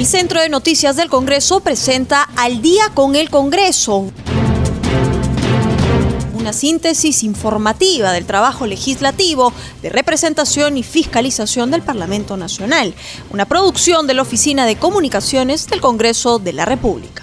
El 0.00 0.06
Centro 0.06 0.40
de 0.40 0.48
Noticias 0.48 0.96
del 0.96 1.10
Congreso 1.10 1.60
presenta 1.60 2.22
Al 2.34 2.62
día 2.62 2.84
con 2.94 3.16
el 3.16 3.28
Congreso 3.28 4.10
una 6.32 6.54
síntesis 6.54 7.22
informativa 7.22 8.10
del 8.12 8.24
trabajo 8.24 8.66
legislativo 8.66 9.52
de 9.82 9.90
representación 9.90 10.78
y 10.78 10.84
fiscalización 10.84 11.70
del 11.70 11.82
Parlamento 11.82 12.38
Nacional, 12.38 12.94
una 13.30 13.44
producción 13.44 14.06
de 14.06 14.14
la 14.14 14.22
Oficina 14.22 14.64
de 14.64 14.76
Comunicaciones 14.76 15.66
del 15.66 15.82
Congreso 15.82 16.38
de 16.38 16.54
la 16.54 16.64
República. 16.64 17.22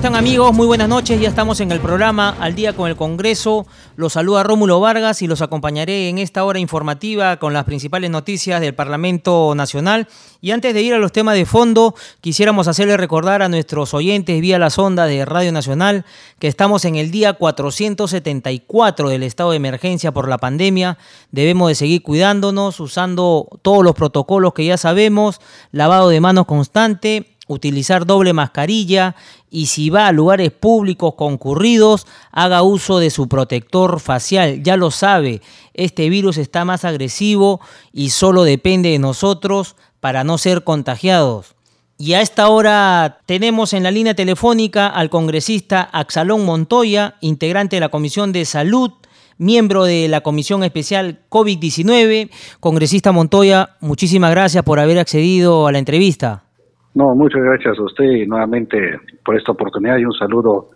Están 0.00 0.16
amigos? 0.16 0.54
Muy 0.54 0.66
buenas 0.66 0.88
noches, 0.88 1.20
ya 1.20 1.28
estamos 1.28 1.60
en 1.60 1.70
el 1.72 1.78
programa 1.78 2.34
Al 2.40 2.54
día 2.54 2.74
con 2.74 2.88
el 2.88 2.96
Congreso. 2.96 3.66
Los 3.96 4.14
saluda 4.14 4.42
Rómulo 4.42 4.80
Vargas 4.80 5.20
y 5.20 5.26
los 5.26 5.42
acompañaré 5.42 6.08
en 6.08 6.16
esta 6.16 6.42
hora 6.42 6.58
informativa 6.58 7.36
con 7.36 7.52
las 7.52 7.64
principales 7.64 8.08
noticias 8.08 8.62
del 8.62 8.74
Parlamento 8.74 9.52
Nacional. 9.54 10.08
Y 10.40 10.52
antes 10.52 10.72
de 10.72 10.80
ir 10.80 10.94
a 10.94 10.98
los 10.98 11.12
temas 11.12 11.34
de 11.34 11.44
fondo, 11.44 11.94
quisiéramos 12.22 12.66
hacerle 12.66 12.96
recordar 12.96 13.42
a 13.42 13.50
nuestros 13.50 13.92
oyentes 13.92 14.40
vía 14.40 14.58
la 14.58 14.70
sonda 14.70 15.04
de 15.04 15.26
Radio 15.26 15.52
Nacional 15.52 16.06
que 16.38 16.48
estamos 16.48 16.86
en 16.86 16.96
el 16.96 17.10
día 17.10 17.34
474 17.34 19.10
del 19.10 19.22
estado 19.22 19.50
de 19.50 19.58
emergencia 19.58 20.12
por 20.12 20.28
la 20.28 20.38
pandemia. 20.38 20.96
Debemos 21.30 21.68
de 21.68 21.74
seguir 21.74 22.02
cuidándonos, 22.02 22.80
usando 22.80 23.48
todos 23.60 23.84
los 23.84 23.94
protocolos 23.94 24.54
que 24.54 24.64
ya 24.64 24.78
sabemos, 24.78 25.42
lavado 25.72 26.08
de 26.08 26.22
manos 26.22 26.46
constante 26.46 27.29
utilizar 27.50 28.06
doble 28.06 28.32
mascarilla 28.32 29.16
y 29.50 29.66
si 29.66 29.90
va 29.90 30.06
a 30.06 30.12
lugares 30.12 30.52
públicos 30.52 31.14
concurridos, 31.14 32.06
haga 32.30 32.62
uso 32.62 33.00
de 33.00 33.10
su 33.10 33.28
protector 33.28 33.98
facial. 33.98 34.62
Ya 34.62 34.76
lo 34.76 34.92
sabe, 34.92 35.42
este 35.74 36.08
virus 36.08 36.38
está 36.38 36.64
más 36.64 36.84
agresivo 36.84 37.60
y 37.92 38.10
solo 38.10 38.44
depende 38.44 38.90
de 38.90 39.00
nosotros 39.00 39.74
para 39.98 40.22
no 40.22 40.38
ser 40.38 40.62
contagiados. 40.62 41.56
Y 41.98 42.14
a 42.14 42.22
esta 42.22 42.48
hora 42.48 43.18
tenemos 43.26 43.72
en 43.72 43.82
la 43.82 43.90
línea 43.90 44.14
telefónica 44.14 44.86
al 44.86 45.10
congresista 45.10 45.82
Axalón 45.92 46.46
Montoya, 46.46 47.16
integrante 47.20 47.76
de 47.76 47.80
la 47.80 47.90
Comisión 47.90 48.32
de 48.32 48.44
Salud, 48.44 48.92
miembro 49.36 49.84
de 49.84 50.06
la 50.08 50.20
Comisión 50.20 50.62
Especial 50.62 51.20
COVID-19. 51.28 52.30
Congresista 52.60 53.10
Montoya, 53.10 53.76
muchísimas 53.80 54.30
gracias 54.30 54.62
por 54.62 54.78
haber 54.78 54.98
accedido 54.98 55.66
a 55.66 55.72
la 55.72 55.78
entrevista. 55.78 56.44
No, 56.94 57.14
muchas 57.14 57.42
gracias 57.42 57.78
a 57.78 57.82
usted 57.82 58.04
y 58.04 58.26
nuevamente 58.26 58.76
por 59.24 59.36
esta 59.36 59.52
oportunidad 59.52 59.98
y 59.98 60.04
un 60.04 60.12
saludo 60.12 60.70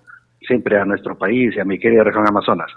siempre 0.47 0.79
a 0.79 0.85
nuestro 0.85 1.17
país 1.17 1.55
y 1.57 1.61
a 1.61 1.65
mi 1.65 1.79
querida 1.79 2.05
región 2.05 2.27
Amazonas. 2.29 2.71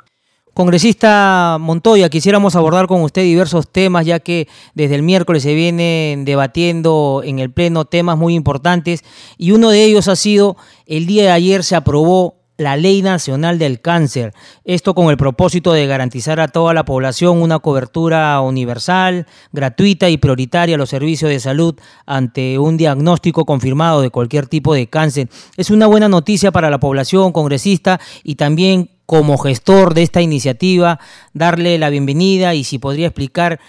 Congresista 0.53 1.57
Montoya, 1.59 2.09
quisiéramos 2.09 2.55
abordar 2.55 2.87
con 2.87 3.03
usted 3.03 3.21
diversos 3.21 3.71
temas, 3.71 4.07
ya 4.07 4.19
que 4.19 4.47
desde 4.73 4.95
el 4.95 5.03
miércoles 5.03 5.43
se 5.43 5.53
vienen 5.53 6.25
debatiendo 6.25 7.21
en 7.23 7.37
el 7.37 7.51
Pleno 7.51 7.85
temas 7.85 8.17
muy 8.17 8.33
importantes 8.33 9.03
y 9.37 9.51
uno 9.51 9.69
de 9.69 9.83
ellos 9.83 10.07
ha 10.07 10.15
sido, 10.15 10.55
el 10.87 11.05
día 11.05 11.25
de 11.25 11.29
ayer 11.29 11.61
se 11.61 11.75
aprobó 11.75 12.37
la 12.57 12.75
Ley 12.75 13.01
Nacional 13.01 13.59
del 13.59 13.81
Cáncer. 13.81 14.33
Esto 14.65 14.93
con 14.93 15.09
el 15.09 15.17
propósito 15.17 15.73
de 15.73 15.87
garantizar 15.87 16.39
a 16.39 16.47
toda 16.47 16.73
la 16.73 16.85
población 16.85 17.41
una 17.41 17.59
cobertura 17.59 18.39
universal, 18.41 19.25
gratuita 19.53 20.09
y 20.09 20.17
prioritaria 20.17 20.75
a 20.75 20.77
los 20.77 20.89
servicios 20.89 21.29
de 21.31 21.39
salud 21.39 21.75
ante 22.05 22.59
un 22.59 22.77
diagnóstico 22.77 23.45
confirmado 23.45 24.01
de 24.01 24.09
cualquier 24.09 24.47
tipo 24.47 24.73
de 24.73 24.87
cáncer. 24.87 25.27
Es 25.55 25.69
una 25.69 25.87
buena 25.87 26.09
noticia 26.09 26.51
para 26.51 26.69
la 26.69 26.79
población 26.79 27.31
congresista 27.31 27.99
y 28.23 28.35
también 28.35 28.89
como 29.05 29.37
gestor 29.37 29.93
de 29.93 30.03
esta 30.03 30.21
iniciativa, 30.21 30.99
darle 31.33 31.77
la 31.77 31.89
bienvenida 31.89 32.53
y 32.53 32.65
si 32.65 32.77
podría 32.77 33.07
explicar 33.07 33.59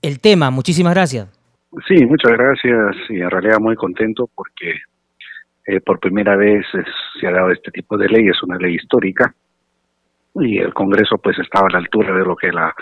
el 0.00 0.20
tema. 0.20 0.50
Muchísimas 0.50 0.94
gracias. 0.94 1.28
Sí, 1.88 2.06
muchas 2.06 2.32
gracias 2.32 2.96
y 3.10 3.16
en 3.16 3.28
realidad 3.28 3.58
muy 3.60 3.74
contento 3.74 4.30
porque 4.34 4.72
eh, 5.66 5.80
por 5.80 5.98
primera 5.98 6.36
vez 6.36 6.64
se 7.20 7.26
ha 7.26 7.30
dado 7.30 7.50
este 7.50 7.70
tipo 7.70 7.96
de 7.96 8.08
ley, 8.08 8.28
es 8.28 8.42
una 8.42 8.56
ley 8.56 8.74
histórica 8.74 9.34
y 10.34 10.58
el 10.58 10.74
Congreso 10.74 11.18
pues 11.18 11.38
estaba 11.38 11.66
a 11.68 11.72
la 11.72 11.78
altura 11.78 12.14
de 12.14 12.24
lo 12.24 12.36
que 12.36 12.52
la 12.52 12.74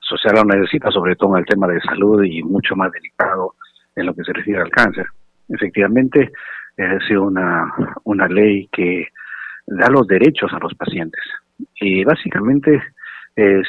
sociedad 0.00 0.44
necesita, 0.44 0.90
sobre 0.90 1.16
todo 1.16 1.34
en 1.34 1.40
el 1.40 1.46
tema 1.46 1.66
de 1.68 1.80
salud 1.80 2.22
y 2.24 2.42
mucho 2.42 2.74
más 2.74 2.90
delicado 2.92 3.54
en 3.94 4.06
lo 4.06 4.14
que 4.14 4.24
se 4.24 4.32
refiere 4.32 4.60
al 4.60 4.70
cáncer. 4.70 5.06
Efectivamente, 5.48 6.32
sido 7.06 7.22
una, 7.22 7.72
una 8.04 8.26
ley 8.28 8.68
que 8.72 9.08
da 9.66 9.88
los 9.88 10.06
derechos 10.06 10.52
a 10.52 10.58
los 10.58 10.74
pacientes 10.74 11.22
y 11.80 12.04
básicamente 12.04 12.82
eh, 13.36 13.62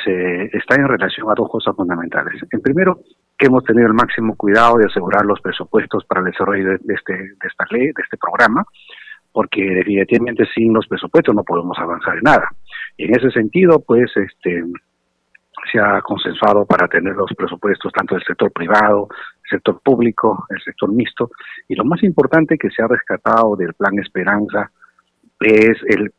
está 0.53 0.75
en 0.75 0.88
relación 0.88 1.29
a 1.29 1.35
dos 1.35 1.50
cosas 1.50 1.75
fundamentales. 1.75 2.41
En 2.51 2.61
primero, 2.61 3.00
que 3.38 3.46
hemos 3.46 3.64
tenido 3.64 3.88
el 3.88 3.94
máximo 3.94 4.36
cuidado 4.36 4.78
de 4.78 4.86
asegurar 4.86 5.25
los 5.25 5.40
presupuestos 5.42 6.03
para 6.06 6.22
el 6.22 6.31
desarrollo 6.31 6.70
de, 6.70 6.94
este, 6.94 7.14
de 7.14 7.48
esta 7.48 7.66
ley, 7.70 7.88
de 7.88 8.03
este 8.03 8.18
programa, 8.18 8.66
porque 9.31 9.62
definitivamente 9.62 10.46
sin 10.56 10.74
los 10.74 10.88
presupuestos 10.88 11.36
no 11.36 11.44
podemos 11.44 11.78
avanzar 11.78 12.18
en 12.18 12.24
nada. 12.24 12.50
Y 12.98 13.06
en 13.06 13.16
ese 13.16 13.30
sentido, 13.30 13.80
pues, 13.86 14.09
este, 14.16 14.64
se 15.72 15.80
ha 15.80 16.02
consensuado 16.02 16.66
para 16.66 16.88
tener 16.88 17.16
los 17.16 17.31
presupuestos 17.38 17.92
tanto 17.94 18.16
del 18.16 18.24
sector 18.24 18.52
privado, 18.52 19.08
el 19.44 19.50
sector 19.50 19.80
público, 19.84 20.46
el 20.50 20.62
sector 20.62 20.92
mixto, 20.92 21.30
y 21.68 21.75
lo 21.75 21.86
más 21.86 22.02
importante 22.04 22.58
que 22.58 22.72
se 22.72 22.81
ha 22.81 22.88
rescatado 22.88 23.56
del 23.56 23.74
Plan 23.75 24.00
Esperanza 24.00 24.72
es 25.40 25.78
el, 25.88 26.12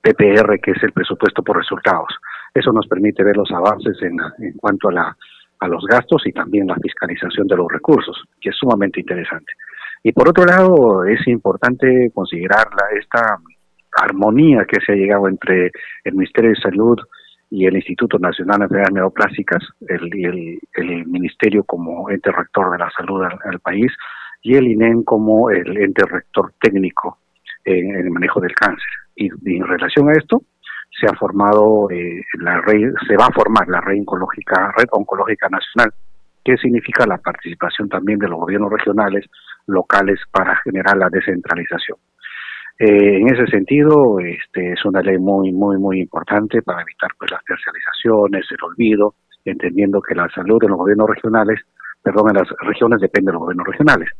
PPR, 0.00 0.60
que 0.60 0.72
es 0.72 0.82
el 0.82 0.92
presupuesto 0.92 1.42
por 1.42 1.56
resultados. 1.56 2.08
Eso 2.54 2.72
nos 2.72 2.86
permite 2.86 3.22
ver 3.22 3.36
los 3.36 3.50
avances 3.52 3.96
en, 4.02 4.18
en 4.38 4.52
cuanto 4.54 4.88
a 4.88 4.92
la 4.92 5.16
a 5.62 5.68
los 5.68 5.84
gastos 5.84 6.26
y 6.26 6.32
también 6.32 6.66
la 6.66 6.74
fiscalización 6.74 7.46
de 7.46 7.56
los 7.56 7.70
recursos, 7.70 8.20
que 8.40 8.50
es 8.50 8.56
sumamente 8.56 9.00
interesante. 9.00 9.52
Y 10.02 10.10
por 10.12 10.28
otro 10.28 10.44
lado, 10.44 11.04
es 11.04 11.26
importante 11.28 12.10
considerar 12.12 12.66
esta 12.98 13.38
armonía 13.92 14.64
que 14.64 14.80
se 14.84 14.92
ha 14.92 14.96
llegado 14.96 15.28
entre 15.28 15.70
el 16.02 16.14
Ministerio 16.14 16.50
de 16.50 16.56
Salud 16.56 16.98
y 17.50 17.66
el 17.66 17.76
Instituto 17.76 18.18
Nacional 18.18 18.58
de 18.58 18.64
Enfermedades 18.64 18.94
Neoplásicas, 18.94 19.62
el, 19.86 20.58
el, 20.74 21.06
Ministerio 21.06 21.62
como 21.62 22.10
ente 22.10 22.32
rector 22.32 22.72
de 22.72 22.78
la 22.78 22.90
salud 22.90 23.22
al, 23.22 23.60
país 23.60 23.92
y 24.42 24.56
el 24.56 24.66
INEM 24.66 25.04
como 25.04 25.50
el 25.50 25.76
ente 25.76 26.02
rector 26.04 26.52
técnico 26.60 27.18
en, 27.64 27.94
el 27.94 28.10
manejo 28.10 28.40
del 28.40 28.54
cáncer. 28.54 28.92
y 29.14 29.28
en 29.28 29.66
relación 29.66 30.08
a 30.08 30.14
esto, 30.14 30.42
se 30.98 31.06
ha 31.06 31.14
formado 31.18 31.88
eh, 31.90 32.22
la 32.40 32.60
red, 32.60 32.92
se 33.08 33.16
va 33.16 33.26
a 33.26 33.34
formar 33.34 33.66
la 33.68 33.80
red 33.80 33.98
oncológica, 34.04 35.48
nacional, 35.50 35.92
que 36.44 36.56
significa 36.56 37.06
la 37.06 37.18
participación 37.18 37.88
también 37.88 38.18
de 38.18 38.28
los 38.28 38.38
gobiernos 38.38 38.70
regionales, 38.70 39.24
locales 39.66 40.20
para 40.30 40.56
generar 40.64 40.96
la 40.96 41.08
descentralización. 41.10 41.98
Eh, 42.78 43.20
en 43.20 43.34
ese 43.34 43.46
sentido, 43.46 44.18
este, 44.20 44.72
es 44.72 44.84
una 44.84 45.00
ley 45.02 45.18
muy, 45.18 45.52
muy, 45.52 45.78
muy 45.78 46.00
importante 46.00 46.62
para 46.62 46.82
evitar 46.82 47.10
pues 47.18 47.30
las 47.30 47.44
tercializaciones, 47.44 48.46
el 48.50 48.64
olvido, 48.64 49.14
entendiendo 49.44 50.00
que 50.00 50.14
la 50.14 50.28
salud 50.30 50.58
de 50.60 50.68
los 50.68 50.78
gobiernos 50.78 51.08
regionales, 51.08 51.60
perdón, 52.02 52.30
en 52.30 52.38
las 52.38 52.48
regiones 52.60 53.00
depende 53.00 53.30
de 53.30 53.34
los 53.34 53.42
gobiernos 53.42 53.66
regionales 53.66 54.10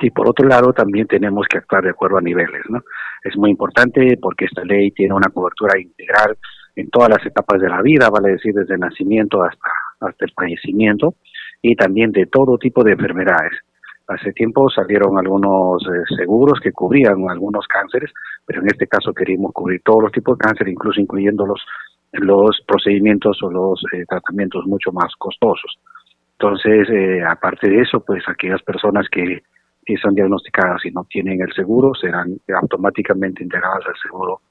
y 0.00 0.10
por 0.10 0.28
otro 0.28 0.46
lado 0.48 0.72
también 0.72 1.06
tenemos 1.06 1.46
que 1.48 1.58
actuar 1.58 1.84
de 1.84 1.90
acuerdo 1.90 2.18
a 2.18 2.22
niveles. 2.22 2.62
¿no? 2.68 2.80
Es 3.22 3.36
muy 3.36 3.50
importante 3.50 4.18
porque 4.20 4.46
esta 4.46 4.64
ley 4.64 4.90
tiene 4.90 5.14
una 5.14 5.30
cobertura 5.30 5.78
integral 5.78 6.36
en 6.74 6.88
todas 6.90 7.10
las 7.10 7.24
etapas 7.26 7.60
de 7.60 7.68
la 7.68 7.82
vida, 7.82 8.08
vale 8.08 8.30
decir, 8.30 8.54
desde 8.54 8.74
el 8.74 8.80
nacimiento 8.80 9.42
hasta, 9.42 9.70
hasta 10.00 10.24
el 10.24 10.32
fallecimiento 10.32 11.14
y 11.60 11.76
también 11.76 12.10
de 12.12 12.26
todo 12.26 12.58
tipo 12.58 12.82
de 12.82 12.92
enfermedades. 12.92 13.52
Hace 14.08 14.32
tiempo 14.32 14.68
salieron 14.68 15.16
algunos 15.16 15.82
eh, 15.86 16.14
seguros 16.16 16.58
que 16.60 16.72
cubrían 16.72 17.28
algunos 17.30 17.66
cánceres, 17.68 18.10
pero 18.44 18.60
en 18.60 18.66
este 18.66 18.86
caso 18.86 19.12
queríamos 19.14 19.52
cubrir 19.52 19.80
todos 19.84 20.02
los 20.02 20.12
tipos 20.12 20.36
de 20.36 20.44
cáncer, 20.44 20.68
incluso 20.68 21.00
incluyendo 21.00 21.46
los, 21.46 21.60
los 22.12 22.60
procedimientos 22.66 23.42
o 23.42 23.50
los 23.50 23.80
eh, 23.92 24.04
tratamientos 24.08 24.66
mucho 24.66 24.90
más 24.92 25.14
costosos. 25.16 25.78
Entonces, 26.32 26.88
eh, 26.90 27.22
aparte 27.22 27.70
de 27.70 27.82
eso, 27.82 28.00
pues 28.00 28.24
aquellas 28.26 28.60
personas 28.62 29.06
que 29.08 29.42
si 29.84 29.96
son 29.96 30.14
diagnosticadas 30.14 30.84
y 30.84 30.90
no 30.90 31.04
tienen 31.04 31.40
el 31.40 31.52
seguro, 31.52 31.92
serán 31.94 32.38
automáticamente 32.60 33.42
integradas 33.42 33.86
al 33.86 33.96
seguro 34.00 34.42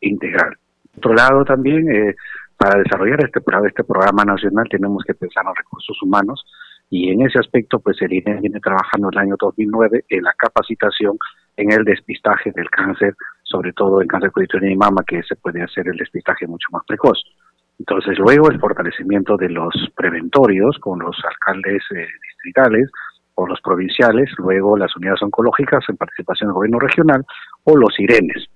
integral. 0.00 0.56
Por 0.94 0.98
otro 0.98 1.14
lado, 1.14 1.44
también, 1.44 1.90
eh, 1.90 2.14
para 2.56 2.78
desarrollar 2.80 3.24
este, 3.24 3.40
este 3.66 3.84
programa 3.84 4.24
nacional 4.24 4.66
tenemos 4.68 5.04
que 5.04 5.14
pensar 5.14 5.42
en 5.42 5.48
los 5.48 5.58
recursos 5.58 6.02
humanos 6.02 6.44
y 6.90 7.10
en 7.10 7.22
ese 7.22 7.38
aspecto, 7.38 7.80
pues 7.80 8.00
el 8.02 8.12
INE 8.12 8.40
viene 8.40 8.60
trabajando 8.60 9.08
el 9.10 9.18
año 9.18 9.36
2009 9.38 10.04
en 10.10 10.22
la 10.22 10.34
capacitación 10.34 11.16
en 11.56 11.72
el 11.72 11.84
despistaje 11.84 12.52
del 12.52 12.68
cáncer, 12.68 13.14
sobre 13.42 13.72
todo 13.72 14.00
el 14.00 14.08
cáncer 14.08 14.30
curitino 14.30 14.66
y 14.66 14.76
mama, 14.76 15.02
que 15.06 15.22
se 15.22 15.36
puede 15.36 15.62
hacer 15.62 15.88
el 15.88 15.96
despistaje 15.96 16.46
mucho 16.46 16.68
más 16.70 16.82
precoz. 16.86 17.18
Entonces, 17.78 18.18
luego 18.18 18.50
el 18.50 18.60
fortalecimiento 18.60 19.36
de 19.36 19.48
los 19.48 19.72
preventorios 19.96 20.78
con 20.78 20.98
los 20.98 21.16
alcaldes 21.24 21.82
eh, 21.96 22.06
distritales, 22.28 22.90
o 23.34 23.46
los 23.46 23.60
provinciales, 23.60 24.30
luego 24.38 24.76
las 24.76 24.94
unidades 24.96 25.22
oncológicas 25.22 25.84
en 25.88 25.96
participación 25.96 26.48
del 26.48 26.54
gobierno 26.54 26.78
regional 26.78 27.24
o 27.64 27.76
los 27.76 27.98
IRENES. 27.98 28.48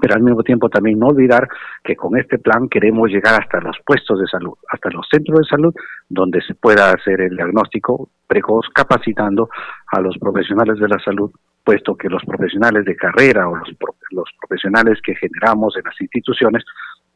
pero 0.00 0.14
al 0.14 0.22
mismo 0.22 0.42
tiempo 0.42 0.68
también 0.68 0.98
no 0.98 1.08
olvidar 1.08 1.46
que 1.84 1.94
con 1.94 2.18
este 2.18 2.38
plan 2.38 2.68
queremos 2.68 3.10
llegar 3.10 3.40
hasta 3.40 3.60
los 3.60 3.76
puestos 3.84 4.18
de 4.18 4.26
salud, 4.26 4.54
hasta 4.68 4.90
los 4.90 5.06
centros 5.08 5.40
de 5.40 5.44
salud, 5.44 5.74
donde 6.08 6.40
se 6.40 6.54
pueda 6.54 6.90
hacer 6.90 7.20
el 7.20 7.36
diagnóstico 7.36 8.08
precoz, 8.26 8.66
capacitando 8.74 9.48
a 9.92 10.00
los 10.00 10.16
profesionales 10.18 10.78
de 10.80 10.88
la 10.88 10.98
salud, 10.98 11.30
puesto 11.62 11.94
que 11.94 12.08
los 12.08 12.24
profesionales 12.24 12.84
de 12.84 12.96
carrera 12.96 13.48
o 13.48 13.54
los, 13.54 13.68
los 14.10 14.28
profesionales 14.40 14.98
que 15.04 15.14
generamos 15.14 15.76
en 15.76 15.84
las 15.84 16.00
instituciones 16.00 16.64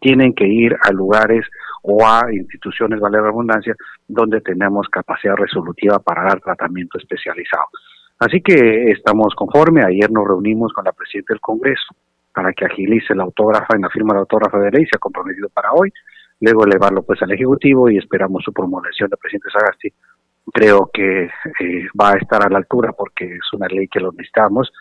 tienen 0.00 0.34
que 0.34 0.46
ir 0.46 0.76
a 0.82 0.92
lugares 0.92 1.46
o 1.88 2.04
a 2.04 2.32
instituciones, 2.32 2.98
vale 2.98 3.20
la 3.20 3.28
abundancia, 3.28 3.74
donde 4.08 4.40
tenemos 4.40 4.88
capacidad 4.88 5.36
resolutiva 5.36 5.98
para 6.00 6.24
dar 6.24 6.40
tratamiento 6.40 6.98
especializado. 6.98 7.66
Así 8.18 8.40
que 8.40 8.90
estamos 8.90 9.34
conforme, 9.34 9.84
ayer 9.84 10.10
nos 10.10 10.26
reunimos 10.26 10.72
con 10.72 10.84
la 10.84 10.92
presidenta 10.92 11.34
del 11.34 11.40
Congreso, 11.40 11.94
para 12.34 12.52
que 12.52 12.64
agilice 12.64 13.14
la 13.14 13.22
autógrafa 13.22 13.76
en 13.76 13.82
la 13.82 13.90
firma 13.90 14.12
de 14.12 14.16
la 14.16 14.20
autógrafa 14.20 14.58
de 14.58 14.70
ley, 14.70 14.84
se 14.84 14.96
ha 14.96 14.98
comprometido 14.98 15.48
para 15.48 15.72
hoy, 15.72 15.92
luego 16.40 16.64
elevarlo 16.64 17.02
pues 17.02 17.22
al 17.22 17.30
Ejecutivo 17.30 17.88
y 17.88 17.98
esperamos 17.98 18.42
su 18.42 18.52
promulgación 18.52 19.08
del 19.08 19.18
presidente 19.18 19.48
Sagasti. 19.50 19.88
Creo 20.52 20.90
que 20.92 21.24
eh, 21.24 21.86
va 21.98 22.10
a 22.10 22.18
estar 22.18 22.44
a 22.44 22.50
la 22.50 22.58
altura 22.58 22.92
porque 22.92 23.24
es 23.24 23.52
una 23.52 23.68
ley 23.68 23.88
que 23.88 24.00
lo 24.00 24.12
necesitamos, 24.12 24.72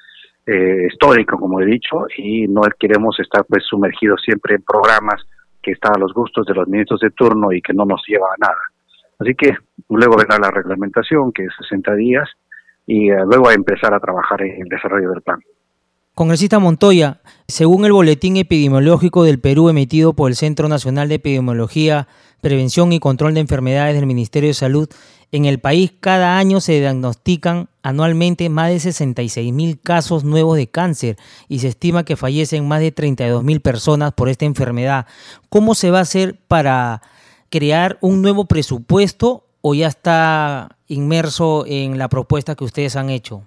eh, 0.46 0.88
histórico 0.92 1.38
como 1.38 1.62
he 1.62 1.66
dicho, 1.66 2.08
y 2.18 2.48
no 2.48 2.62
queremos 2.80 3.20
estar 3.20 3.46
pues 3.46 3.64
sumergidos 3.66 4.22
siempre 4.24 4.56
en 4.56 4.64
programas 4.64 5.26
que 5.66 5.72
están 5.72 5.96
a 5.96 6.00
los 6.00 6.14
gustos 6.14 6.46
de 6.46 6.54
los 6.54 6.68
ministros 6.68 7.00
de 7.00 7.10
turno 7.10 7.52
y 7.52 7.60
que 7.60 7.74
no 7.74 7.86
nos 7.86 8.04
lleva 8.08 8.28
a 8.28 8.38
nada. 8.38 8.62
Así 9.18 9.34
que 9.34 9.52
luego 9.90 10.16
vendrá 10.16 10.38
la 10.38 10.52
reglamentación, 10.52 11.32
que 11.32 11.46
es 11.46 11.52
60 11.60 11.96
días, 11.96 12.30
y 12.86 13.10
eh, 13.10 13.18
luego 13.26 13.50
a 13.50 13.54
empezar 13.54 13.92
a 13.94 14.00
trabajar 14.00 14.44
en 14.44 14.62
el 14.62 14.70
desarrollo 14.70 15.10
del 15.10 15.24
plan. 15.24 15.40
Congresista 16.14 16.60
Montoya, 16.60 17.18
según 17.48 17.84
el 17.84 17.92
boletín 17.92 18.38
epidemiológico 18.38 19.24
del 19.24 19.40
Perú 19.40 19.68
emitido 19.68 20.14
por 20.14 20.30
el 20.30 20.36
Centro 20.36 20.70
Nacional 20.70 21.10
de 21.10 21.16
Epidemiología, 21.16 22.08
Prevención 22.42 22.94
y 22.94 23.00
Control 23.00 23.34
de 23.34 23.42
Enfermedades 23.42 23.96
del 23.96 24.06
Ministerio 24.06 24.50
de 24.50 24.54
Salud, 24.54 24.88
en 25.36 25.46
el 25.46 25.60
país 25.60 25.94
cada 26.00 26.38
año 26.38 26.62
se 26.62 26.80
diagnostican 26.80 27.68
anualmente 27.84 28.50
más 28.50 28.70
de 28.70 28.80
66 28.80 29.52
mil 29.54 29.80
casos 29.82 30.24
nuevos 30.24 30.56
de 30.58 30.68
cáncer 30.68 31.18
y 31.50 31.60
se 31.60 31.68
estima 31.68 32.06
que 32.06 32.16
fallecen 32.16 32.68
más 32.68 32.80
de 32.80 32.92
32 32.92 33.44
mil 33.44 33.60
personas 33.60 34.14
por 34.14 34.30
esta 34.30 34.46
enfermedad. 34.46 35.08
¿Cómo 35.50 35.76
se 35.76 35.92
va 35.92 36.00
a 36.00 36.04
hacer 36.04 36.36
para 36.48 37.02
crear 37.50 37.98
un 38.00 38.22
nuevo 38.22 38.46
presupuesto 38.46 39.44
o 39.62 39.76
ya 39.76 39.88
está 39.88 40.70
inmerso 40.88 41.66
en 41.68 41.98
la 41.98 42.08
propuesta 42.08 42.56
que 42.56 42.64
ustedes 42.64 42.96
han 42.96 43.10
hecho? 43.10 43.44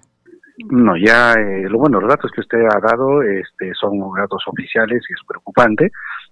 No, 0.69 0.95
ya, 0.95 1.33
eh, 1.33 1.69
lo 1.69 1.79
bueno, 1.79 2.01
los 2.01 2.09
datos 2.09 2.29
que 2.31 2.41
usted 2.41 2.59
ha 2.59 2.79
dado 2.81 3.23
este, 3.23 3.73
son 3.73 3.97
datos 4.15 4.43
oficiales 4.45 5.01
y 5.09 5.13
es 5.13 5.19
preocupante, 5.25 5.89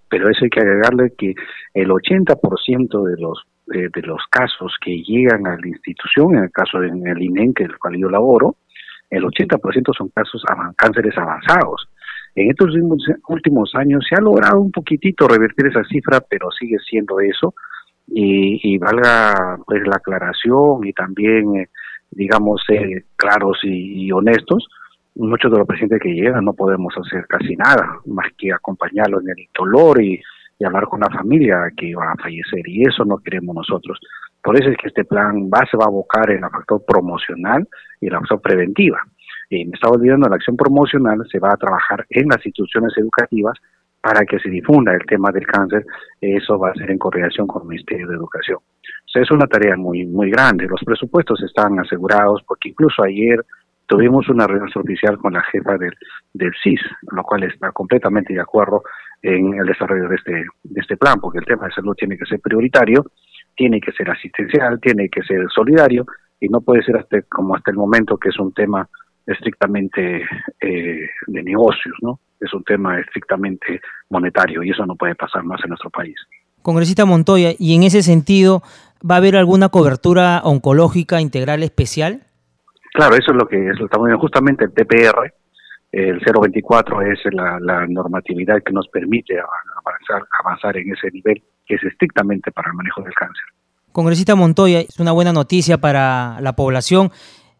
pero 0.08 0.28
eso 0.30 0.44
hay 0.44 0.50
que 0.50 0.60
agregarle 0.60 1.14
que 1.16 1.34
el 1.74 1.88
80% 1.88 3.04
de 3.04 3.20
los 3.20 3.42
eh, 3.74 3.88
de 3.94 4.02
los 4.02 4.22
casos 4.30 4.74
que 4.80 5.02
llegan 5.02 5.46
a 5.46 5.56
la 5.56 5.68
institución, 5.68 6.36
en 6.36 6.44
el 6.44 6.50
caso 6.50 6.78
del 6.80 7.22
INEN, 7.22 7.54
que 7.54 7.64
el 7.64 7.78
cual 7.78 7.96
yo 7.96 8.08
laboro, 8.08 8.56
el 9.10 9.24
80% 9.24 9.96
son 9.96 10.08
casos 10.10 10.42
cánceres 10.76 11.16
avanzados. 11.16 11.88
En 12.34 12.50
estos 12.50 12.74
últimos 13.28 13.74
años 13.74 14.04
se 14.08 14.14
ha 14.14 14.20
logrado 14.20 14.60
un 14.60 14.70
poquitito 14.70 15.26
revertir 15.26 15.66
esa 15.68 15.82
cifra, 15.84 16.20
pero 16.20 16.50
sigue 16.50 16.78
siendo 16.78 17.18
eso. 17.20 17.54
Y, 18.06 18.60
y 18.62 18.78
valga 18.78 19.58
pues 19.66 19.86
la 19.86 19.96
aclaración 19.96 20.86
y 20.86 20.92
también 20.94 21.56
eh, 21.56 21.68
digamos, 22.10 22.62
ser 22.66 23.04
claros 23.16 23.58
y, 23.62 24.10
honestos, 24.12 24.66
muchos 25.14 25.50
de 25.50 25.58
los 25.58 25.66
pacientes 25.66 26.00
que 26.00 26.14
llegan 26.14 26.44
no 26.44 26.52
podemos 26.52 26.94
hacer 26.96 27.26
casi 27.26 27.56
nada, 27.56 28.00
más 28.06 28.28
que 28.36 28.52
acompañarlos 28.52 29.22
en 29.22 29.30
el 29.30 29.48
dolor 29.56 30.02
y, 30.02 30.20
hablar 30.64 30.84
con 30.84 31.00
la 31.00 31.10
familia 31.10 31.70
que 31.76 31.94
va 31.94 32.12
a 32.12 32.22
fallecer, 32.22 32.66
y 32.66 32.82
eso 32.82 33.04
no 33.04 33.18
queremos 33.18 33.54
nosotros. 33.54 33.98
Por 34.42 34.58
eso 34.58 34.70
es 34.70 34.76
que 34.76 34.88
este 34.88 35.04
plan 35.04 35.50
va, 35.52 35.66
se 35.70 35.76
va 35.76 35.84
a 35.84 35.88
abocar 35.88 36.30
en 36.30 36.44
el 36.44 36.50
factor 36.50 36.84
promocional 36.86 37.66
y 38.00 38.08
la 38.08 38.20
factor 38.20 38.40
preventiva. 38.40 39.02
Y 39.50 39.64
me 39.64 39.74
estaba 39.74 39.94
olvidando, 39.94 40.28
la 40.28 40.36
acción 40.36 40.56
promocional 40.56 41.24
se 41.30 41.38
va 41.38 41.52
a 41.52 41.56
trabajar 41.56 42.06
en 42.10 42.28
las 42.28 42.44
instituciones 42.44 42.92
educativas 42.96 43.58
para 44.00 44.24
que 44.24 44.38
se 44.38 44.48
difunda 44.48 44.94
el 44.94 45.04
tema 45.06 45.30
del 45.32 45.46
cáncer, 45.46 45.84
eso 46.20 46.58
va 46.58 46.70
a 46.70 46.74
ser 46.74 46.90
en 46.90 46.98
coordinación 46.98 47.46
con 47.46 47.62
el 47.62 47.68
Ministerio 47.68 48.08
de 48.08 48.14
Educación 48.14 48.58
es 49.20 49.30
una 49.30 49.46
tarea 49.46 49.76
muy, 49.76 50.06
muy 50.06 50.30
grande. 50.30 50.66
Los 50.66 50.82
presupuestos 50.84 51.42
están 51.42 51.78
asegurados 51.78 52.42
porque 52.46 52.70
incluso 52.70 53.02
ayer 53.02 53.44
tuvimos 53.88 54.28
una 54.28 54.46
reunión 54.46 54.70
oficial 54.74 55.18
con 55.18 55.32
la 55.32 55.42
jefa 55.42 55.76
del, 55.76 55.94
del 56.32 56.52
CIS, 56.62 56.80
lo 57.10 57.22
cual 57.24 57.42
está 57.44 57.72
completamente 57.72 58.32
de 58.32 58.40
acuerdo 58.40 58.82
en 59.22 59.54
el 59.54 59.66
desarrollo 59.66 60.08
de 60.08 60.16
este, 60.16 60.32
de 60.62 60.80
este 60.80 60.96
plan, 60.96 61.18
porque 61.20 61.38
el 61.38 61.44
tema 61.44 61.66
de 61.66 61.72
salud 61.72 61.96
tiene 61.96 62.16
que 62.16 62.26
ser 62.26 62.38
prioritario, 62.40 63.04
tiene 63.56 63.80
que 63.80 63.90
ser 63.92 64.08
asistencial, 64.10 64.78
tiene 64.80 65.08
que 65.08 65.22
ser 65.22 65.46
solidario 65.52 66.06
y 66.38 66.48
no 66.48 66.60
puede 66.60 66.82
ser 66.84 66.96
hasta, 66.98 67.20
como 67.22 67.56
hasta 67.56 67.70
el 67.72 67.76
momento 67.76 68.16
que 68.16 68.28
es 68.28 68.38
un 68.38 68.52
tema 68.52 68.88
estrictamente 69.26 70.22
eh, 70.60 71.08
de 71.26 71.42
negocios, 71.42 71.96
¿no? 72.00 72.20
Es 72.38 72.54
un 72.54 72.62
tema 72.62 73.00
estrictamente 73.00 73.80
monetario 74.10 74.62
y 74.62 74.70
eso 74.70 74.86
no 74.86 74.94
puede 74.94 75.16
pasar 75.16 75.42
más 75.42 75.60
en 75.64 75.70
nuestro 75.70 75.90
país. 75.90 76.14
Congresista 76.62 77.04
Montoya, 77.04 77.50
y 77.58 77.74
en 77.74 77.82
ese 77.82 78.02
sentido, 78.02 78.62
¿Va 78.98 79.14
a 79.14 79.18
haber 79.18 79.36
alguna 79.36 79.68
cobertura 79.68 80.40
oncológica 80.42 81.20
integral 81.20 81.62
especial? 81.62 82.24
Claro, 82.92 83.14
eso 83.16 83.32
es 83.32 83.36
lo 83.36 83.46
que 83.46 83.68
es, 83.70 83.76
justamente 84.18 84.64
el 84.64 84.72
TPR, 84.72 85.32
el 85.92 86.20
024 86.20 87.02
es 87.02 87.18
la, 87.32 87.86
normatividad 87.86 88.62
que 88.62 88.72
nos 88.72 88.88
permite 88.88 89.34
avanzar, 89.38 90.26
avanzar 90.44 90.76
en 90.76 90.92
ese 90.92 91.10
nivel 91.10 91.42
que 91.66 91.74
es 91.74 91.82
estrictamente 91.84 92.50
para 92.52 92.70
el 92.70 92.74
manejo 92.74 93.02
del 93.02 93.14
cáncer. 93.14 93.44
Congresista 93.92 94.34
Montoya, 94.34 94.80
es 94.80 95.00
una 95.00 95.12
buena 95.12 95.32
noticia 95.32 95.78
para 95.78 96.40
la 96.40 96.54
población 96.54 97.10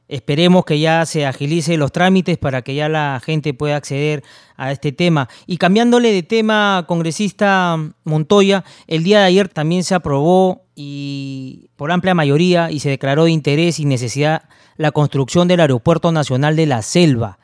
Esperemos 0.09 0.65
que 0.65 0.81
ya 0.81 1.05
se 1.05 1.27
agilice 1.27 1.77
los 1.77 1.93
trámites 1.93 2.39
para 2.39 2.63
que 2.63 2.75
ya 2.75 2.89
la 2.89 3.21
gente 3.23 3.53
pueda 3.53 3.77
acceder 3.77 4.25
a 4.57 4.73
este 4.73 4.91
tema. 4.91 5.29
Y 5.47 5.59
cambiándole 5.59 6.13
de 6.13 6.23
tema, 6.23 6.87
congresista 6.89 7.77
Montoya, 8.05 8.65
el 8.87 9.05
día 9.05 9.21
de 9.21 9.27
ayer 9.27 9.49
también 9.51 9.85
se 9.85 9.95
aprobó 9.95 10.63
y 10.81 11.71
por 11.77 11.91
amplia 11.91 12.15
mayoría 12.15 12.71
y 12.71 12.79
se 12.79 12.89
declaró 12.89 13.25
de 13.25 13.33
interés 13.33 13.81
y 13.81 13.85
necesidad 13.85 14.43
la 14.77 14.93
construcción 14.93 15.49
del 15.49 15.59
Aeropuerto 15.59 16.13
Nacional 16.13 16.55
de 16.55 16.67
la 16.67 16.83
Selva. 16.83 17.39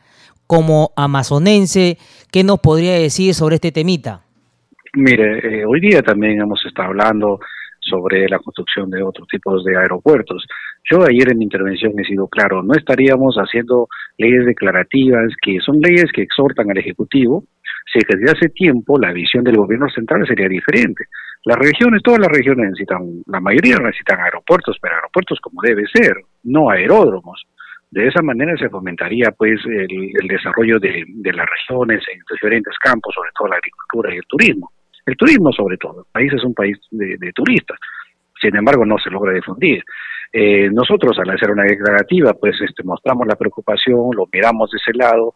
Como 0.46 0.92
amazonense, 0.96 1.98
¿qué 2.30 2.44
nos 2.44 2.60
podría 2.60 2.94
decir 2.94 3.34
sobre 3.34 3.56
este 3.56 3.72
temita? 3.72 4.20
Mire, 4.92 5.38
eh, 5.38 5.64
hoy 5.66 5.80
día 5.80 6.00
también 6.00 6.40
hemos 6.40 6.64
estado 6.64 6.90
hablando 6.90 7.40
sobre 7.80 8.28
la 8.28 8.38
construcción 8.38 8.88
de 8.88 9.02
otros 9.02 9.26
tipos 9.26 9.64
de 9.64 9.76
aeropuertos. 9.76 10.46
Yo 10.88 11.02
ayer 11.02 11.32
en 11.32 11.38
mi 11.38 11.44
intervención 11.44 11.92
he 11.98 12.04
sido 12.04 12.28
claro, 12.28 12.62
no 12.62 12.74
estaríamos 12.74 13.34
haciendo 13.34 13.88
leyes 14.16 14.46
declarativas 14.46 15.32
que 15.42 15.58
son 15.58 15.80
leyes 15.80 16.06
que 16.14 16.22
exhortan 16.22 16.70
al 16.70 16.78
Ejecutivo, 16.78 17.42
si 17.94 18.00
que 18.00 18.16
desde 18.16 18.36
hace 18.36 18.48
tiempo 18.48 18.98
la 18.98 19.12
visión 19.12 19.44
del 19.44 19.56
gobierno 19.56 19.88
central 19.88 20.26
sería 20.26 20.48
diferente. 20.48 21.04
Las 21.44 21.58
regiones, 21.58 22.02
todas 22.02 22.20
las 22.20 22.30
regiones 22.30 22.70
necesitan, 22.70 23.22
la 23.26 23.40
mayoría 23.40 23.76
necesitan 23.76 24.20
aeropuertos, 24.20 24.76
pero 24.80 24.96
aeropuertos 24.96 25.38
como 25.40 25.62
debe 25.62 25.84
ser, 25.92 26.16
no 26.42 26.70
aeródromos. 26.70 27.44
De 27.90 28.08
esa 28.08 28.22
manera 28.22 28.56
se 28.56 28.68
fomentaría 28.68 29.30
pues 29.30 29.60
el, 29.66 30.26
desarrollo 30.26 30.80
de, 30.80 31.04
las 31.32 31.46
regiones 31.46 32.02
en 32.12 32.18
diferentes 32.28 32.74
campos, 32.78 33.14
sobre 33.14 33.30
todo 33.38 33.48
la 33.48 33.56
agricultura 33.56 34.12
y 34.12 34.18
el 34.18 34.26
turismo. 34.26 34.72
El 35.06 35.16
turismo 35.16 35.52
sobre 35.52 35.76
todo. 35.76 36.00
El 36.00 36.12
país 36.12 36.32
es 36.32 36.42
un 36.42 36.54
país 36.54 36.76
de, 36.90 37.16
de 37.18 37.32
turistas. 37.32 37.78
Sin 38.40 38.56
embargo, 38.56 38.84
no 38.84 38.98
se 38.98 39.10
logra 39.10 39.32
difundir. 39.32 39.84
Eh, 40.36 40.68
nosotros 40.72 41.16
al 41.20 41.30
hacer 41.30 41.48
una 41.52 41.62
declarativa, 41.62 42.32
pues 42.34 42.60
este, 42.60 42.82
mostramos 42.82 43.24
la 43.28 43.36
preocupación, 43.36 44.10
lo 44.16 44.26
miramos 44.32 44.68
de 44.72 44.78
ese 44.78 44.98
lado, 44.98 45.32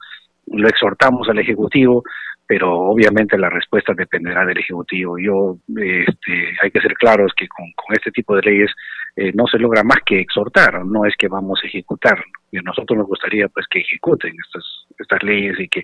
lo 0.53 0.69
exhortamos 0.69 1.29
al 1.29 1.39
Ejecutivo, 1.39 2.03
pero 2.47 2.73
obviamente 2.73 3.37
la 3.37 3.51
respuesta 3.51 3.93
dependerá 3.95 4.45
del 4.47 4.59
Ejecutivo. 4.59 5.19
Yo, 5.19 5.59
este, 5.77 6.57
hay 6.63 6.71
que 6.71 6.81
ser 6.81 6.95
claros 6.95 7.33
que 7.37 7.47
con, 7.49 7.67
este 7.95 8.11
tipo 8.11 8.35
de 8.37 8.43
leyes 8.43 8.71
eh, 9.17 9.33
no 9.35 9.47
se 9.47 9.59
logra 9.59 9.83
más 9.83 9.99
que 10.05 10.21
exhortar, 10.21 10.85
no 10.85 11.05
es 11.05 11.15
que 11.17 11.29
vamos 11.29 11.61
a 11.63 11.67
ejecutar. 11.67 12.19
A 12.19 12.63
nosotros 12.63 12.99
nos 12.99 13.07
gustaría 13.07 13.49
pues 13.49 13.67
que 13.69 13.81
ejecuten 13.81 14.35
estas, 14.47 14.65
estas 14.99 15.23
leyes 15.23 15.61
y 15.61 15.69
que 15.69 15.83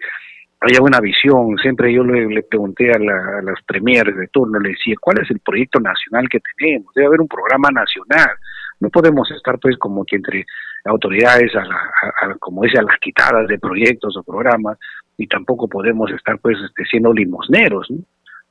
haya 0.60 0.80
una 0.80 1.00
visión. 1.00 1.56
Siempre 1.60 1.92
yo 1.92 2.02
le, 2.02 2.42
pregunté 2.44 2.90
a, 2.92 2.98
la, 2.98 3.38
a 3.38 3.42
las 3.42 3.62
premieres 3.66 4.16
de 4.16 4.28
turno, 4.28 4.58
le 4.58 4.70
decía, 4.70 4.94
¿cuál 5.00 5.20
es 5.20 5.30
el 5.30 5.40
proyecto 5.40 5.80
nacional 5.80 6.28
que 6.30 6.40
tenemos? 6.56 6.94
Debe 6.94 7.08
haber 7.08 7.20
un 7.20 7.28
programa 7.28 7.68
nacional 7.70 8.30
no 8.84 8.90
podemos 8.90 9.30
estar 9.30 9.58
pues 9.58 9.76
como 9.78 10.04
que 10.04 10.16
entre 10.16 10.44
autoridades, 10.84 11.54
a, 11.56 11.64
la, 11.64 12.36
como 12.38 12.62
dice, 12.62 12.78
a 12.78 12.82
las 12.82 12.98
quitadas 12.98 13.48
de 13.48 13.58
proyectos 13.58 14.14
o 14.16 14.22
programas, 14.22 14.78
y 15.16 15.26
tampoco 15.26 15.68
podemos 15.68 16.10
estar 16.10 16.38
pues 16.38 16.58
este, 16.64 16.84
siendo 16.84 17.12
limosneros. 17.12 17.90
¿no? 17.90 18.04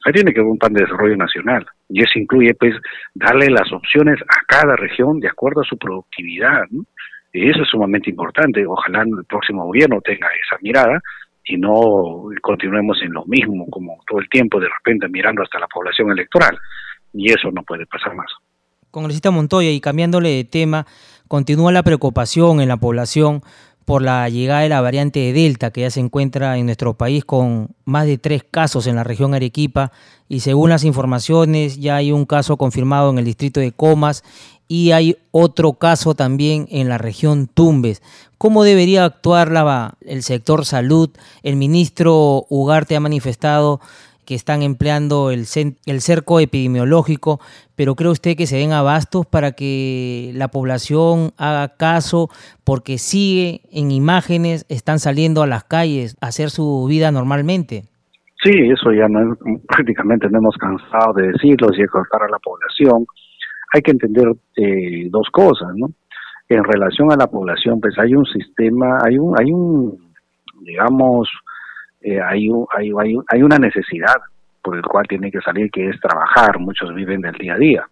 Ahí 0.06 0.14
tiene 0.14 0.34
que 0.34 0.40
haber 0.40 0.52
un 0.52 0.58
plan 0.58 0.74
de 0.74 0.82
desarrollo 0.82 1.16
nacional 1.16 1.66
y 1.88 2.02
eso 2.02 2.20
incluye 2.20 2.54
pues 2.56 2.74
darle 3.14 3.50
las 3.50 3.72
opciones 3.72 4.20
a 4.24 4.46
cada 4.48 4.76
región 4.76 5.20
de 5.20 5.30
acuerdo 5.30 5.62
a 5.62 5.66
su 5.66 5.78
productividad. 5.78 6.64
¿no? 6.72 6.84
Y 7.32 7.50
eso 7.50 7.62
es 7.62 7.70
sumamente 7.70 8.10
importante. 8.10 8.66
Ojalá 8.66 9.04
el 9.04 9.26
próximo 9.26 9.66
gobierno 9.66 10.02
tenga 10.02 10.28
esa 10.28 10.58
mirada 10.62 11.00
y 11.46 11.58
no 11.58 12.30
continuemos 12.42 13.02
en 13.02 13.14
lo 13.14 13.26
mismo 13.26 13.68
como 13.70 13.98
todo 14.08 14.20
el 14.20 14.30
tiempo, 14.30 14.60
de 14.60 14.70
repente 14.70 15.08
mirando 15.08 15.44
hasta 15.44 15.60
la 15.60 15.68
población 15.68 16.12
electoral. 16.12 16.58
Y 17.14 17.32
eso 17.32 17.52
no 17.52 17.64
puede 17.64 17.86
pasar 17.86 18.16
más. 18.16 18.32
Congresista 18.94 19.32
Montoya, 19.32 19.72
y 19.72 19.82
cambiándole 19.82 20.30
de 20.30 20.44
tema, 20.44 20.86
continúa 21.28 21.72
la 21.72 21.82
preocupación 21.82 22.62
en 22.62 22.68
la 22.68 22.78
población 22.78 23.42
por 23.86 24.04
la 24.04 24.30
llegada 24.30 24.62
de 24.62 24.70
la 24.70 24.82
variante 24.82 25.20
de 25.20 25.34
Delta, 25.34 25.72
que 25.72 25.82
ya 25.82 25.90
se 25.90 26.00
encuentra 26.00 26.60
en 26.60 26.68
nuestro 26.68 26.94
país 26.94 27.26
con 27.26 27.70
más 27.86 28.06
de 28.06 28.20
tres 28.20 28.44
casos 28.44 28.86
en 28.86 28.96
la 28.96 29.04
región 29.04 29.34
Arequipa, 29.34 29.92
y 30.30 30.42
según 30.42 30.70
las 30.70 30.84
informaciones 30.84 31.80
ya 31.80 31.96
hay 31.96 32.12
un 32.12 32.26
caso 32.26 32.56
confirmado 32.56 33.10
en 33.10 33.18
el 33.18 33.26
distrito 33.26 33.60
de 33.60 33.72
Comas 33.72 34.24
y 34.68 34.92
hay 34.92 35.18
otro 35.32 35.74
caso 35.74 36.14
también 36.14 36.68
en 36.70 36.88
la 36.88 37.00
región 37.00 37.48
Tumbes. 37.48 38.04
¿Cómo 38.38 38.64
debería 38.64 39.06
actuar 39.06 39.52
el 40.02 40.22
sector 40.22 40.66
salud? 40.66 41.10
El 41.42 41.56
ministro 41.56 42.46
Ugarte 42.48 42.96
ha 42.96 43.00
manifestado 43.00 43.82
que 44.24 44.36
están 44.36 44.62
empleando 44.62 45.32
el, 45.32 45.46
el 45.86 46.02
cerco 46.02 46.40
epidemiológico, 46.40 47.40
pero 47.76 47.96
¿cree 47.96 48.10
usted 48.10 48.36
que 48.36 48.48
se 48.48 48.58
den 48.58 48.72
abastos 48.72 49.26
para 49.26 49.54
que 49.54 50.32
la 50.36 50.48
población 50.48 51.32
haga 51.38 51.76
caso? 51.76 52.30
Porque 52.64 52.98
sigue 52.98 53.62
en 53.72 53.92
imágenes, 53.92 54.66
están 54.70 55.00
saliendo 55.00 55.44
a 55.44 55.48
las 55.48 55.64
calles 55.64 56.18
a 56.22 56.28
hacer 56.28 56.50
su 56.50 56.86
vida 56.90 57.12
normalmente. 57.12 57.84
Sí, 58.44 58.52
eso 58.70 58.92
ya 58.92 59.08
no, 59.08 59.38
prácticamente 59.68 60.28
no 60.30 60.40
hemos 60.40 60.58
cansado 60.58 61.14
de 61.14 61.32
decirlo, 61.32 61.70
y 61.72 61.88
cortar 61.88 62.24
a 62.24 62.30
la 62.30 62.40
población. 62.40 63.06
Hay 63.74 63.82
que 63.82 63.92
entender 63.92 64.34
eh, 64.58 65.08
dos 65.10 65.30
cosas, 65.32 65.70
¿no? 65.76 65.88
En 66.50 66.64
relación 66.64 67.12
a 67.12 67.16
la 67.16 67.28
población, 67.28 67.80
pues 67.80 67.98
hay 67.98 68.14
un 68.14 68.26
sistema, 68.26 68.98
hay 69.06 69.18
un, 69.18 69.34
hay 69.40 69.52
un, 69.52 70.14
digamos, 70.62 71.30
eh, 72.04 72.20
hay, 72.22 72.50
hay, 72.78 73.16
hay, 73.28 73.44
una 73.44 73.58
necesidad 73.58 74.16
por 74.62 74.76
el 74.76 74.84
cual 74.84 75.08
tiene 75.08 75.32
que 75.32 75.40
salir, 75.40 75.72
que 75.72 75.88
es 75.88 76.00
trabajar. 76.00 76.60
Muchos 76.60 76.94
viven 76.94 77.22
del 77.22 77.34
día 77.34 77.54
a 77.54 77.58
día. 77.58 77.88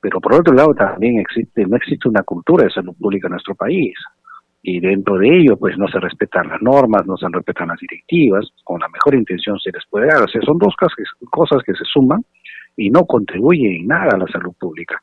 Pero 0.00 0.18
por 0.18 0.34
otro 0.34 0.54
lado 0.54 0.74
también 0.74 1.18
existe, 1.18 1.66
no 1.66 1.76
existe 1.76 2.08
una 2.08 2.22
cultura 2.22 2.64
de 2.64 2.70
salud 2.70 2.94
pública 2.98 3.28
en 3.28 3.32
nuestro 3.32 3.54
país. 3.54 3.94
Y 4.62 4.80
dentro 4.80 5.18
de 5.18 5.28
ello, 5.28 5.56
pues 5.58 5.76
no 5.76 5.88
se 5.88 6.00
respetan 6.00 6.48
las 6.48 6.60
normas, 6.62 7.06
no 7.06 7.16
se 7.16 7.26
respetan 7.30 7.68
las 7.68 7.78
directivas, 7.78 8.46
con 8.64 8.80
la 8.80 8.88
mejor 8.88 9.14
intención 9.14 9.58
se 9.58 9.70
les 9.72 9.84
puede 9.88 10.06
dar. 10.06 10.22
O 10.22 10.28
sea, 10.28 10.40
son 10.42 10.58
dos 10.58 10.74
cosas 11.30 11.62
que, 11.64 11.74
se 11.74 11.84
suman 11.84 12.24
y 12.76 12.90
no 12.90 13.04
contribuyen 13.04 13.72
en 13.72 13.86
nada 13.86 14.10
a 14.14 14.18
la 14.18 14.26
salud 14.26 14.54
pública. 14.58 14.98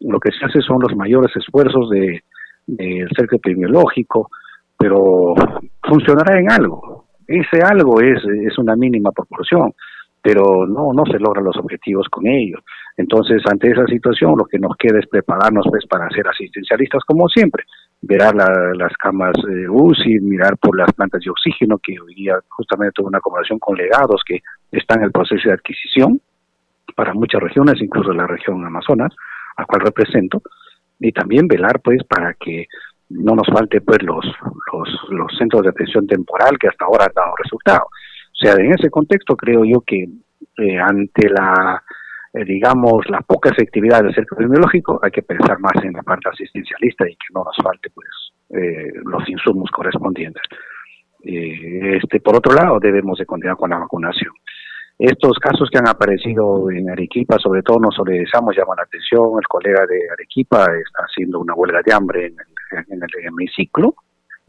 Lo 0.00 0.18
que 0.18 0.30
se 0.32 0.44
hace 0.44 0.60
son 0.60 0.78
los 0.80 0.96
mayores 0.96 1.34
esfuerzos 1.36 1.90
de, 1.90 2.22
del 2.66 3.08
cerco 3.16 3.36
epidemiológico, 3.36 4.30
pero 4.78 5.34
funcionará 5.82 6.38
en 6.38 6.50
algo 6.50 7.07
ese 7.28 7.62
algo 7.62 8.00
es, 8.00 8.24
es 8.24 8.58
una 8.58 8.74
mínima 8.74 9.12
proporción, 9.12 9.74
pero 10.22 10.66
no, 10.66 10.92
no 10.92 11.04
se 11.06 11.18
logran 11.18 11.44
los 11.44 11.56
objetivos 11.56 12.08
con 12.08 12.26
ello. 12.26 12.58
Entonces, 12.96 13.42
ante 13.48 13.70
esa 13.70 13.86
situación, 13.86 14.34
lo 14.36 14.46
que 14.46 14.58
nos 14.58 14.76
queda 14.76 14.98
es 14.98 15.06
prepararnos 15.06 15.66
pues, 15.70 15.86
para 15.86 16.08
ser 16.10 16.26
asistencialistas 16.26 17.04
como 17.04 17.28
siempre, 17.28 17.64
mirar 18.02 18.34
las 18.34 18.92
camas 18.96 19.34
eh, 19.48 19.68
UCI, 19.68 20.20
mirar 20.20 20.56
por 20.58 20.76
las 20.76 20.92
plantas 20.92 21.22
de 21.22 21.30
oxígeno, 21.30 21.78
que 21.78 22.00
hoy 22.00 22.14
día 22.14 22.34
justamente 22.48 22.92
tuve 22.94 23.08
una 23.08 23.20
conversación 23.20 23.58
con 23.58 23.76
legados 23.76 24.22
que 24.26 24.40
están 24.72 24.98
en 24.98 25.04
el 25.04 25.12
proceso 25.12 25.48
de 25.48 25.54
adquisición 25.54 26.20
para 26.96 27.14
muchas 27.14 27.40
regiones, 27.40 27.80
incluso 27.80 28.12
la 28.12 28.26
región 28.26 28.64
Amazonas, 28.64 29.14
a 29.56 29.64
cual 29.64 29.82
represento, 29.82 30.42
y 30.98 31.12
también 31.12 31.46
velar 31.46 31.80
pues 31.80 32.02
para 32.04 32.34
que 32.34 32.66
no 33.10 33.34
nos 33.34 33.46
falte 33.46 33.80
pues 33.80 34.02
los, 34.02 34.24
los, 35.10 35.38
centros 35.38 35.62
de 35.62 35.70
atención 35.70 36.06
temporal 36.06 36.58
que 36.58 36.68
hasta 36.68 36.84
ahora 36.84 37.06
han 37.06 37.14
dado 37.14 37.34
resultados. 37.42 37.88
O 37.88 38.36
sea, 38.40 38.54
en 38.54 38.72
ese 38.72 38.90
contexto 38.90 39.36
creo 39.36 39.64
yo 39.64 39.80
que 39.80 40.06
eh, 40.58 40.78
ante 40.78 41.28
la, 41.28 41.82
eh, 42.34 42.44
digamos, 42.44 43.08
la 43.08 43.20
poca 43.22 43.50
efectividad 43.50 44.02
del 44.02 44.14
centro 44.14 44.36
epidemiológico 44.36 45.00
hay 45.02 45.10
que 45.10 45.22
pensar 45.22 45.58
más 45.58 45.82
en 45.82 45.92
la 45.92 46.02
parte 46.02 46.28
asistencialista 46.28 47.08
y 47.08 47.14
que 47.14 47.34
no 47.34 47.44
nos 47.44 47.56
falte 47.62 47.90
pues 47.90 48.08
eh, 48.50 48.92
los 49.04 49.28
insumos 49.28 49.70
correspondientes. 49.70 50.42
este, 51.22 52.20
por 52.20 52.36
otro 52.36 52.54
lado, 52.54 52.78
debemos 52.78 53.18
de 53.18 53.26
continuar 53.26 53.56
con 53.56 53.70
la 53.70 53.78
vacunación. 53.78 54.32
Estos 54.98 55.38
casos 55.38 55.70
que 55.70 55.78
han 55.78 55.88
aparecido 55.88 56.70
en 56.72 56.90
Arequipa, 56.90 57.38
sobre 57.38 57.62
todo 57.62 57.78
nos 57.78 57.94
solidarizamos, 57.94 58.56
llaman 58.56 58.78
la 58.78 58.82
atención. 58.82 59.30
El 59.38 59.46
colega 59.46 59.86
de 59.86 60.10
Arequipa 60.10 60.64
está 60.64 61.04
haciendo 61.04 61.38
una 61.38 61.54
huelga 61.54 61.80
de 61.84 61.94
hambre 61.94 62.26
en 62.26 62.32
el, 62.32 62.57
en 62.72 63.02
el 63.02 63.26
hemiciclo. 63.26 63.94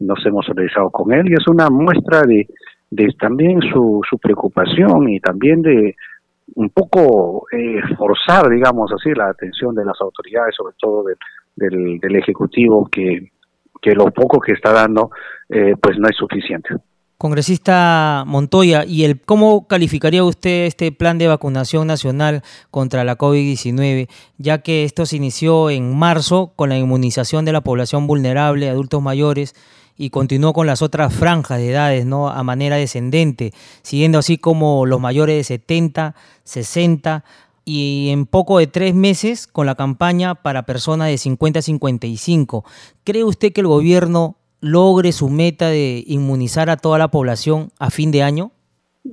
Nos 0.00 0.24
hemos 0.24 0.46
solidarizado 0.46 0.90
con 0.90 1.12
él 1.12 1.30
y 1.30 1.34
es 1.34 1.46
una 1.46 1.68
muestra 1.68 2.22
de, 2.22 2.48
de 2.90 3.08
también 3.18 3.60
su, 3.60 4.00
su 4.08 4.18
preocupación 4.18 5.08
y 5.08 5.20
también 5.20 5.62
de 5.62 5.94
un 6.54 6.70
poco 6.70 7.46
eh, 7.52 7.80
forzar, 7.96 8.48
digamos 8.48 8.90
así, 8.92 9.10
la 9.14 9.28
atención 9.28 9.74
de 9.74 9.84
las 9.84 10.00
autoridades, 10.00 10.54
sobre 10.56 10.74
todo 10.78 11.04
del, 11.56 12.00
del, 12.00 12.16
Ejecutivo, 12.16 12.88
que, 12.90 13.30
que 13.80 13.92
lo 13.92 14.10
poco 14.10 14.40
que 14.40 14.52
está 14.52 14.72
dando, 14.72 15.10
eh, 15.48 15.74
pues 15.80 15.98
no 15.98 16.08
es 16.08 16.16
suficiente. 16.16 16.70
Congresista 17.20 18.24
Montoya, 18.26 18.86
¿y 18.86 19.04
el 19.04 19.20
cómo 19.20 19.66
calificaría 19.66 20.24
usted 20.24 20.64
este 20.64 20.90
plan 20.90 21.18
de 21.18 21.28
vacunación 21.28 21.86
nacional 21.86 22.42
contra 22.70 23.04
la 23.04 23.18
COVID-19, 23.18 24.08
ya 24.38 24.62
que 24.62 24.84
esto 24.84 25.04
se 25.04 25.16
inició 25.16 25.68
en 25.68 25.94
marzo 25.94 26.54
con 26.56 26.70
la 26.70 26.78
inmunización 26.78 27.44
de 27.44 27.52
la 27.52 27.60
población 27.60 28.06
vulnerable, 28.06 28.70
adultos 28.70 29.02
mayores, 29.02 29.54
y 29.98 30.08
continuó 30.08 30.54
con 30.54 30.66
las 30.66 30.80
otras 30.80 31.12
franjas 31.12 31.58
de 31.58 31.72
edades, 31.72 32.06
¿no? 32.06 32.30
A 32.30 32.42
manera 32.42 32.76
descendente, 32.76 33.52
siguiendo 33.82 34.18
así 34.18 34.38
como 34.38 34.86
los 34.86 34.98
mayores 34.98 35.36
de 35.36 35.44
70, 35.44 36.14
60 36.44 37.22
y 37.66 38.08
en 38.12 38.24
poco 38.24 38.56
de 38.56 38.66
tres 38.66 38.94
meses 38.94 39.46
con 39.46 39.66
la 39.66 39.74
campaña 39.74 40.36
para 40.36 40.64
personas 40.64 41.08
de 41.08 41.18
50 41.18 41.58
a 41.58 41.62
55. 41.62 42.64
¿Cree 43.04 43.24
usted 43.24 43.52
que 43.52 43.60
el 43.60 43.66
gobierno 43.66 44.36
logre 44.60 45.12
su 45.12 45.28
meta 45.28 45.68
de 45.68 46.02
inmunizar 46.06 46.70
a 46.70 46.76
toda 46.76 46.98
la 46.98 47.08
población 47.08 47.70
a 47.78 47.90
fin 47.90 48.10
de 48.10 48.22
año? 48.22 48.52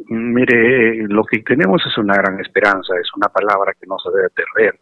Mire, 0.09 1.07
lo 1.07 1.23
que 1.23 1.39
tenemos 1.39 1.81
es 1.85 1.97
una 1.97 2.15
gran 2.15 2.39
esperanza, 2.39 2.93
es 3.01 3.09
una 3.15 3.29
palabra 3.29 3.73
que 3.79 3.87
no 3.87 3.97
se 3.99 4.09
debe 4.15 4.29
perder, 4.29 4.79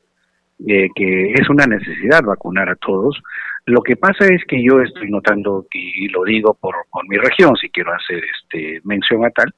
eh, 0.68 0.90
que 0.96 1.34
es 1.34 1.50
una 1.50 1.66
necesidad 1.66 2.24
vacunar 2.24 2.70
a 2.70 2.76
todos. 2.76 3.22
Lo 3.66 3.82
que 3.82 3.96
pasa 3.96 4.26
es 4.26 4.44
que 4.48 4.64
yo 4.64 4.82
estoy 4.82 5.10
notando, 5.10 5.66
y 5.72 6.08
lo 6.10 6.24
digo 6.24 6.56
por, 6.56 6.76
por 6.92 7.08
mi 7.08 7.18
región, 7.18 7.56
si 7.56 7.70
quiero 7.70 7.94
hacer 7.94 8.24
este 8.24 8.82
mención 8.84 9.26
a 9.26 9.30
tal, 9.30 9.54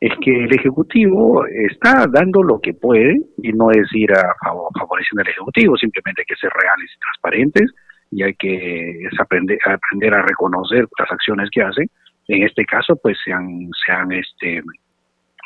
es 0.00 0.12
que 0.20 0.44
el 0.44 0.52
Ejecutivo 0.52 1.46
está 1.46 2.06
dando 2.10 2.42
lo 2.42 2.60
que 2.60 2.74
puede, 2.74 3.20
y 3.38 3.52
no 3.52 3.70
es 3.70 3.86
ir 3.92 4.12
a 4.12 4.34
favoreciendo 4.78 5.22
al 5.22 5.28
Ejecutivo, 5.28 5.76
simplemente 5.76 6.22
hay 6.22 6.26
que 6.26 6.40
ser 6.40 6.50
reales 6.50 6.90
y 6.92 6.98
transparentes, 6.98 7.70
y 8.12 8.22
hay 8.22 8.34
que 8.34 9.08
aprender, 9.18 9.58
aprender 9.64 10.14
a 10.14 10.22
reconocer 10.22 10.86
las 10.98 11.10
acciones 11.10 11.48
que 11.50 11.62
hacen. 11.62 11.88
En 12.28 12.42
este 12.42 12.64
caso, 12.64 12.94
pues 13.02 13.16
se 13.24 13.32
han, 13.32 13.70
se 13.84 13.90
han 13.90 14.12
este, 14.12 14.62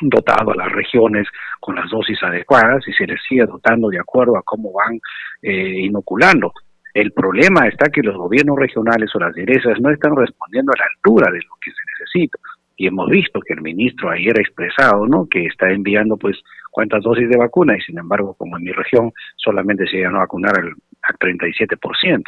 dotado 0.01 0.51
a 0.51 0.55
las 0.55 0.71
regiones 0.73 1.27
con 1.61 1.75
las 1.75 1.89
dosis 1.89 2.21
adecuadas 2.21 2.85
y 2.87 2.93
se 2.93 3.07
les 3.07 3.19
sigue 3.27 3.45
dotando 3.45 3.87
de 3.87 3.99
acuerdo 3.99 4.37
a 4.37 4.43
cómo 4.43 4.73
van 4.73 4.99
eh, 5.41 5.79
inoculando. 5.79 6.51
El 6.93 7.13
problema 7.13 7.67
está 7.67 7.89
que 7.89 8.01
los 8.03 8.17
gobiernos 8.17 8.57
regionales 8.57 9.15
o 9.15 9.19
las 9.19 9.33
derechas 9.33 9.79
no 9.79 9.89
están 9.89 10.15
respondiendo 10.15 10.71
a 10.75 10.79
la 10.79 10.85
altura 10.93 11.31
de 11.31 11.39
lo 11.39 11.55
que 11.61 11.71
se 11.71 11.77
necesita. 11.99 12.37
Y 12.75 12.87
hemos 12.87 13.09
visto 13.09 13.39
que 13.39 13.53
el 13.53 13.61
ministro 13.61 14.09
ayer 14.09 14.33
ha 14.37 14.41
expresado, 14.41 15.07
¿no? 15.07 15.25
Que 15.27 15.45
está 15.45 15.71
enviando, 15.71 16.17
pues, 16.17 16.37
cuántas 16.69 17.01
dosis 17.03 17.29
de 17.29 17.37
vacuna 17.37 17.75
y 17.75 17.81
sin 17.81 17.97
embargo, 17.97 18.35
como 18.35 18.57
en 18.57 18.63
mi 18.63 18.71
región 18.71 19.11
solamente 19.35 19.87
se 19.87 19.97
llegó 19.97 20.17
a 20.17 20.19
vacunar 20.19 20.53
al, 20.59 20.73
al 21.03 21.15
37% 21.17 22.23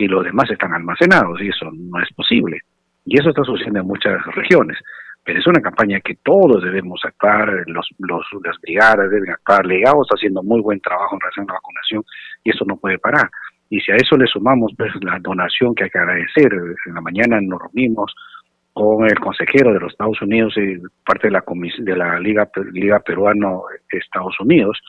y 0.00 0.08
los 0.08 0.24
demás 0.24 0.50
están 0.50 0.72
almacenados 0.72 1.40
y 1.42 1.48
eso 1.48 1.70
no 1.72 2.00
es 2.02 2.10
posible. 2.14 2.60
Y 3.04 3.20
eso 3.20 3.28
está 3.28 3.44
sucediendo 3.44 3.80
en 3.80 3.86
muchas 3.86 4.24
regiones. 4.34 4.78
Pero 5.22 5.38
es 5.38 5.46
una 5.46 5.60
campaña 5.60 6.00
que 6.00 6.16
todos 6.24 6.62
debemos 6.62 7.00
actuar, 7.04 7.64
los, 7.66 7.86
los, 7.98 8.24
las 8.42 8.58
brigadas 8.62 9.10
deben 9.10 9.30
actuar, 9.30 9.66
Legado 9.66 10.02
está 10.02 10.14
haciendo 10.14 10.42
muy 10.42 10.62
buen 10.62 10.80
trabajo 10.80 11.14
en 11.14 11.20
relación 11.20 11.44
a 11.44 11.52
la 11.52 11.58
vacunación 11.58 12.02
y 12.42 12.50
eso 12.50 12.64
no 12.64 12.78
puede 12.78 12.98
parar. 12.98 13.28
Y 13.68 13.78
si 13.80 13.92
a 13.92 13.96
eso 13.96 14.16
le 14.16 14.26
sumamos 14.26 14.72
pues 14.76 14.90
la 15.02 15.18
donación 15.20 15.74
que 15.74 15.84
hay 15.84 15.90
que 15.90 15.98
agradecer, 15.98 16.50
en 16.86 16.94
la 16.94 17.02
mañana 17.02 17.38
nos 17.42 17.60
reunimos 17.60 18.14
con 18.72 19.04
el 19.04 19.20
consejero 19.20 19.74
de 19.74 19.80
los 19.80 19.92
Estados 19.92 20.22
Unidos 20.22 20.54
y 20.56 20.78
parte 21.04 21.28
de 21.28 21.32
la 21.32 21.44
de 21.78 21.96
la 21.96 22.18
Liga 22.18 22.48
Liga 22.72 23.00
Peruano 23.00 23.64
Estados 23.90 24.40
Unidos, 24.40 24.80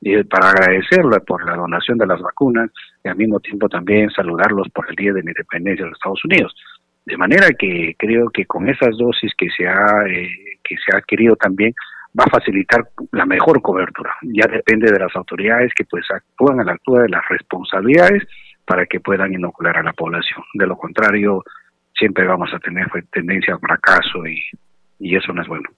y 0.00 0.22
para 0.24 0.50
agradecerle 0.50 1.20
por 1.20 1.44
la 1.44 1.56
donación 1.56 1.98
de 1.98 2.06
las 2.06 2.20
vacunas 2.20 2.70
y 3.02 3.08
al 3.08 3.16
mismo 3.16 3.40
tiempo 3.40 3.68
también 3.68 4.10
saludarlos 4.10 4.68
por 4.70 4.88
el 4.88 4.96
Día 4.96 5.12
de 5.12 5.22
la 5.22 5.30
Independencia 5.30 5.84
de 5.84 5.90
los 5.90 5.98
Estados 5.98 6.24
Unidos. 6.24 6.54
De 7.04 7.16
manera 7.16 7.48
que 7.58 7.94
creo 7.98 8.28
que 8.30 8.46
con 8.46 8.68
esas 8.68 8.96
dosis 8.98 9.32
que 9.36 9.48
se 9.56 9.66
ha 9.66 10.06
eh, 10.08 10.28
que 10.62 10.76
se 10.76 10.94
ha 10.94 10.98
adquirido 10.98 11.36
también 11.36 11.72
va 12.18 12.24
a 12.24 12.30
facilitar 12.30 12.88
la 13.12 13.26
mejor 13.26 13.62
cobertura. 13.62 14.14
Ya 14.22 14.46
depende 14.50 14.90
de 14.90 14.98
las 14.98 15.14
autoridades 15.14 15.72
que 15.74 15.84
pues 15.84 16.04
actúan 16.10 16.60
a 16.60 16.64
la 16.64 16.72
altura 16.72 17.02
de 17.02 17.10
las 17.10 17.22
responsabilidades 17.28 18.24
para 18.64 18.86
que 18.86 19.00
puedan 19.00 19.32
inocular 19.32 19.76
a 19.76 19.82
la 19.82 19.92
población. 19.92 20.42
De 20.54 20.66
lo 20.66 20.76
contrario, 20.76 21.44
siempre 21.96 22.26
vamos 22.26 22.50
a 22.52 22.58
tener 22.58 22.86
tendencia 23.12 23.54
al 23.54 23.60
fracaso 23.60 24.26
y, 24.26 24.42
y 24.98 25.16
eso 25.16 25.32
no 25.32 25.42
es 25.42 25.48
bueno. 25.48 25.68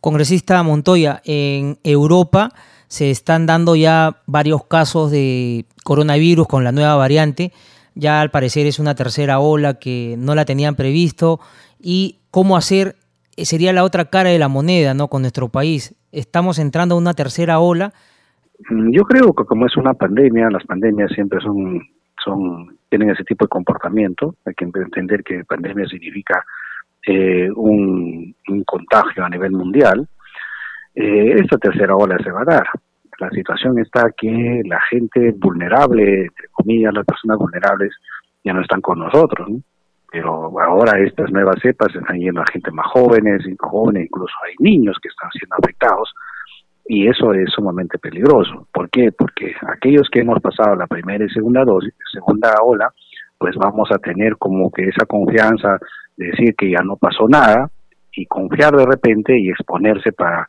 Congresista 0.00 0.62
Montoya, 0.62 1.20
en 1.24 1.76
Europa 1.82 2.50
se 2.88 3.10
están 3.10 3.46
dando 3.46 3.76
ya 3.76 4.22
varios 4.26 4.64
casos 4.64 5.10
de 5.10 5.66
coronavirus 5.84 6.48
con 6.48 6.64
la 6.64 6.72
nueva 6.72 6.96
variante. 6.96 7.52
Ya 7.94 8.20
al 8.20 8.30
parecer 8.30 8.66
es 8.66 8.78
una 8.78 8.94
tercera 8.94 9.38
ola 9.38 9.74
que 9.74 10.16
no 10.18 10.34
la 10.34 10.44
tenían 10.44 10.74
previsto. 10.74 11.40
¿Y 11.80 12.18
cómo 12.30 12.56
hacer? 12.56 12.96
Eh, 13.36 13.44
sería 13.44 13.72
la 13.72 13.84
otra 13.84 14.06
cara 14.06 14.30
de 14.30 14.38
la 14.38 14.48
moneda, 14.48 14.94
¿no? 14.94 15.08
Con 15.08 15.22
nuestro 15.22 15.48
país. 15.48 15.94
Estamos 16.12 16.58
entrando 16.58 16.94
a 16.94 16.98
una 16.98 17.14
tercera 17.14 17.60
ola. 17.60 17.92
Mm, 18.70 18.90
yo 18.92 19.04
creo 19.04 19.32
que 19.32 19.44
como 19.44 19.66
es 19.66 19.76
una 19.76 19.94
pandemia, 19.94 20.50
las 20.50 20.64
pandemias 20.64 21.12
siempre 21.12 21.40
son, 21.40 21.80
son 22.24 22.78
tienen 22.88 23.10
ese 23.10 23.24
tipo 23.24 23.44
de 23.44 23.48
comportamiento. 23.48 24.34
Hay 24.44 24.54
que 24.54 24.64
entender 24.64 25.22
que 25.22 25.44
pandemia 25.44 25.86
significa 25.86 26.44
eh, 27.06 27.48
un, 27.54 28.34
contagio 28.66 29.24
a 29.24 29.28
nivel 29.28 29.52
mundial. 29.52 30.08
Eh, 31.00 31.36
esta 31.38 31.58
tercera 31.58 31.94
ola 31.94 32.18
se 32.18 32.32
va 32.32 32.42
a 32.42 32.44
dar. 32.44 32.66
La 33.20 33.30
situación 33.30 33.78
está 33.78 34.10
que 34.16 34.62
la 34.64 34.80
gente 34.90 35.32
vulnerable, 35.36 36.22
entre 36.22 36.48
comillas, 36.50 36.92
las 36.92 37.06
personas 37.06 37.38
vulnerables, 37.38 37.94
ya 38.42 38.52
no 38.52 38.62
están 38.62 38.80
con 38.80 38.98
nosotros. 38.98 39.48
Pero 40.10 40.58
ahora 40.60 40.98
estas 40.98 41.30
nuevas 41.30 41.56
cepas 41.62 41.94
están 41.94 42.18
yendo 42.18 42.40
a 42.40 42.50
gente 42.52 42.72
más 42.72 42.86
jóvenes, 42.88 43.44
jóvenes, 43.60 44.06
incluso 44.06 44.34
hay 44.44 44.54
niños 44.58 44.96
que 45.00 45.08
están 45.08 45.30
siendo 45.30 45.54
afectados 45.62 46.12
y 46.86 47.06
eso 47.06 47.32
es 47.32 47.48
sumamente 47.52 47.98
peligroso. 47.98 48.66
¿Por 48.72 48.90
qué? 48.90 49.12
Porque 49.12 49.54
aquellos 49.70 50.08
que 50.10 50.20
hemos 50.20 50.40
pasado 50.40 50.74
la 50.74 50.86
primera 50.86 51.24
y 51.24 51.28
segunda 51.28 51.62
dosis, 51.64 51.94
segunda 52.10 52.54
ola, 52.62 52.92
pues 53.36 53.54
vamos 53.56 53.88
a 53.92 53.98
tener 53.98 54.36
como 54.36 54.72
que 54.72 54.88
esa 54.88 55.04
confianza 55.06 55.78
de 56.16 56.26
decir 56.28 56.56
que 56.56 56.70
ya 56.70 56.82
no 56.82 56.96
pasó 56.96 57.28
nada 57.28 57.70
y 58.12 58.26
confiar 58.26 58.74
de 58.74 58.86
repente 58.86 59.38
y 59.38 59.50
exponerse 59.50 60.12
para, 60.12 60.48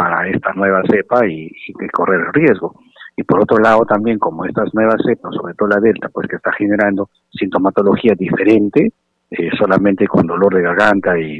para 0.00 0.26
esta 0.26 0.54
nueva 0.54 0.80
cepa 0.90 1.26
y, 1.26 1.52
correr 1.92 2.20
el 2.20 2.32
riesgo. 2.32 2.74
Y 3.16 3.22
por 3.22 3.42
otro 3.42 3.58
lado 3.58 3.84
también 3.84 4.18
como 4.18 4.46
estas 4.46 4.72
nuevas 4.72 4.96
cepas, 5.06 5.34
sobre 5.34 5.52
todo 5.52 5.68
la 5.68 5.80
delta, 5.80 6.08
pues 6.08 6.26
que 6.26 6.36
está 6.36 6.50
generando 6.52 7.10
sintomatología 7.30 8.14
diferente, 8.16 8.92
eh, 9.30 9.50
solamente 9.58 10.06
con 10.06 10.26
dolor 10.26 10.54
de 10.54 10.62
garganta 10.62 11.18
y, 11.18 11.38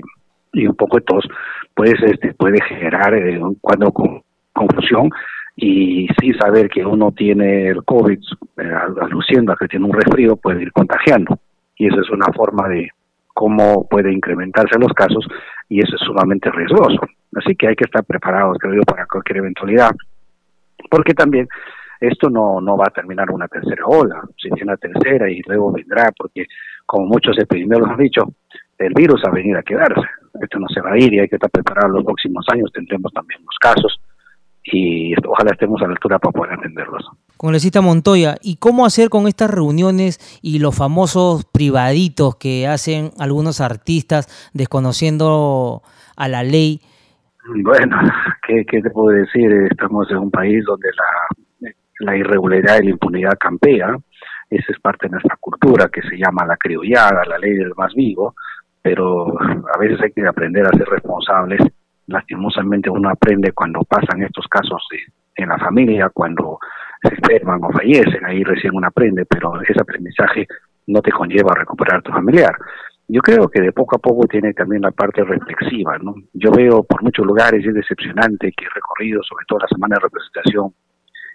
y 0.52 0.66
un 0.66 0.74
poco 0.74 0.98
de 0.98 1.04
tos, 1.04 1.26
pues 1.74 1.94
este 2.02 2.34
puede 2.34 2.60
generar 2.68 3.14
eh, 3.14 3.40
cuando 3.62 3.90
con 3.92 4.20
confusión 4.52 5.08
y 5.56 6.06
sin 6.20 6.36
saber 6.36 6.68
que 6.68 6.84
uno 6.84 7.12
tiene 7.12 7.68
el 7.68 7.82
COVID, 7.82 8.18
eh, 8.58 8.72
aluciendo 9.00 9.52
a 9.52 9.56
que 9.56 9.68
tiene 9.68 9.86
un 9.86 9.94
resfrío, 9.94 10.36
puede 10.36 10.62
ir 10.64 10.72
contagiando. 10.72 11.38
Y 11.76 11.86
esa 11.86 12.02
es 12.02 12.10
una 12.10 12.30
forma 12.34 12.68
de 12.68 12.90
cómo 13.28 13.88
puede 13.88 14.12
incrementarse 14.12 14.78
los 14.78 14.92
casos 14.92 15.26
y 15.70 15.80
eso 15.80 15.96
es 15.96 16.02
sumamente 16.02 16.50
riesgoso. 16.50 17.00
Así 17.36 17.54
que 17.54 17.68
hay 17.68 17.76
que 17.76 17.84
estar 17.84 18.04
preparados, 18.04 18.58
creo 18.58 18.74
yo, 18.74 18.82
para 18.82 19.06
cualquier 19.06 19.38
eventualidad. 19.38 19.90
Porque 20.90 21.14
también 21.14 21.48
esto 22.00 22.30
no, 22.30 22.60
no 22.60 22.76
va 22.76 22.86
a 22.88 22.90
terminar 22.90 23.30
una 23.30 23.46
tercera 23.46 23.84
ola, 23.86 24.22
si 24.36 24.48
tiene 24.48 24.72
una 24.72 24.76
tercera 24.76 25.30
y 25.30 25.42
luego 25.46 25.72
vendrá, 25.72 26.10
porque 26.16 26.46
como 26.86 27.06
muchos 27.06 27.38
epidemiólogos 27.38 27.92
han 27.92 28.02
dicho, 28.02 28.22
el 28.78 28.94
virus 28.94 29.22
va 29.24 29.30
a 29.30 29.34
venir 29.34 29.56
a 29.56 29.62
quedarse. 29.62 30.08
Esto 30.40 30.58
no 30.58 30.68
se 30.68 30.80
va 30.80 30.92
a 30.92 30.98
ir 30.98 31.12
y 31.12 31.20
hay 31.20 31.28
que 31.28 31.36
estar 31.36 31.50
preparados 31.50 31.92
los 31.96 32.04
próximos 32.04 32.46
años, 32.52 32.70
tendremos 32.72 33.12
también 33.12 33.40
los 33.44 33.56
casos 33.60 34.00
y 34.64 35.14
ojalá 35.26 35.52
estemos 35.52 35.80
a 35.82 35.86
la 35.86 35.92
altura 35.92 36.18
para 36.18 36.32
poder 36.32 36.52
entenderlos. 36.54 37.04
Congresista 37.36 37.80
Montoya, 37.80 38.36
¿y 38.42 38.56
cómo 38.56 38.84
hacer 38.86 39.08
con 39.08 39.26
estas 39.26 39.50
reuniones 39.50 40.40
y 40.42 40.58
los 40.58 40.76
famosos 40.76 41.44
privaditos 41.44 42.36
que 42.36 42.66
hacen 42.66 43.10
algunos 43.18 43.60
artistas 43.60 44.50
desconociendo 44.54 45.82
a 46.16 46.28
la 46.28 46.42
ley? 46.42 46.80
Bueno, 47.54 47.98
¿qué, 48.46 48.64
te 48.64 48.90
puedo 48.90 49.08
decir? 49.08 49.50
Estamos 49.70 50.10
en 50.10 50.18
un 50.18 50.30
país 50.30 50.64
donde 50.64 50.88
la, 50.96 51.72
la 52.00 52.16
irregularidad 52.16 52.80
y 52.80 52.84
la 52.84 52.90
impunidad 52.90 53.38
campea. 53.38 53.96
Esa 54.48 54.72
es 54.72 54.80
parte 54.80 55.06
de 55.06 55.12
nuestra 55.12 55.36
cultura 55.38 55.88
que 55.92 56.02
se 56.02 56.16
llama 56.16 56.44
la 56.44 56.56
criollada, 56.56 57.24
la 57.24 57.38
ley 57.38 57.54
del 57.54 57.72
más 57.76 57.94
vivo, 57.94 58.34
pero 58.82 59.28
a 59.38 59.78
veces 59.78 60.00
hay 60.02 60.12
que 60.12 60.26
aprender 60.26 60.66
a 60.66 60.76
ser 60.76 60.88
responsables 60.88 61.60
lastimosamente 62.10 62.90
uno 62.90 63.08
aprende 63.08 63.52
cuando 63.52 63.82
pasan 63.84 64.22
estos 64.22 64.46
casos 64.48 64.86
en 65.34 65.48
la 65.48 65.58
familia, 65.58 66.10
cuando 66.12 66.58
se 67.02 67.14
enferman 67.14 67.62
o 67.64 67.70
fallecen, 67.70 68.24
ahí 68.26 68.42
recién 68.44 68.74
uno 68.74 68.88
aprende, 68.88 69.24
pero 69.24 69.60
ese 69.62 69.80
aprendizaje 69.80 70.46
no 70.88 71.00
te 71.00 71.12
conlleva 71.12 71.52
a 71.52 71.60
recuperar 71.60 72.02
tu 72.02 72.10
familiar. 72.12 72.54
Yo 73.12 73.20
creo 73.22 73.48
que 73.48 73.60
de 73.60 73.72
poco 73.72 73.96
a 73.96 73.98
poco 73.98 74.28
tiene 74.28 74.54
también 74.54 74.82
la 74.82 74.92
parte 74.92 75.24
reflexiva, 75.24 75.98
¿no? 75.98 76.14
Yo 76.32 76.52
veo 76.52 76.84
por 76.84 77.02
muchos 77.02 77.26
lugares, 77.26 77.66
es 77.66 77.74
decepcionante 77.74 78.52
que 78.56 78.66
he 78.66 78.68
recorrido, 78.68 79.20
sobre 79.24 79.44
todo 79.48 79.58
la 79.58 79.66
semana 79.66 79.96
de 79.96 80.02
representación, 80.02 80.72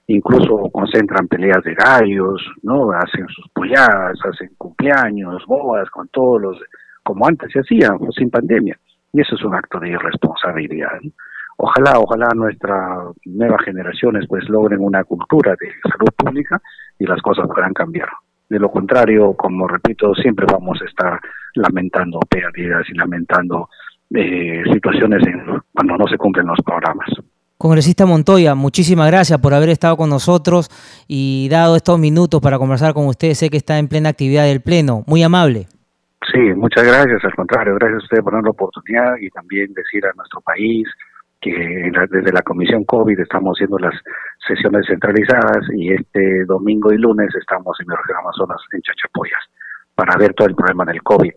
incluso 0.08 0.70
concentran 0.72 1.28
peleas 1.28 1.62
de 1.66 1.76
gallos, 1.76 2.42
¿no? 2.64 2.92
Hacen 2.92 3.28
sus 3.28 3.50
polladas, 3.54 4.18
hacen 4.24 4.52
cumpleaños, 4.58 5.46
bodas, 5.46 5.90
con 5.90 6.08
todos 6.08 6.42
los, 6.42 6.58
como 7.04 7.28
antes 7.28 7.52
se 7.52 7.60
hacían, 7.60 8.00
sin 8.18 8.30
pandemia. 8.30 8.80
Y 9.12 9.20
eso 9.20 9.36
es 9.36 9.44
un 9.44 9.54
acto 9.54 9.78
de 9.78 9.90
irresponsabilidad. 9.90 10.98
Ojalá, 11.58 12.00
ojalá 12.00 12.30
nuestras 12.36 13.18
nuevas 13.26 13.62
generaciones 13.66 14.26
pues 14.30 14.48
logren 14.48 14.80
una 14.80 15.04
cultura 15.04 15.54
de 15.60 15.68
salud 15.92 16.14
pública 16.16 16.62
y 16.98 17.06
las 17.06 17.22
cosas 17.22 17.48
puedan 17.54 17.74
cambiar. 17.74 18.08
De 18.50 18.60
lo 18.60 18.70
contrario, 18.70 19.34
como 19.34 19.68
repito, 19.68 20.14
siempre 20.14 20.46
vamos 20.52 20.80
a 20.82 20.86
estar 20.86 21.20
lamentando 21.56 22.20
pérdidas 22.30 22.84
y 22.90 22.94
lamentando 22.94 23.70
eh, 24.14 24.62
situaciones 24.72 25.24
cuando 25.74 25.98
no 25.98 26.08
se 26.08 26.18
cumplen 26.18 26.48
los 26.48 26.60
programas. 26.64 27.10
Congresista 27.58 28.06
Montoya, 28.06 28.54
muchísimas 28.54 29.08
gracias 29.08 29.40
por 29.40 29.54
haber 29.54 29.70
estado 29.70 29.96
con 29.98 30.10
nosotros 30.10 30.70
y 31.08 31.48
dado 31.50 31.76
estos 31.76 31.98
minutos 31.98 32.42
para 32.42 32.60
conversar 32.60 32.94
con 32.94 33.08
usted. 33.08 33.34
Sé 33.34 33.50
que 33.50 33.58
está 33.58 33.80
en 33.80 33.88
plena 33.88 34.10
actividad 34.10 34.44
del 34.44 34.62
Pleno. 34.62 35.04
Muy 35.08 35.24
amable. 35.24 35.68
Sí, 36.32 36.40
muchas 36.56 36.86
gracias, 36.86 37.24
al 37.24 37.34
contrario, 37.34 37.76
gracias 37.76 38.02
a 38.02 38.04
usted 38.04 38.24
por 38.24 38.34
dar 38.34 38.44
la 38.44 38.50
oportunidad 38.50 39.16
y 39.22 39.30
también 39.30 39.74
decir 39.74 40.06
a 40.06 40.14
nuestro 40.16 40.42
país 40.42 40.88
que 41.52 41.92
desde 42.10 42.32
la 42.32 42.42
Comisión 42.42 42.84
COVID 42.86 43.20
estamos 43.20 43.56
haciendo 43.56 43.78
las 43.78 43.94
sesiones 44.48 44.88
centralizadas 44.88 45.64
y 45.76 45.94
este 45.94 46.44
domingo 46.46 46.92
y 46.92 46.98
lunes 46.98 47.30
estamos 47.36 47.78
en 47.80 47.92
el 47.92 47.98
región 47.98 48.18
Amazonas 48.18 48.58
en 48.72 48.82
Chachapoyas 48.82 49.44
para 49.94 50.18
ver 50.18 50.34
todo 50.34 50.48
el 50.48 50.56
problema 50.56 50.86
del 50.86 51.04
COVID. 51.04 51.34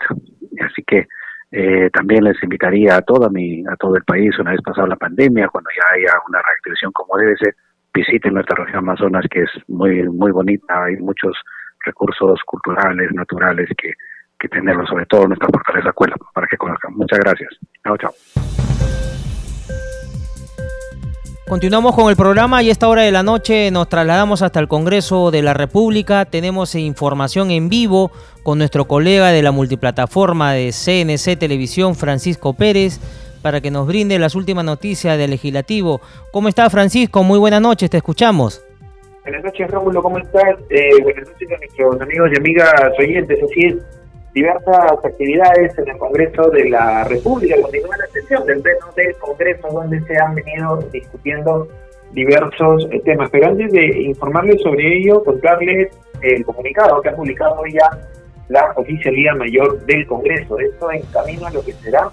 Así 0.65 0.83
que 0.87 1.09
eh, 1.53 1.91
también 1.91 2.25
les 2.25 2.43
invitaría 2.43 2.97
a 2.97 3.03
toda 3.03 3.29
mi, 3.29 3.63
a 3.67 3.77
todo 3.77 3.97
el 3.97 4.05
país, 4.05 4.39
una 4.39 4.53
vez 4.53 4.63
pasada 4.63 4.89
la 4.89 4.97
pandemia, 4.97 5.49
cuando 5.49 5.69
ya 5.77 5.95
haya 5.95 6.19
una 6.27 6.41
reactivación 6.41 6.91
como 6.93 7.19
debe 7.19 7.37
ser, 7.37 7.55
visiten 7.93 8.33
nuestra 8.33 8.65
región 8.65 8.79
Amazonas 8.79 9.27
que 9.31 9.43
es 9.43 9.51
muy, 9.69 10.09
muy 10.09 10.33
bonita, 10.33 10.85
hay 10.85 10.97
muchos 10.97 11.37
recursos 11.85 12.41
culturales, 12.47 13.13
naturales 13.13 13.69
que 13.77 13.93
que 14.39 14.49
tenerlo, 14.49 14.87
sobre 14.87 15.05
todo 15.07 15.27
nuestra 15.27 15.49
fortaleza 15.49 15.89
escuela, 15.89 16.15
para 16.33 16.47
que 16.47 16.57
conozcan. 16.57 16.95
Muchas 16.95 17.19
gracias. 17.19 17.59
Chao, 17.83 17.97
chao. 17.97 18.68
Continuamos 21.49 21.95
con 21.95 22.11
el 22.11 22.17
programa 22.17 22.63
y 22.63 22.69
a 22.69 22.73
esta 22.73 22.89
hora 22.89 23.01
de 23.01 23.11
la 23.11 23.23
noche 23.23 23.71
nos 23.71 23.89
trasladamos 23.89 24.43
hasta 24.43 24.61
el 24.61 24.69
Congreso 24.69 25.31
de 25.31 25.41
la 25.41 25.55
República. 25.55 26.27
Tenemos 26.27 26.75
información 26.75 27.51
en 27.51 27.71
vivo 27.71 28.13
con 28.43 28.59
nuestro 28.59 28.85
colega 28.85 29.29
de 29.29 29.43
la 29.43 29.51
multiplataforma 29.51 30.53
de 30.53 30.73
CNC 30.73 31.39
Televisión, 31.39 31.95
Francisco 31.95 32.53
Pérez, 32.53 33.01
para 33.41 33.63
que 33.63 33.71
nos 33.71 33.87
brinde 33.87 34.19
las 34.19 34.35
últimas 34.35 34.67
noticias 34.67 35.17
del 35.17 35.31
legislativo. 35.31 36.03
¿Cómo 36.33 36.49
está 36.49 36.69
Francisco? 36.69 37.23
Muy 37.23 37.39
buenas 37.39 37.63
noches, 37.63 37.89
te 37.89 37.97
escuchamos. 37.97 38.63
Buenas 39.23 39.43
noches, 39.43 39.71
Rómulo, 39.71 40.03
¿cómo 40.03 40.19
estás? 40.19 40.55
Eh, 40.69 41.03
buenas 41.03 41.29
noches 41.29 41.49
a 41.51 41.57
nuestros 41.57 42.01
amigos 42.03 42.31
y 42.35 42.37
amigas 42.37 42.75
oyentes. 42.99 43.39
Así 43.43 43.61
es, 43.65 43.75
diversas 44.39 45.05
actividades 45.05 45.77
en 45.79 45.89
el 45.89 45.99
Congreso 45.99 46.51
de 46.51 46.71
la 46.71 47.05
República. 47.05 47.61
Continúa 47.61 47.97
la 47.97 48.07
sesión 48.07 48.47
del 48.47 48.61
Pleno 48.61 48.87
del 48.95 49.17
Congreso 49.17 49.69
donde 49.69 50.01
se 50.03 50.17
han 50.17 50.35
venido 50.35 50.77
discutiendo 50.93 51.69
diversos 52.13 52.89
eh, 52.93 53.01
temas. 53.05 53.31
Pero 53.31 53.49
antes 53.49 53.73
de 53.73 54.03
informarles 54.03 54.61
sobre 54.63 54.97
ello, 54.97 55.25
contarles 55.25 55.89
el 56.23 56.45
comunicado 56.45 57.03
que 57.03 57.09
ha 57.09 57.17
publicado 57.17 57.63
ya 57.67 57.91
la 58.49 58.73
Oficialía 58.77 59.35
Mayor 59.35 59.85
del 59.87 60.07
Congreso. 60.07 60.59
Esto 60.59 60.91
en 60.93 61.03
camino 61.13 61.47
a 61.47 61.51
lo 61.51 61.65
que 61.65 61.73
será 61.73 62.09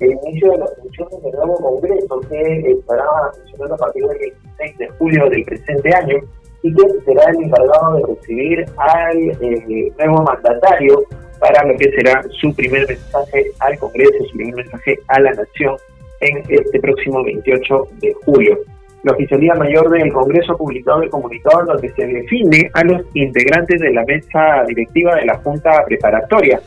el 0.00 0.10
inicio 0.10 0.52
de 0.52 0.58
las 0.58 0.76
funciones 0.76 1.22
del 1.22 1.32
nuevo 1.32 1.56
Congreso, 1.56 2.20
que 2.28 2.70
estará 2.70 3.04
funcionando 3.32 3.74
a 3.74 3.78
partir 3.78 4.04
del 4.06 4.18
26 4.18 4.78
de 4.78 4.88
julio 4.98 5.30
del 5.30 5.44
presente 5.44 5.94
año 5.94 6.16
y 6.62 6.74
que 6.74 6.82
será 7.06 7.30
el 7.30 7.44
encargado 7.44 7.96
de 7.96 8.14
recibir 8.14 8.66
al 8.76 9.18
eh, 9.40 9.92
nuevo 9.98 10.22
mandatario 10.22 11.02
para 11.38 11.64
lo 11.66 11.76
que 11.76 11.90
será 11.92 12.22
su 12.40 12.54
primer 12.54 12.86
mensaje 12.88 13.46
al 13.60 13.78
Congreso, 13.78 14.24
su 14.30 14.36
primer 14.36 14.56
mensaje 14.56 14.98
a 15.08 15.20
la 15.20 15.32
Nación 15.32 15.76
en 16.20 16.42
este 16.48 16.80
próximo 16.80 17.22
28 17.24 17.88
de 18.00 18.14
julio. 18.24 18.58
La 19.02 19.12
Oficialía 19.12 19.54
Mayor 19.54 19.88
del 19.90 20.12
Congreso 20.12 20.54
ha 20.54 20.56
publicado 20.56 21.02
el 21.02 21.10
comunicado 21.10 21.64
donde 21.66 21.92
se 21.92 22.06
define 22.06 22.70
a 22.72 22.82
los 22.82 23.02
integrantes 23.14 23.80
de 23.80 23.92
la 23.92 24.04
mesa 24.04 24.64
directiva 24.66 25.14
de 25.16 25.26
la 25.26 25.36
Junta 25.38 25.84
Preparatoria. 25.86 26.60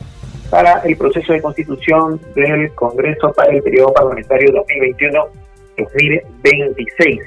para 0.50 0.80
el 0.80 0.96
proceso 0.96 1.32
de 1.32 1.40
constitución 1.40 2.20
del 2.34 2.72
Congreso 2.74 3.32
para 3.32 3.52
el 3.52 3.62
periodo 3.62 3.92
parlamentario 3.92 4.50
2021-2026. 5.76 7.20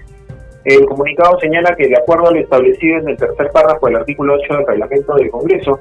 El 0.66 0.86
comunicado 0.86 1.40
señala 1.40 1.76
que 1.76 1.88
de 1.88 1.98
acuerdo 1.98 2.28
a 2.28 2.32
lo 2.32 2.40
establecido 2.40 3.00
en 3.00 3.10
el 3.10 3.18
tercer 3.18 3.50
párrafo 3.52 3.88
del 3.88 3.98
artículo 3.98 4.34
8 4.34 4.54
del 4.58 4.68
reglamento 4.68 5.16
del 5.16 5.30
Congreso, 5.30 5.80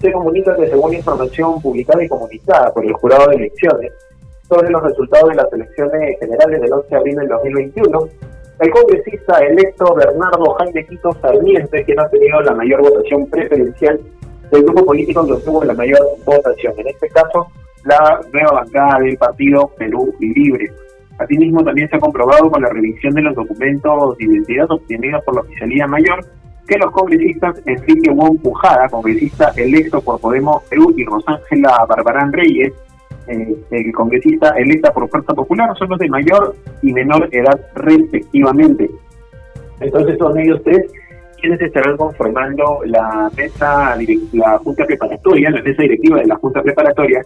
se 0.00 0.12
comunica 0.12 0.56
que 0.56 0.68
según 0.68 0.94
información 0.94 1.60
publicada 1.60 2.04
y 2.04 2.08
comunicada 2.08 2.72
por 2.72 2.84
el 2.84 2.92
jurado 2.94 3.28
de 3.30 3.36
elecciones 3.36 3.92
sobre 4.48 4.70
los 4.70 4.82
resultados 4.82 5.30
de 5.30 5.36
las 5.36 5.52
elecciones 5.52 6.18
generales 6.20 6.60
del 6.60 6.72
11 6.72 6.88
de 6.88 6.96
abril 6.96 7.16
del 7.16 7.28
2021, 7.28 8.08
el 8.60 8.70
congresista 8.70 9.38
electo 9.38 9.94
Bernardo 9.94 10.54
Jaime 10.58 10.86
Quito 10.86 11.12
Sarmiente, 11.20 11.84
quien 11.84 12.00
ha 12.00 12.08
tenido 12.08 12.40
la 12.42 12.54
mayor 12.54 12.82
votación 12.82 13.26
preferencial 13.26 14.00
del 14.50 14.62
grupo 14.62 14.86
político 14.86 15.26
que 15.26 15.32
obtuvo 15.32 15.64
la 15.64 15.74
mayor 15.74 16.00
votación, 16.24 16.74
en 16.78 16.88
este 16.88 17.08
caso 17.08 17.48
la 17.84 18.20
nueva 18.32 18.52
bancada 18.52 18.98
del 19.00 19.16
partido 19.16 19.70
Perú 19.76 20.14
Libre. 20.20 20.70
Asimismo, 21.18 21.62
también 21.62 21.88
se 21.88 21.96
ha 21.96 22.00
comprobado 22.00 22.50
con 22.50 22.62
la 22.62 22.70
revisión 22.70 23.14
de 23.14 23.22
los 23.22 23.34
documentos 23.34 24.16
de 24.18 24.24
identidad 24.24 24.70
obtenidos 24.70 25.22
por 25.24 25.36
la 25.36 25.42
Oficialía 25.42 25.86
Mayor 25.86 26.24
que 26.66 26.78
los 26.78 26.90
congresistas 26.92 27.60
Enrique 27.66 28.10
Wong 28.10 28.38
Pujada, 28.40 28.88
congresista 28.88 29.52
electo 29.56 30.00
por 30.00 30.20
Podemos 30.20 30.62
Perú, 30.64 30.92
y 30.96 31.04
Rosángela 31.04 31.84
Barbarán 31.88 32.32
Reyes, 32.32 32.72
eh, 33.26 33.56
el 33.70 33.92
congresista 33.92 34.50
electa 34.50 34.92
por 34.92 35.08
Fuerza 35.08 35.34
Popular, 35.34 35.76
son 35.78 35.90
los 35.90 35.98
de 35.98 36.08
mayor 36.08 36.54
y 36.82 36.92
menor 36.92 37.28
edad 37.32 37.58
respectivamente. 37.74 38.90
Entonces 39.80 40.18
son 40.18 40.38
ellos 40.38 40.60
tres 40.64 40.90
quienes 41.40 41.60
estarán 41.60 41.96
conformando 41.98 42.80
la 42.86 43.30
mesa, 43.36 43.94
la 44.32 44.58
junta 44.58 44.86
preparatoria, 44.86 45.50
la 45.50 45.60
mesa 45.60 45.82
directiva 45.82 46.18
de 46.18 46.26
la 46.26 46.36
junta 46.36 46.62
preparatoria, 46.62 47.22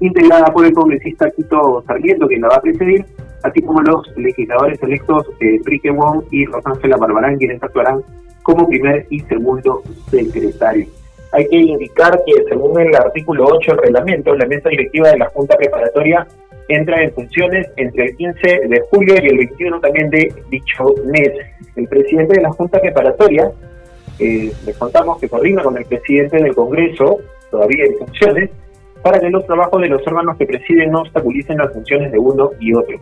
integrada 0.00 0.44
por 0.52 0.66
el 0.66 0.74
congresista 0.74 1.30
Quito 1.30 1.82
Sarmiento, 1.86 2.26
quien 2.26 2.42
la 2.42 2.48
va 2.48 2.56
a 2.56 2.60
presidir, 2.60 3.02
así 3.42 3.62
como 3.62 3.80
los 3.80 4.14
legisladores 4.18 4.82
electos 4.82 5.26
eh, 5.40 5.56
Enrique 5.56 5.90
Wong 5.90 6.22
y 6.30 6.44
Rosángela 6.44 6.98
Barbarán, 6.98 7.38
quienes 7.38 7.62
actuarán 7.62 8.02
como 8.42 8.68
primer 8.68 9.06
y 9.10 9.20
segundo 9.20 9.82
secretario. 10.10 10.86
Hay 11.32 11.46
que 11.48 11.56
indicar 11.56 12.20
que 12.26 12.44
según 12.48 12.78
el 12.80 12.94
artículo 12.94 13.46
8 13.46 13.72
del 13.72 13.84
reglamento, 13.84 14.34
la 14.34 14.46
mesa 14.46 14.68
directiva 14.68 15.10
de 15.10 15.18
la 15.18 15.28
Junta 15.30 15.56
Preparatoria 15.56 16.26
entra 16.68 17.02
en 17.02 17.12
funciones 17.12 17.68
entre 17.76 18.06
el 18.06 18.16
15 18.16 18.40
de 18.68 18.80
julio 18.90 19.14
y 19.22 19.26
el 19.26 19.38
21 19.38 19.80
también 19.80 20.10
de 20.10 20.32
dicho 20.50 20.84
mes. 21.06 21.30
El 21.74 21.88
presidente 21.88 22.36
de 22.36 22.42
la 22.42 22.50
Junta 22.50 22.80
Preparatoria, 22.80 23.50
eh, 24.18 24.52
les 24.66 24.76
contamos 24.76 25.18
que 25.18 25.28
coordina 25.28 25.62
con 25.62 25.76
el 25.76 25.84
presidente 25.86 26.36
del 26.36 26.54
Congreso, 26.54 27.18
todavía 27.50 27.84
en 27.84 27.96
funciones, 27.96 28.50
para 29.02 29.18
que 29.18 29.30
los 29.30 29.46
trabajos 29.46 29.80
de 29.80 29.88
los 29.88 30.06
órganos 30.06 30.36
que 30.36 30.46
presiden 30.46 30.92
no 30.92 31.00
obstaculicen 31.00 31.58
las 31.58 31.72
funciones 31.72 32.12
de 32.12 32.18
uno 32.18 32.50
y 32.60 32.74
otro. 32.74 32.98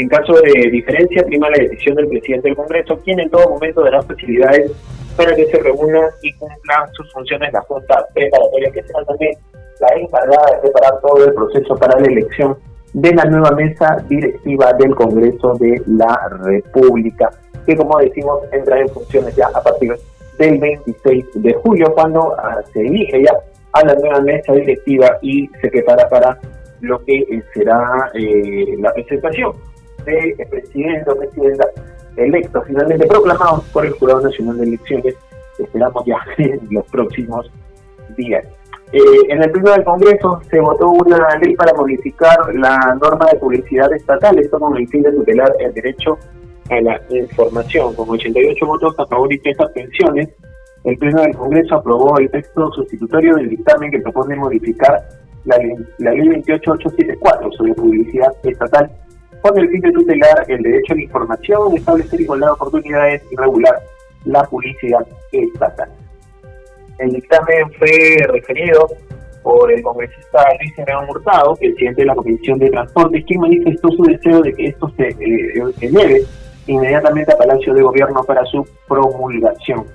En 0.00 0.08
caso 0.08 0.32
de 0.32 0.70
diferencia, 0.70 1.22
prima 1.24 1.50
la 1.50 1.58
decisión 1.58 1.94
del 1.94 2.08
presidente 2.08 2.48
del 2.48 2.56
Congreso, 2.56 2.98
quien 3.04 3.20
en 3.20 3.28
todo 3.28 3.50
momento 3.50 3.82
dará 3.82 4.00
facilidades 4.00 4.72
para 5.14 5.36
que 5.36 5.44
se 5.44 5.58
reúna 5.58 6.00
y 6.22 6.32
cumpla 6.38 6.88
sus 6.94 7.12
funciones 7.12 7.52
la 7.52 7.60
Junta 7.60 8.06
Preparatoria, 8.14 8.70
que 8.72 8.82
será 8.82 9.04
también 9.04 9.32
la 9.78 9.88
encargada 10.00 10.52
de 10.52 10.60
preparar 10.62 11.00
todo 11.02 11.22
el 11.26 11.34
proceso 11.34 11.76
para 11.76 12.00
la 12.00 12.06
elección 12.06 12.56
de 12.94 13.14
la 13.14 13.24
nueva 13.26 13.50
mesa 13.50 14.02
directiva 14.08 14.72
del 14.72 14.94
Congreso 14.94 15.52
de 15.60 15.82
la 15.86 16.30
República, 16.44 17.28
que 17.66 17.76
como 17.76 17.98
decimos 17.98 18.40
entra 18.52 18.80
en 18.80 18.88
funciones 18.88 19.36
ya 19.36 19.48
a 19.52 19.62
partir 19.62 19.94
del 20.38 20.58
26 20.58 21.26
de 21.34 21.52
julio, 21.62 21.92
cuando 21.94 22.34
ah, 22.38 22.62
se 22.72 22.80
elige 22.80 23.22
ya 23.22 23.34
a 23.72 23.84
la 23.84 23.92
nueva 23.96 24.22
mesa 24.22 24.54
directiva 24.54 25.18
y 25.20 25.46
se 25.60 25.68
prepara 25.68 26.08
para 26.08 26.38
lo 26.80 27.04
que 27.04 27.42
será 27.52 28.10
eh, 28.14 28.76
la 28.78 28.94
presentación 28.94 29.52
de 30.04 30.46
presidente 30.50 31.10
o 31.10 31.16
presidenta 31.16 31.66
electos, 32.16 32.64
finalmente 32.66 33.06
proclamados 33.06 33.64
por 33.72 33.86
el 33.86 33.92
Jurado 33.92 34.22
Nacional 34.22 34.58
de 34.58 34.64
Elecciones, 34.64 35.14
esperamos 35.58 36.04
ya 36.06 36.18
en 36.38 36.60
los 36.70 36.86
próximos 36.86 37.50
días. 38.16 38.44
Eh, 38.92 39.00
en 39.28 39.42
el 39.42 39.50
pleno 39.52 39.70
del 39.70 39.84
Congreso 39.84 40.40
se 40.50 40.58
votó 40.58 40.90
una 40.90 41.38
ley 41.38 41.54
para 41.54 41.72
modificar 41.74 42.52
la 42.54 42.76
norma 43.00 43.26
de 43.32 43.38
publicidad 43.38 43.92
estatal, 43.92 44.36
esto 44.38 44.58
con 44.58 44.76
el 44.76 44.88
fin 44.88 45.02
de 45.02 45.12
tutelar 45.12 45.52
el 45.60 45.72
derecho 45.72 46.18
a 46.70 46.80
la 46.80 47.00
información. 47.10 47.94
Con 47.94 48.10
88 48.10 48.66
votos 48.66 48.94
a 48.98 49.06
favor 49.06 49.32
y 49.32 49.38
3 49.38 49.60
abstenciones, 49.60 50.28
el 50.82 50.96
Pleno 50.96 51.22
del 51.22 51.36
Congreso 51.36 51.76
aprobó 51.76 52.18
el 52.18 52.30
texto 52.30 52.72
sustitutorio 52.72 53.36
del 53.36 53.50
dictamen 53.50 53.92
que 53.92 54.00
propone 54.00 54.34
modificar 54.34 55.00
la, 55.44 55.56
la 55.98 56.12
ley 56.12 56.28
28874 56.28 57.52
sobre 57.52 57.74
publicidad 57.74 58.32
estatal 58.42 58.90
con 59.42 59.58
el 59.58 59.68
fin 59.70 59.80
de 59.80 59.92
tutelar 59.92 60.44
el 60.48 60.62
derecho 60.62 60.92
a 60.92 60.96
la 60.96 61.02
información, 61.02 61.76
establecer 61.76 62.20
igualdad 62.20 62.48
de 62.48 62.52
oportunidades 62.52 63.22
y 63.30 63.36
regular 63.36 63.80
la 64.24 64.42
publicidad 64.44 65.06
estatal. 65.32 65.88
El 66.98 67.12
dictamen 67.12 67.70
fue 67.78 68.16
referido 68.28 68.88
por 69.42 69.72
el 69.72 69.82
congresista 69.82 70.44
Luis 70.60 70.78
Herrera 70.78 71.00
Murtado, 71.06 71.56
presidente 71.56 72.02
de 72.02 72.06
la 72.06 72.14
Comisión 72.14 72.58
de 72.58 72.70
Transportes, 72.70 73.24
quien 73.24 73.40
manifestó 73.40 73.88
su 73.90 74.02
deseo 74.02 74.42
de 74.42 74.52
que 74.52 74.66
esto 74.66 74.92
se 74.96 75.08
eh, 75.08 75.62
eleve 75.80 76.22
inmediatamente 76.66 77.32
a 77.32 77.38
Palacio 77.38 77.72
de 77.72 77.82
Gobierno 77.82 78.22
para 78.24 78.44
su 78.44 78.66
promulgación. 78.86 79.86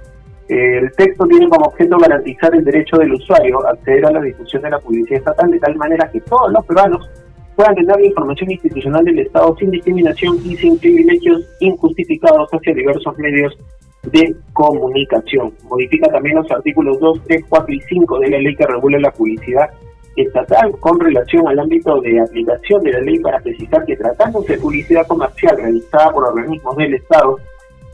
El 0.47 0.91
texto 0.93 1.25
tiene 1.25 1.49
como 1.49 1.67
objeto 1.67 1.97
garantizar 1.97 2.53
el 2.53 2.63
derecho 2.63 2.97
del 2.97 3.13
usuario 3.13 3.65
a 3.65 3.71
acceder 3.71 4.05
a 4.05 4.11
la 4.11 4.21
difusión 4.21 4.61
de 4.61 4.69
la 4.69 4.79
publicidad 4.79 5.19
estatal 5.19 5.49
de 5.49 5.59
tal 5.59 5.75
manera 5.75 6.09
que 6.11 6.21
todos 6.21 6.51
los 6.51 6.65
peruanos 6.65 7.09
puedan 7.55 7.75
tener 7.75 7.95
la 7.95 8.05
información 8.05 8.51
institucional 8.51 9.03
del 9.05 9.19
Estado 9.19 9.55
sin 9.57 9.71
discriminación 9.71 10.37
y 10.43 10.55
sin 10.57 10.77
privilegios 10.77 11.43
injustificados 11.59 12.49
hacia 12.51 12.73
diversos 12.73 13.17
medios 13.17 13.57
de 14.03 14.35
comunicación. 14.53 15.53
Modifica 15.63 16.11
también 16.11 16.35
los 16.35 16.51
artículos 16.51 16.99
2, 16.99 17.21
3, 17.27 17.45
4 17.49 17.73
y 17.73 17.81
5 17.81 18.19
de 18.19 18.29
la 18.29 18.37
ley 18.39 18.55
que 18.55 18.67
regula 18.67 18.99
la 18.99 19.11
publicidad 19.11 19.69
estatal 20.15 20.71
con 20.79 20.99
relación 20.99 21.47
al 21.47 21.59
ámbito 21.59 21.99
de 22.01 22.21
aplicación 22.21 22.83
de 22.83 22.91
la 22.93 23.01
ley 23.01 23.19
para 23.19 23.39
precisar 23.39 23.85
que 23.85 23.97
tratándose 23.97 24.53
de 24.53 24.59
publicidad 24.59 25.07
comercial 25.07 25.57
realizada 25.57 26.11
por 26.11 26.25
organismos 26.25 26.75
del 26.77 26.93
Estado, 26.93 27.37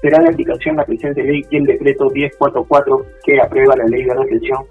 será 0.02 0.20
de 0.20 0.30
aplicación 0.30 0.76
la 0.76 0.86
presente 0.86 1.24
ley 1.24 1.46
y 1.50 1.58
el 1.58 1.66
decreto 1.66 2.10
1044 2.10 3.06
que 3.24 3.40
aprueba 3.40 3.76
la 3.76 3.86
ley 3.86 4.04
de 4.04 4.14
represión 4.14 4.66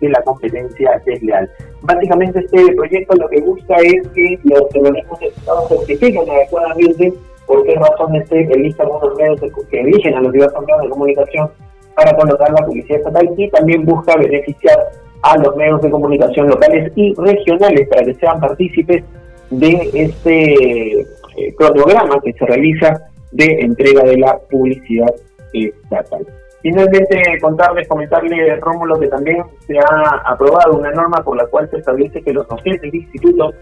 de 0.00 0.08
la 0.08 0.22
competencia 0.22 1.00
desleal. 1.04 1.50
Básicamente 1.82 2.40
este 2.40 2.74
proyecto 2.74 3.14
lo 3.16 3.28
que 3.28 3.40
busca 3.40 3.76
es 3.76 4.08
que 4.08 4.38
los 4.44 4.62
organismos 4.74 5.20
del 5.20 5.30
Estado 5.30 5.68
certifiquen 5.68 6.30
adecuadamente 6.30 7.12
por 7.46 7.64
qué 7.64 7.74
razones 7.74 8.28
se 8.28 8.40
eligen 8.40 8.80
algunos 8.80 9.16
medios 9.16 9.40
que 9.70 9.80
eligen 9.80 10.14
a 10.14 10.20
los 10.20 10.32
diversos 10.32 10.64
medios 10.64 10.82
de 10.82 10.88
comunicación 10.88 11.50
para 11.94 12.16
colocar 12.16 12.50
la 12.50 12.66
publicidad 12.66 12.98
estatal 12.98 13.30
y 13.36 13.50
también 13.50 13.84
busca 13.84 14.16
beneficiar 14.16 14.78
a 15.22 15.38
los 15.38 15.56
medios 15.56 15.80
de 15.80 15.90
comunicación 15.90 16.48
locales 16.48 16.92
y 16.96 17.14
regionales 17.14 17.88
para 17.88 18.04
que 18.04 18.14
sean 18.14 18.40
partícipes 18.40 19.04
de 19.50 19.90
este 19.94 21.00
eh, 21.00 21.54
cronograma 21.56 22.20
que 22.22 22.32
se 22.32 22.44
realiza 22.46 23.00
de 23.32 23.46
entrega 23.60 24.02
de 24.04 24.18
la 24.18 24.38
publicidad 24.50 25.14
estatal. 25.52 26.26
Finalmente, 26.64 27.22
contarles, 27.42 27.86
comentarles, 27.86 28.58
Rómulo, 28.58 28.98
que 28.98 29.08
también 29.08 29.36
se 29.66 29.76
ha 29.78 30.22
aprobado 30.24 30.78
una 30.78 30.90
norma 30.92 31.22
por 31.22 31.36
la 31.36 31.46
cual 31.48 31.68
se 31.68 31.76
establece 31.76 32.22
que 32.22 32.32
los 32.32 32.48
docentes 32.48 32.90
de 32.90 32.96
institutos 32.96 33.54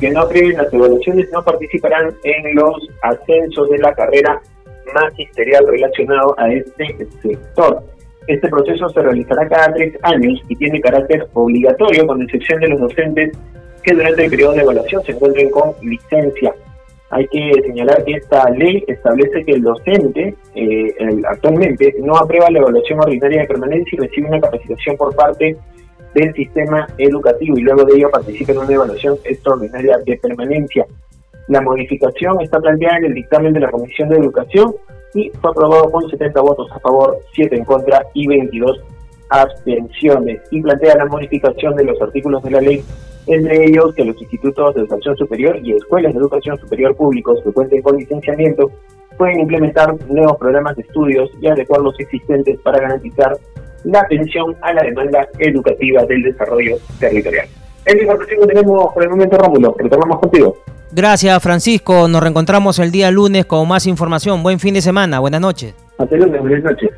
que 0.00 0.10
no 0.10 0.26
creen 0.26 0.56
las 0.56 0.74
evaluaciones 0.74 1.30
no 1.32 1.44
participarán 1.44 2.12
en 2.24 2.56
los 2.56 2.74
ascensos 3.02 3.70
de 3.70 3.78
la 3.78 3.94
carrera 3.94 4.42
magisterial 4.92 5.64
relacionado 5.68 6.34
a 6.36 6.52
este 6.52 7.06
sector. 7.22 7.80
Este 8.26 8.48
proceso 8.48 8.88
se 8.88 9.02
realizará 9.02 9.48
cada 9.48 9.72
tres 9.74 9.96
años 10.02 10.42
y 10.48 10.56
tiene 10.56 10.80
carácter 10.80 11.28
obligatorio, 11.34 12.08
con 12.08 12.20
excepción 12.22 12.58
de 12.58 12.70
los 12.70 12.80
docentes 12.80 13.38
que 13.84 13.94
durante 13.94 14.24
el 14.24 14.30
periodo 14.30 14.54
de 14.54 14.62
evaluación 14.62 15.04
se 15.04 15.12
encuentren 15.12 15.48
con 15.50 15.74
licencia 15.82 16.52
hay 17.10 17.26
que 17.28 17.52
señalar 17.66 18.04
que 18.04 18.12
esta 18.12 18.48
ley 18.50 18.84
establece 18.86 19.44
que 19.44 19.52
el 19.52 19.62
docente 19.62 20.34
eh, 20.54 20.94
actualmente 21.26 21.94
no 22.00 22.16
aprueba 22.16 22.50
la 22.50 22.58
evaluación 22.58 23.00
ordinaria 23.00 23.42
de 23.42 23.48
permanencia 23.48 23.96
y 23.96 24.06
recibe 24.06 24.28
una 24.28 24.40
capacitación 24.40 24.96
por 24.96 25.14
parte 25.16 25.56
del 26.14 26.34
sistema 26.34 26.86
educativo 26.98 27.56
y 27.56 27.62
luego 27.62 27.84
de 27.84 27.96
ello 27.96 28.10
participa 28.10 28.52
en 28.52 28.58
una 28.58 28.72
evaluación 28.72 29.16
extraordinaria 29.24 29.98
de 30.04 30.16
permanencia. 30.18 30.86
La 31.48 31.62
modificación 31.62 32.40
está 32.42 32.60
planteada 32.60 32.98
en 32.98 33.06
el 33.06 33.14
dictamen 33.14 33.54
de 33.54 33.60
la 33.60 33.70
Comisión 33.70 34.10
de 34.10 34.16
Educación 34.16 34.74
y 35.14 35.30
fue 35.40 35.50
aprobado 35.50 35.90
con 35.90 36.10
70 36.10 36.38
votos 36.42 36.70
a 36.72 36.78
favor, 36.80 37.18
7 37.32 37.56
en 37.56 37.64
contra 37.64 38.04
y 38.12 38.26
22 38.26 38.82
abstenciones 39.30 40.40
y 40.50 40.60
plantea 40.60 40.96
la 40.96 41.06
modificación 41.06 41.76
de 41.76 41.84
los 41.84 42.00
artículos 42.00 42.42
de 42.42 42.50
la 42.50 42.60
ley 42.60 42.84
entre 43.28 43.66
ellos 43.66 43.94
que 43.94 44.04
los 44.04 44.20
institutos 44.20 44.74
de 44.74 44.80
educación 44.80 45.16
superior 45.16 45.58
y 45.62 45.72
escuelas 45.74 46.14
de 46.14 46.18
educación 46.18 46.58
superior 46.58 46.96
públicos 46.96 47.38
que 47.44 47.52
cuenten 47.52 47.82
con 47.82 47.96
licenciamiento 47.96 48.70
pueden 49.18 49.40
implementar 49.40 49.94
nuevos 50.08 50.38
programas 50.38 50.76
de 50.76 50.82
estudios 50.82 51.30
y 51.40 51.48
adecuar 51.48 51.82
los 51.82 51.98
existentes 52.00 52.58
para 52.60 52.80
garantizar 52.80 53.36
la 53.84 54.00
atención 54.00 54.56
a 54.62 54.72
la 54.72 54.82
demanda 54.82 55.28
educativa 55.38 56.04
del 56.06 56.22
desarrollo 56.22 56.76
territorial. 56.98 57.46
Es 57.84 57.94
la 57.94 58.02
información 58.02 58.40
que 58.40 58.46
tenemos 58.46 58.92
por 58.94 59.02
el 59.02 59.10
momento, 59.10 59.36
Rómulo. 59.38 59.74
Retornamos 59.78 60.20
contigo. 60.20 60.56
Gracias, 60.92 61.42
Francisco. 61.42 62.08
Nos 62.08 62.22
reencontramos 62.22 62.78
el 62.78 62.90
día 62.90 63.10
lunes 63.10 63.44
con 63.46 63.66
más 63.68 63.86
información. 63.86 64.42
Buen 64.42 64.58
fin 64.58 64.74
de 64.74 64.80
semana. 64.80 65.20
Buenas 65.20 65.40
noches. 65.40 65.74
Hasta 65.98 66.16
lunes. 66.16 66.40
Buenas 66.40 66.64
noches. 66.64 66.90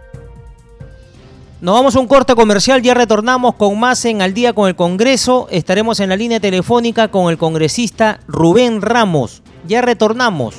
Nos 1.62 1.74
vamos 1.74 1.94
a 1.94 2.00
un 2.00 2.06
corte 2.06 2.34
comercial, 2.34 2.80
ya 2.80 2.94
retornamos 2.94 3.54
con 3.54 3.78
más 3.78 4.02
en 4.06 4.22
Al 4.22 4.32
día 4.32 4.54
con 4.54 4.66
el 4.66 4.76
Congreso. 4.76 5.46
Estaremos 5.50 6.00
en 6.00 6.08
la 6.08 6.16
línea 6.16 6.40
telefónica 6.40 7.08
con 7.08 7.30
el 7.30 7.36
congresista 7.36 8.20
Rubén 8.26 8.80
Ramos. 8.80 9.42
Ya 9.68 9.82
retornamos. 9.82 10.54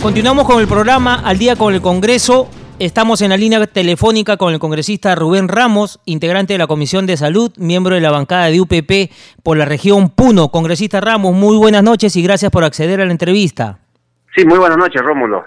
Continuamos 0.00 0.46
con 0.46 0.60
el 0.60 0.68
programa 0.68 1.16
Al 1.16 1.36
día 1.36 1.56
con 1.56 1.74
el 1.74 1.80
Congreso. 1.80 2.48
Estamos 2.84 3.22
en 3.22 3.28
la 3.28 3.36
línea 3.36 3.64
telefónica 3.68 4.36
con 4.36 4.52
el 4.52 4.58
congresista 4.58 5.14
Rubén 5.14 5.46
Ramos, 5.46 6.00
integrante 6.04 6.54
de 6.54 6.58
la 6.58 6.66
Comisión 6.66 7.06
de 7.06 7.16
Salud, 7.16 7.52
miembro 7.56 7.94
de 7.94 8.00
la 8.00 8.10
bancada 8.10 8.46
de 8.46 8.60
UPP 8.60 9.12
por 9.44 9.56
la 9.56 9.64
región 9.64 10.10
Puno. 10.10 10.48
Congresista 10.48 11.00
Ramos, 11.00 11.32
muy 11.32 11.56
buenas 11.56 11.84
noches 11.84 12.16
y 12.16 12.24
gracias 12.24 12.50
por 12.50 12.64
acceder 12.64 13.00
a 13.00 13.04
la 13.04 13.12
entrevista. 13.12 13.78
Sí, 14.34 14.44
muy 14.44 14.58
buenas 14.58 14.78
noches, 14.78 15.00
Rómulo. 15.00 15.44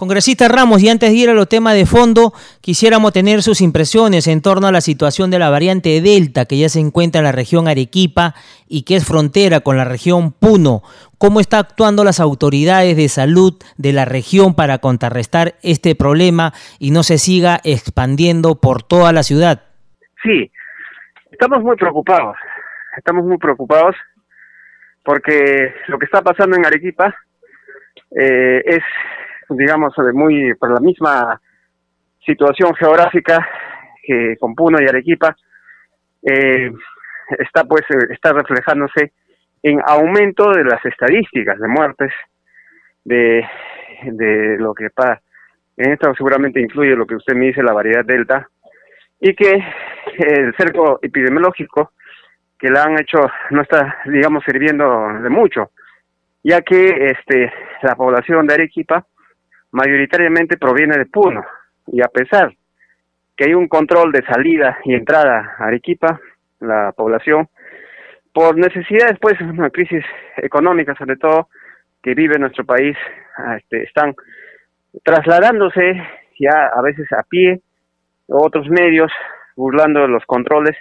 Congresista 0.00 0.48
Ramos, 0.48 0.82
y 0.82 0.88
antes 0.88 1.10
de 1.10 1.14
ir 1.14 1.28
a 1.28 1.34
los 1.34 1.46
temas 1.46 1.74
de 1.74 1.84
fondo, 1.84 2.32
quisiéramos 2.62 3.12
tener 3.12 3.42
sus 3.42 3.60
impresiones 3.60 4.28
en 4.28 4.40
torno 4.40 4.66
a 4.66 4.72
la 4.72 4.80
situación 4.80 5.30
de 5.30 5.38
la 5.38 5.50
variante 5.50 6.00
Delta 6.00 6.46
que 6.46 6.56
ya 6.56 6.70
se 6.70 6.80
encuentra 6.80 7.18
en 7.18 7.26
la 7.26 7.32
región 7.32 7.68
Arequipa 7.68 8.34
y 8.66 8.84
que 8.84 8.96
es 8.96 9.06
frontera 9.06 9.60
con 9.60 9.76
la 9.76 9.84
región 9.84 10.32
Puno. 10.32 10.80
¿Cómo 11.18 11.38
están 11.38 11.60
actuando 11.60 12.02
las 12.02 12.18
autoridades 12.18 12.96
de 12.96 13.10
salud 13.10 13.58
de 13.76 13.92
la 13.92 14.06
región 14.06 14.54
para 14.54 14.78
contrarrestar 14.78 15.56
este 15.62 15.94
problema 15.94 16.54
y 16.78 16.92
no 16.92 17.02
se 17.02 17.18
siga 17.18 17.60
expandiendo 17.62 18.58
por 18.58 18.82
toda 18.82 19.12
la 19.12 19.22
ciudad? 19.22 19.64
Sí, 20.22 20.50
estamos 21.30 21.62
muy 21.62 21.76
preocupados. 21.76 22.38
Estamos 22.96 23.26
muy 23.26 23.36
preocupados 23.36 23.94
porque 25.04 25.74
lo 25.88 25.98
que 25.98 26.06
está 26.06 26.22
pasando 26.22 26.56
en 26.56 26.64
Arequipa 26.64 27.14
eh, 28.18 28.62
es 28.64 28.82
digamos, 29.50 29.94
muy 30.14 30.54
por 30.54 30.72
la 30.72 30.80
misma 30.80 31.40
situación 32.24 32.74
geográfica 32.74 33.46
que 34.02 34.36
con 34.38 34.54
Puno 34.54 34.80
y 34.80 34.88
Arequipa, 34.88 35.36
eh, 36.22 36.70
está 37.38 37.64
pues 37.64 37.82
eh, 37.90 38.08
está 38.10 38.32
reflejándose 38.32 39.12
en 39.62 39.80
aumento 39.86 40.50
de 40.50 40.64
las 40.64 40.84
estadísticas 40.84 41.58
de 41.58 41.68
muertes 41.68 42.12
de, 43.04 43.46
de 44.04 44.56
lo 44.58 44.74
que 44.74 44.90
pasa. 44.90 45.20
En 45.76 45.92
esto 45.92 46.14
seguramente 46.14 46.60
incluye 46.60 46.96
lo 46.96 47.06
que 47.06 47.16
usted 47.16 47.34
me 47.34 47.46
dice, 47.46 47.62
la 47.62 47.72
variedad 47.72 48.04
delta, 48.04 48.48
y 49.20 49.34
que 49.34 49.62
el 50.18 50.54
cerco 50.56 50.98
epidemiológico 51.02 51.92
que 52.58 52.68
la 52.68 52.84
han 52.84 53.00
hecho 53.00 53.18
no 53.50 53.62
está, 53.62 53.98
digamos, 54.06 54.44
sirviendo 54.44 54.84
de 55.22 55.30
mucho, 55.30 55.70
ya 56.42 56.60
que 56.62 57.06
este 57.06 57.52
la 57.82 57.94
población 57.94 58.46
de 58.46 58.54
Arequipa 58.54 59.06
mayoritariamente 59.72 60.56
proviene 60.56 60.98
de 60.98 61.06
Puno 61.06 61.44
y 61.86 62.02
a 62.02 62.08
pesar 62.08 62.52
que 63.36 63.44
hay 63.44 63.54
un 63.54 63.68
control 63.68 64.12
de 64.12 64.22
salida 64.26 64.78
y 64.84 64.94
entrada 64.94 65.56
a 65.58 65.64
Arequipa, 65.64 66.20
la 66.60 66.92
población, 66.92 67.48
por 68.32 68.56
necesidades, 68.56 69.18
pues, 69.20 69.40
una 69.40 69.70
crisis 69.70 70.04
económica 70.36 70.94
sobre 70.94 71.16
todo, 71.16 71.48
que 72.02 72.14
vive 72.14 72.38
nuestro 72.38 72.64
país, 72.64 72.96
ah, 73.38 73.56
este, 73.56 73.82
están 73.82 74.14
trasladándose 75.02 76.02
ya 76.38 76.70
a 76.74 76.82
veces 76.82 77.10
a 77.12 77.22
pie, 77.22 77.60
otros 78.26 78.68
medios, 78.68 79.10
burlando 79.56 80.06
los 80.06 80.24
controles, 80.26 80.76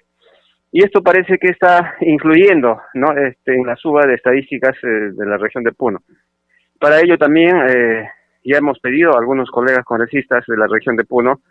y 0.71 0.83
esto 0.83 1.01
parece 1.01 1.37
que 1.37 1.47
está 1.47 1.95
influyendo 2.01 2.81
¿no? 2.93 3.11
este, 3.17 3.55
en 3.55 3.65
la 3.65 3.75
suba 3.75 4.05
de 4.05 4.15
estadísticas 4.15 4.75
eh, 4.83 5.11
de 5.13 5.25
la 5.25 5.37
región 5.37 5.63
de 5.63 5.71
Puno. 5.71 5.99
Para 6.79 6.99
ello 6.99 7.17
también 7.17 7.57
eh, 7.69 8.09
ya 8.49 8.57
hemos 8.57 8.79
pedido 8.79 9.15
a 9.15 9.19
algunos 9.19 9.49
colegas 9.51 9.85
congresistas 9.85 10.43
de 10.47 10.57
la 10.57 10.67
región 10.67 10.95
de 10.95 11.03
Puno 11.03 11.41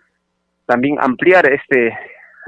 también 0.66 0.96
ampliar 1.00 1.50
este 1.50 1.96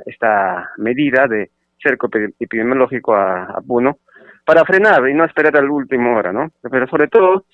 esta 0.06 0.70
medida 0.78 1.26
de 1.26 1.50
cerco 1.82 2.08
epidemiológico 2.38 3.14
a, 3.14 3.60
Puno 3.66 3.98
para 4.44 4.64
frenar 4.64 5.08
y 5.08 5.14
no 5.14 5.24
esperar 5.24 5.56
al 5.56 5.70
último 5.70 6.16
hora, 6.16 6.32
¿no? 6.32 6.50
Pero 6.70 6.86
sobre 6.88 7.08
todo 7.08 7.44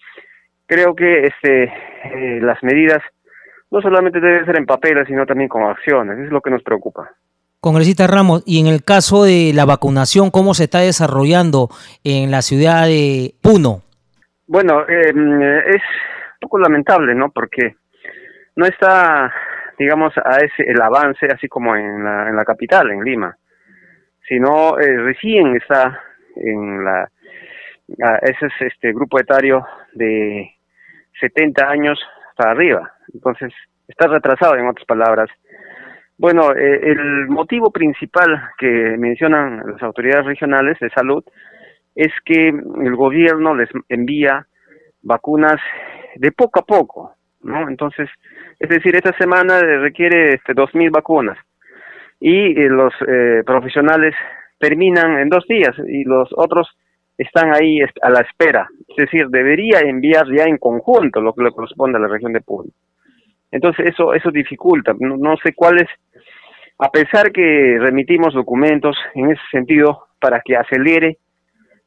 creo 0.67 0.95
que 0.95 1.27
este 1.27 1.65
eh, 1.65 2.41
las 2.41 2.63
medidas 2.63 3.03
no 3.71 3.81
solamente 3.81 4.21
deben 4.21 4.47
ser 4.47 4.57
en 4.57 4.67
papeles, 4.67 5.07
sino 5.07 5.27
también 5.27 5.49
con 5.49 5.65
acciones, 5.65 6.19
es 6.19 6.31
lo 6.31 6.41
que 6.41 6.51
nos 6.51 6.63
preocupa. 6.63 7.11
Congresista 7.61 8.07
Ramos, 8.07 8.43
y 8.47 8.61
en 8.61 8.69
el 8.69 8.85
caso 8.85 9.25
de 9.25 9.53
la 9.53 9.65
vacunación, 9.65 10.31
¿cómo 10.31 10.55
se 10.55 10.65
está 10.65 10.81
desarrollando 10.81 11.69
en 12.05 12.31
la 12.31 12.43
ciudad 12.43 12.87
de 12.87 13.35
Puno? 13.43 13.83
Bueno, 14.47 14.83
eh, 14.89 15.13
es 15.75 15.83
poco 16.47 16.59
lamentable, 16.59 17.15
¿no? 17.15 17.31
Porque 17.31 17.75
no 18.55 18.67
está, 18.67 19.33
digamos, 19.79 20.15
a 20.17 20.39
ese 20.39 20.63
el 20.71 20.81
avance 20.81 21.27
así 21.27 21.49
como 21.49 21.75
en 21.75 22.05
la, 22.05 22.29
en 22.29 22.37
la 22.37 22.45
capital, 22.45 22.91
en 22.91 23.03
Lima, 23.03 23.37
sino 24.29 24.79
eh, 24.79 24.97
recién 24.99 25.57
está 25.57 26.01
en 26.37 26.85
la 26.85 27.09
ese 28.23 28.47
es 28.47 28.73
este 28.73 28.93
grupo 28.93 29.21
etario 29.21 29.65
de 29.93 30.51
70 31.21 31.69
años 31.69 31.99
para 32.37 32.51
arriba, 32.51 32.93
entonces 33.15 33.53
está 33.87 34.09
retrasado 34.09 34.57
en 34.57 34.67
otras 34.67 34.87
palabras. 34.87 35.29
Bueno, 36.19 36.53
eh, 36.53 36.81
el 36.83 37.29
motivo 37.29 37.71
principal 37.71 38.51
que 38.59 38.97
mencionan 38.99 39.63
las 39.67 39.83
autoridades 39.83 40.27
regionales 40.27 40.79
de 40.81 40.91
salud 40.91 41.25
es 41.95 42.13
que 42.25 42.49
el 42.49 42.97
gobierno 42.97 43.55
les 43.55 43.69
envía 43.89 44.47
vacunas 45.03 45.61
de 46.19 46.33
poco 46.33 46.61
a 46.61 46.65
poco, 46.65 47.13
¿no? 47.43 47.69
Entonces, 47.69 48.09
es 48.59 48.69
decir, 48.69 48.95
esta 48.97 49.17
semana 49.17 49.61
requiere 49.61 50.35
este, 50.35 50.55
2.000 50.55 50.91
vacunas 50.91 51.39
y 52.21 52.59
eh, 52.59 52.69
los 52.69 52.93
eh, 53.07 53.43
profesionales 53.45 54.15
terminan 54.59 55.19
en 55.19 55.29
dos 55.29 55.45
días 55.47 55.75
y 55.87 56.05
los 56.05 56.31
otros 56.37 56.69
están 57.19 57.55
ahí 57.55 57.81
a 58.03 58.11
la 58.11 58.21
espera. 58.21 58.69
Es 58.89 58.97
decir, 58.97 59.29
debería 59.29 59.81
enviar 59.81 60.27
ya 60.35 60.45
en 60.45 60.59
conjunto 60.59 61.21
lo 61.21 61.33
que 61.35 61.45
le 61.45 61.51
corresponde 61.51 61.99
a 61.99 62.01
la 62.01 62.09
región 62.09 62.33
de 62.33 62.41
Puno. 62.41 62.71
Entonces, 63.51 63.87
eso, 63.87 64.13
eso 64.13 64.31
dificulta. 64.31 64.95
No, 64.99 65.37
sé 65.43 65.55
cuál 65.55 65.79
es, 65.79 65.89
a 66.79 66.91
pesar 66.91 67.33
que 67.33 67.79
remitimos 67.81 68.35
documentos 68.35 68.97
en 69.15 69.31
ese 69.31 69.43
sentido 69.51 70.09
para 70.21 70.41
que 70.45 70.57
acelere 70.57 71.19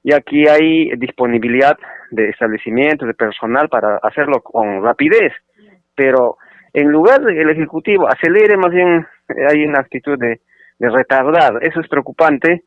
y 0.04 0.14
aquí 0.14 0.48
hay 0.48 0.92
disponibilidad 0.98 1.78
de 2.12 2.30
establecimientos, 2.30 3.08
de 3.08 3.14
personal 3.14 3.70
para 3.70 3.98
hacerlo 3.98 4.42
con 4.42 4.84
rapidez, 4.84 5.34
pero 5.96 6.38
en 6.74 6.92
lugar 6.92 7.22
de 7.22 7.42
el 7.42 7.50
Ejecutivo 7.50 8.08
acelere, 8.08 8.56
más 8.58 8.72
bien 8.72 9.06
eh, 9.30 9.46
hay 9.50 9.66
una 9.66 9.80
actitud 9.80 10.18
de, 10.18 10.40
retardar. 10.82 11.60
Eso 11.62 11.82
es 11.82 11.90
preocupante 11.90 12.64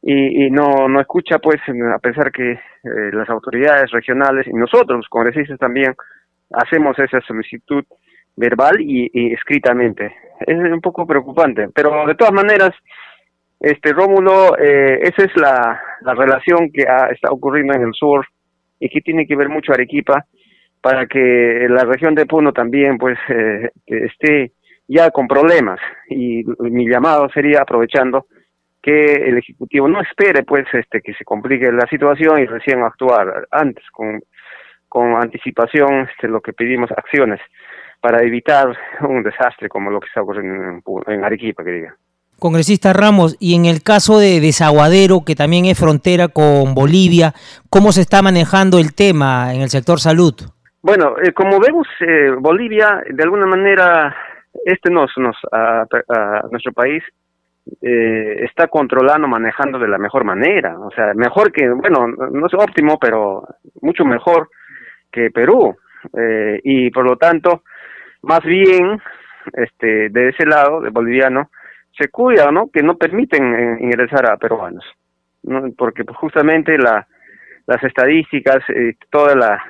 y, 0.00 0.50
no, 0.50 0.88
no 0.88 1.00
escucha, 1.02 1.38
pues, 1.38 1.60
a 1.94 1.98
pesar 1.98 2.32
que 2.32 2.52
eh, 2.52 2.58
las 3.12 3.28
autoridades 3.28 3.90
regionales 3.90 4.46
y 4.46 4.54
nosotros, 4.54 4.96
los 4.96 5.08
congresistas 5.08 5.58
también, 5.58 5.94
hacemos 6.50 6.98
esa 6.98 7.20
solicitud 7.20 7.84
verbal 8.36 8.80
y, 8.80 9.10
y 9.12 9.34
escritamente. 9.34 10.14
Es 10.46 10.56
un 10.56 10.80
poco 10.80 11.06
preocupante, 11.06 11.68
pero 11.74 12.06
de 12.06 12.14
todas 12.14 12.32
maneras, 12.32 12.70
este 13.62 13.92
Rómulo, 13.92 14.58
eh, 14.58 14.98
esa 15.02 15.24
es 15.24 15.36
la, 15.36 15.80
la 16.00 16.14
relación 16.14 16.70
que 16.72 16.82
está 16.82 17.30
ocurriendo 17.30 17.74
en 17.74 17.82
el 17.82 17.94
sur 17.94 18.26
y 18.80 18.88
que 18.88 19.00
tiene 19.00 19.24
que 19.26 19.36
ver 19.36 19.48
mucho 19.48 19.72
Arequipa 19.72 20.26
para 20.80 21.06
que 21.06 21.66
la 21.70 21.84
región 21.84 22.16
de 22.16 22.26
Puno 22.26 22.52
también 22.52 22.98
pues 22.98 23.16
eh, 23.28 23.70
esté 23.86 24.52
ya 24.88 25.10
con 25.10 25.28
problemas. 25.28 25.78
Y 26.08 26.42
mi 26.58 26.88
llamado 26.88 27.28
sería 27.30 27.60
aprovechando 27.60 28.26
que 28.82 29.12
el 29.12 29.38
ejecutivo 29.38 29.86
no 29.86 30.00
espere 30.00 30.42
pues 30.42 30.66
este 30.72 31.00
que 31.00 31.14
se 31.14 31.24
complique 31.24 31.70
la 31.70 31.86
situación 31.86 32.40
y 32.40 32.46
recién 32.46 32.82
actuar 32.82 33.46
antes 33.52 33.84
con 33.92 34.20
con 34.88 35.14
anticipación 35.14 36.06
este, 36.10 36.28
lo 36.28 36.42
que 36.42 36.52
pedimos 36.52 36.90
acciones 36.90 37.40
para 38.00 38.22
evitar 38.22 38.76
un 39.08 39.22
desastre 39.22 39.68
como 39.68 39.90
lo 39.90 40.00
que 40.00 40.08
está 40.08 40.20
ocurriendo 40.20 40.64
en, 40.64 40.82
en 41.14 41.24
Arequipa 41.24 41.64
que 41.64 41.70
diga 41.70 41.96
Congresista 42.42 42.92
Ramos, 42.92 43.36
y 43.38 43.54
en 43.54 43.66
el 43.66 43.84
caso 43.84 44.18
de 44.18 44.40
Desaguadero, 44.40 45.22
que 45.24 45.36
también 45.36 45.66
es 45.66 45.78
frontera 45.78 46.26
con 46.26 46.74
Bolivia, 46.74 47.34
¿cómo 47.70 47.92
se 47.92 48.00
está 48.00 48.20
manejando 48.20 48.80
el 48.80 48.96
tema 48.96 49.54
en 49.54 49.60
el 49.62 49.68
sector 49.68 50.00
salud? 50.00 50.34
Bueno, 50.82 51.14
eh, 51.22 51.30
como 51.32 51.60
vemos, 51.60 51.86
eh, 52.00 52.32
Bolivia, 52.36 53.00
de 53.08 53.22
alguna 53.22 53.46
manera, 53.46 54.12
este 54.64 54.90
nos, 54.90 55.12
nos 55.18 55.36
a, 55.52 55.84
nuestro 56.50 56.72
país 56.72 57.04
eh, 57.80 58.44
está 58.44 58.66
controlando, 58.66 59.28
manejando 59.28 59.78
de 59.78 59.86
la 59.86 59.98
mejor 59.98 60.24
manera. 60.24 60.76
O 60.80 60.90
sea, 60.90 61.14
mejor 61.14 61.52
que, 61.52 61.70
bueno, 61.70 62.08
no 62.08 62.46
es 62.48 62.54
óptimo, 62.54 62.98
pero 63.00 63.44
mucho 63.82 64.04
mejor 64.04 64.48
que 65.12 65.30
Perú. 65.30 65.76
Eh, 66.18 66.58
y 66.64 66.90
por 66.90 67.08
lo 67.08 67.16
tanto, 67.16 67.62
más 68.22 68.42
bien, 68.42 69.00
este, 69.52 70.08
de 70.08 70.30
ese 70.30 70.44
lado, 70.44 70.80
de 70.80 70.90
boliviano, 70.90 71.48
se 71.96 72.08
cuida, 72.08 72.50
¿no? 72.50 72.68
Que 72.72 72.82
no 72.82 72.96
permiten 72.96 73.54
eh, 73.54 73.76
ingresar 73.80 74.30
a 74.30 74.36
peruanos, 74.36 74.84
¿no? 75.42 75.62
Porque 75.76 76.04
pues, 76.04 76.16
justamente 76.16 76.76
la, 76.78 77.06
las 77.66 77.82
estadísticas, 77.82 78.58
eh, 78.68 78.94
toda 79.10 79.34
la, 79.34 79.62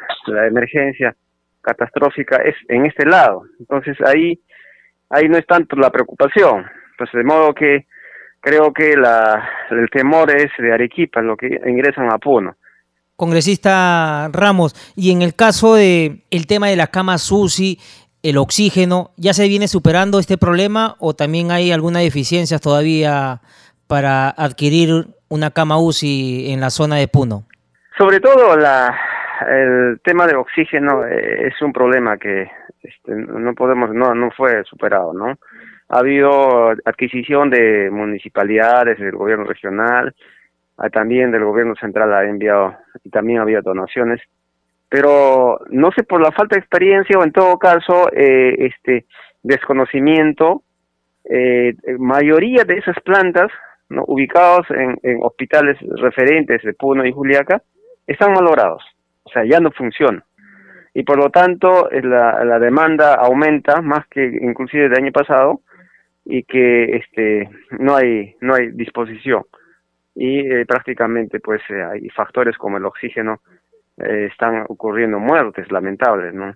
emergencia 0.47 1.15
catastrófica 1.61 2.37
es 2.45 2.55
en 2.69 2.87
este 2.87 3.05
lado. 3.07 3.43
Entonces 3.59 3.97
ahí, 4.07 4.39
ahí 5.11 5.29
no 5.29 5.37
es 5.37 5.47
tanto 5.47 5.77
la 5.77 5.91
preocupación. 5.91 6.65
Pues 6.97 7.11
de 7.13 7.25
modo 7.25 7.53
que 7.55 7.87
creo 8.41 8.73
que 8.73 8.97
la, 8.97 9.49
el 9.71 9.89
temor 9.91 10.31
es 10.31 10.51
de 10.59 10.73
Arequipa, 10.73 11.21
lo 11.23 11.37
que 11.37 11.49
ingresan 11.67 12.13
a 12.13 12.19
Puno. 12.19 12.55
Congresista 13.17 14.29
Ramos, 14.33 14.75
y 14.97 15.13
en 15.13 15.23
el 15.23 15.35
caso 15.37 15.75
de 15.75 16.25
el 16.31 16.47
tema 16.47 16.69
de 16.69 16.77
la 16.77 16.89
cama 16.89 17.19
SUSI, 17.19 17.79
el 18.23 18.39
oxígeno, 18.39 19.11
¿ya 19.17 19.33
se 19.33 19.49
viene 19.49 19.69
superando 19.69 20.19
este 20.19 20.39
problema 20.39 20.95
o 21.01 21.15
también 21.15 21.51
hay 21.51 21.73
alguna 21.73 22.01
deficiencia 22.01 22.59
todavía 22.59 23.41
para 23.89 24.31
adquirir 24.31 25.07
una 25.29 25.51
cama 25.51 25.79
UCI 25.79 26.53
en 26.53 26.61
la 26.61 26.71
zona 26.71 26.97
de 26.97 27.09
Puno? 27.09 27.45
Sobre 27.99 28.21
todo 28.21 28.57
la, 28.57 28.97
el 29.49 30.01
tema 30.05 30.27
de 30.27 30.37
oxígeno 30.37 31.05
eh, 31.07 31.49
es 31.49 31.61
un 31.63 31.73
problema 31.73 32.17
que 32.17 32.51
este, 32.83 33.15
no 33.15 33.55
podemos, 33.55 33.93
no, 33.93 34.15
no 34.15 34.31
fue 34.31 34.65
superado, 34.65 35.13
¿no? 35.13 35.39
Ha 35.89 35.99
habido 35.99 36.71
adquisición 36.85 37.51
de 37.51 37.91
municipalidades, 37.91 38.99
del 38.99 39.13
gobierno 39.13 39.45
regional, 39.45 40.15
ah, 40.79 40.89
también 40.89 41.31
del 41.31 41.45
gobierno 41.45 41.75
central 41.77 42.13
ha 42.15 42.25
enviado, 42.25 42.77
y 43.05 43.11
también 43.11 43.41
había 43.41 43.61
donaciones, 43.61 44.21
pero 44.92 45.59
no 45.70 45.90
sé 45.92 46.02
por 46.02 46.20
la 46.20 46.31
falta 46.33 46.55
de 46.55 46.61
experiencia 46.61 47.18
o 47.18 47.24
en 47.24 47.33
todo 47.33 47.59
caso, 47.59 48.12
eh, 48.12 48.55
este 48.59 49.07
desconocimiento, 49.42 50.64
eh, 51.24 51.72
mayoría 51.98 52.64
de 52.64 52.74
esas 52.74 53.00
plantas, 53.02 53.50
¿no? 53.88 54.05
ubicados 54.07 54.66
en, 54.70 54.98
hospitales 55.22 55.78
referentes 55.96 56.62
de 56.62 56.74
Puno 56.74 57.07
y 57.07 57.12
Juliaca, 57.12 57.62
están 58.07 58.35
malogrados 58.35 58.83
o 59.22 59.31
sea, 59.31 59.44
ya 59.46 59.61
no 59.61 59.70
funciona. 59.70 60.22
Y 60.92 61.05
por 61.05 61.16
lo 61.16 61.31
tanto, 61.31 61.90
eh, 61.90 62.02
la, 62.02 62.44
la 62.44 62.59
demanda 62.59 63.14
aumenta 63.14 63.81
más 63.81 64.07
que 64.09 64.22
inclusive 64.42 64.90
del 64.90 65.05
año 65.05 65.12
pasado 65.12 65.62
y 66.26 66.42
que 66.42 66.96
este 66.96 67.48
no 67.78 67.96
hay 67.96 68.37
no 68.42 68.55
hay 68.55 68.72
disposición 68.72 69.44
y 70.14 70.40
eh, 70.40 70.66
prácticamente 70.66 71.40
pues 71.40 71.61
eh, 71.70 71.83
hay 71.83 72.09
factores 72.11 72.57
como 72.57 72.76
el 72.76 72.85
oxígeno 72.85 73.40
están 74.03 74.65
ocurriendo 74.69 75.19
muertes 75.19 75.71
lamentables 75.71 76.35
no 76.35 76.55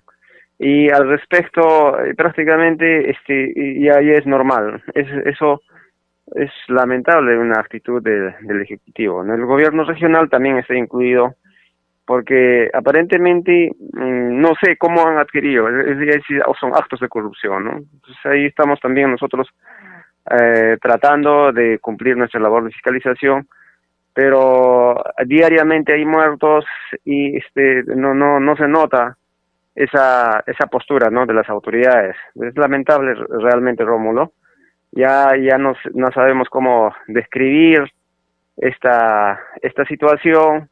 y 0.58 0.88
al 0.90 1.08
respecto 1.08 1.96
prácticamente 2.16 3.10
este 3.10 3.52
ya, 3.80 4.00
ya 4.00 4.12
es 4.14 4.26
normal 4.26 4.82
es 4.94 5.06
eso 5.26 5.62
es 6.34 6.50
lamentable 6.68 7.38
una 7.38 7.60
actitud 7.60 8.02
del 8.02 8.62
ejecutivo 8.62 9.22
¿no? 9.22 9.34
el 9.34 9.44
gobierno 9.44 9.84
regional 9.84 10.28
también 10.28 10.58
está 10.58 10.74
incluido 10.74 11.36
porque 12.06 12.70
aparentemente 12.72 13.72
mm, 13.92 14.40
no 14.40 14.54
sé 14.62 14.76
cómo 14.78 15.06
han 15.06 15.18
adquirido, 15.18 15.68
es 15.68 16.22
son 16.58 16.72
actos 16.74 17.00
de 17.00 17.08
corrupción, 17.08 17.64
¿no? 17.64 17.80
Ahí 18.24 18.46
estamos 18.46 18.80
también 18.80 19.10
nosotros 19.10 19.48
eh, 20.30 20.78
tratando 20.80 21.52
de 21.52 21.78
cumplir 21.80 22.16
nuestra 22.16 22.40
labor 22.40 22.64
de 22.64 22.70
fiscalización, 22.70 23.48
pero 24.16 24.94
diariamente 25.26 25.92
hay 25.92 26.06
muertos 26.06 26.64
y 27.04 27.36
este 27.36 27.82
no 27.84 28.14
no 28.14 28.40
no 28.40 28.56
se 28.56 28.66
nota 28.66 29.18
esa 29.74 30.42
esa 30.46 30.68
postura, 30.68 31.10
¿no? 31.10 31.26
de 31.26 31.34
las 31.34 31.46
autoridades. 31.50 32.16
Es 32.34 32.56
lamentable 32.56 33.12
realmente 33.28 33.84
Rómulo. 33.84 34.32
Ya 34.92 35.36
ya 35.36 35.58
no 35.58 35.74
no 35.92 36.10
sabemos 36.12 36.48
cómo 36.48 36.94
describir 37.08 37.92
esta 38.56 39.38
esta 39.60 39.84
situación 39.84 40.70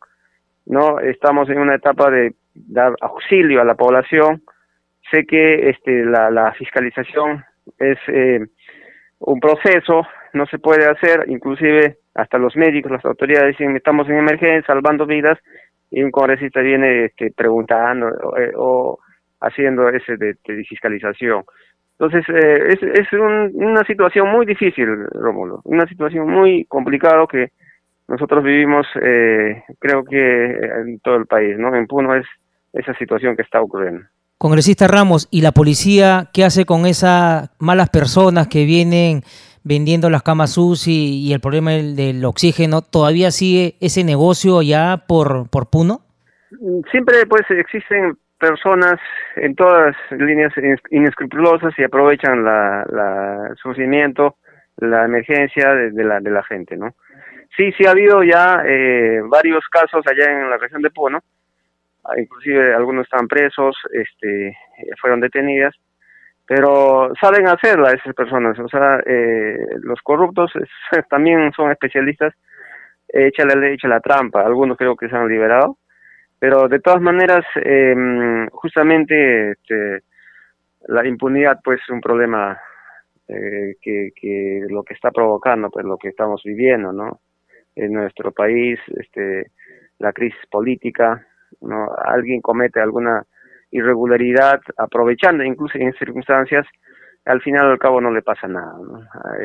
no 0.65 0.99
estamos 1.01 1.51
en 1.51 1.59
una 1.59 1.75
etapa 1.75 2.11
de 2.11 2.35
dar 2.55 2.95
auxilio 3.03 3.61
a 3.61 3.65
la 3.65 3.75
población 3.75 4.43
sé 5.11 5.27
que 5.27 5.69
este 5.69 6.07
la, 6.07 6.31
la 6.31 6.53
fiscalización 6.55 7.45
es 7.79 7.99
eh, 8.09 8.41
un 9.19 9.39
proceso 9.39 10.07
no 10.35 10.47
se 10.47 10.59
puede 10.59 10.87
hacer 10.87 11.25
inclusive 11.29 11.99
hasta 12.15 12.39
los 12.39 12.57
médicos 12.57 12.93
las 12.93 13.05
autoridades 13.05 13.57
dicen 13.57 13.77
estamos 13.77 14.09
en 14.09 14.19
emergencia 14.19 14.63
salvando 14.67 15.07
vidas 15.07 15.39
y 15.91 16.03
un 16.03 16.11
congresista 16.11 16.61
viene 16.61 17.07
este, 17.07 17.33
preguntando 17.33 18.09
o, 18.09 18.39
eh, 18.39 18.53
haciendo 19.41 19.89
ese 19.89 20.17
de, 20.17 20.37
fiscalización 20.69 21.45
entonces 21.99 22.25
eh, 22.29 22.69
es, 22.69 22.83
es 22.83 23.13
una 23.13 23.85
situación 23.85 24.29
muy 24.29 24.47
difícil 24.47 25.07
Rómulo 25.13 25.61
una 25.65 25.87
situación 25.87 26.29
muy 26.29 26.65
complicada 26.67 27.27
que 27.31 27.51
nosotros 28.09 28.45
vivimos, 28.45 28.87
eh, 29.03 29.63
creo 29.79 30.05
que 30.05 30.17
en 30.17 30.99
todo 31.01 31.17
el 31.17 31.27
país, 31.27 31.57
¿no? 31.59 31.75
En 31.75 31.87
Puno 31.87 32.15
es 32.15 32.27
esa 32.73 32.95
situación 32.99 33.37
que 33.37 33.43
está 33.43 33.63
ocurriendo. 33.63 34.03
Congresista 34.37 34.89
Ramos, 34.89 35.29
¿y 35.31 35.41
la 35.41 35.53
policía 35.53 36.29
qué 36.33 36.45
hace 36.45 36.67
con 36.67 36.87
esas 36.87 37.51
malas 37.59 37.89
personas 37.89 38.49
que 38.49 38.67
vienen 38.67 39.23
vendiendo 39.65 40.11
las 40.11 40.23
camas 40.23 40.57
UCI 40.57 41.27
y 41.27 41.33
el 41.33 41.41
problema 41.41 41.73
del, 41.73 42.25
oxígeno? 42.25 42.83
¿Todavía 42.83 43.31
sigue 43.31 43.77
ese 43.81 44.05
negocio 44.05 44.63
ya 44.63 45.05
por, 45.09 45.51
por 45.51 45.71
Puno? 45.71 46.01
Siempre 46.91 47.27
pues 47.27 47.43
existen 47.51 48.17
personas 48.39 49.01
en 49.37 49.55
todas 49.55 49.97
líneas 50.11 50.53
inescrupulosas 50.91 51.73
y 51.79 51.83
aprovechan 51.83 52.45
la, 52.45 52.85
la 52.91 53.55
sufrimiento, 53.61 54.37
la 54.77 55.05
emergencia 55.05 55.73
de, 55.75 56.05
la, 56.05 56.21
de 56.21 56.31
la 56.31 56.43
gente, 56.45 56.77
¿no? 56.77 56.95
Sí, 57.57 57.73
sí 57.73 57.87
ha 57.87 57.93
habido 57.93 58.23
ya 58.23 58.63
eh, 58.67 59.21
varios 59.25 59.65
casos 59.69 60.05
allá 60.07 60.31
en 60.31 60.51
la 60.51 60.59
región 60.59 60.83
de 60.83 60.91
Puno, 60.91 61.21
ah, 62.05 62.19
inclusive 62.19 62.75
algunos 62.75 63.05
están 63.05 63.29
presos, 63.29 63.77
este, 63.93 64.57
fueron 65.01 65.21
detenidas, 65.21 65.75
pero 66.47 67.13
saben 67.21 67.49
hacerla 67.49 67.93
esas 67.93 68.15
personas, 68.15 68.59
o 68.59 68.69
sea, 68.69 69.01
eh, 69.07 69.57
los 69.83 70.01
corruptos 70.03 70.53
también 71.11 71.53
son 71.53 71.71
especialistas, 71.71 72.35
échale 73.09 73.57
la 73.57 73.71
echa 73.71 73.89
la 73.89 74.01
trampa, 74.01 74.43
algunos 74.43 74.77
creo 74.77 74.97
que 74.97 75.09
se 75.09 75.17
han 75.17 75.29
liberado, 75.29 75.79
pero 76.39 76.69
de 76.69 76.81
todas 76.81 77.01
maneras, 77.01 77.45
eh, 77.57 78.47
justamente 78.53 79.53
este, 79.53 80.03
la 80.89 81.07
impunidad 81.07 81.61
pues 81.65 81.81
es 81.81 81.89
un 81.91 82.01
problema 82.01 82.59
eh, 83.29 83.77
que, 83.81 84.11
que 84.15 84.63
lo 84.69 84.83
que 84.83 84.95
está 84.95 85.11
provocando, 85.11 85.71
pues 85.71 85.87
lo 85.87 85.97
que 85.97 86.09
estamos 86.09 86.43
viviendo, 86.45 86.93
¿no? 86.93 87.21
en 87.77 87.93
nuestro 87.93 88.33
país, 88.33 88.79
este, 88.97 89.51
la 89.99 90.13
crisis 90.13 90.41
política, 90.51 91.27
¿no? 91.61 91.89
alguien 92.05 92.41
comete 92.41 92.81
alguna 92.81 93.25
irregularidad, 93.75 94.61
aprovechando 94.77 95.43
incluso 95.43 95.79
en 95.79 95.93
circunstancias, 95.95 96.65
al 97.25 97.43
final 97.43 97.71
al 97.71 97.79
cabo 97.79 98.01
no 98.01 98.13
le 98.13 98.23
pasa 98.23 98.47
nada. 98.47 98.77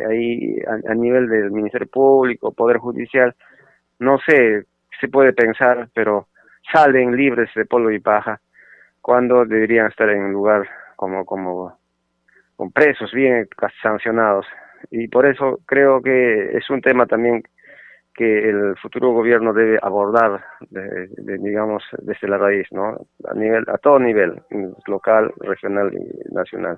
Ahí, 0.07 0.57
a, 0.87 0.93
nivel 0.93 1.27
del 1.27 1.51
Ministerio 1.51 1.87
Público, 1.87 2.53
Poder 2.53 2.77
Judicial, 2.77 3.35
no 3.97 4.19
sé, 4.19 4.65
se 5.01 5.07
puede 5.07 5.33
pensar, 5.33 5.89
pero 5.93 6.27
salen 6.71 7.15
libres 7.15 7.49
de 7.55 7.65
polvo 7.65 7.89
y 7.89 7.99
paja 7.99 8.39
cuando 9.01 9.45
deberían 9.45 9.87
estar 9.87 10.09
en 10.09 10.25
un 10.25 10.33
lugar 10.33 10.67
como, 10.95 11.25
como 11.25 11.79
con 12.55 12.71
presos 12.71 13.11
bien 13.11 13.47
sancionados. 13.81 14.45
Y 14.91 15.07
por 15.07 15.25
eso 15.25 15.59
creo 15.65 16.01
que 16.01 16.55
es 16.55 16.69
un 16.69 16.81
tema 16.81 17.07
también 17.07 17.41
que 18.19 18.49
el 18.49 18.75
futuro 18.81 19.13
gobierno 19.13 19.53
debe 19.53 19.79
abordar, 19.81 20.41
digamos, 21.39 21.81
desde 21.99 22.27
la 22.27 22.37
raíz, 22.37 22.67
¿no? 22.69 22.97
A, 23.23 23.33
nivel, 23.33 23.63
a 23.73 23.77
todo 23.77 23.97
nivel, 23.97 24.41
local, 24.87 25.31
regional 25.39 25.89
y 25.93 26.33
nacional. 26.33 26.77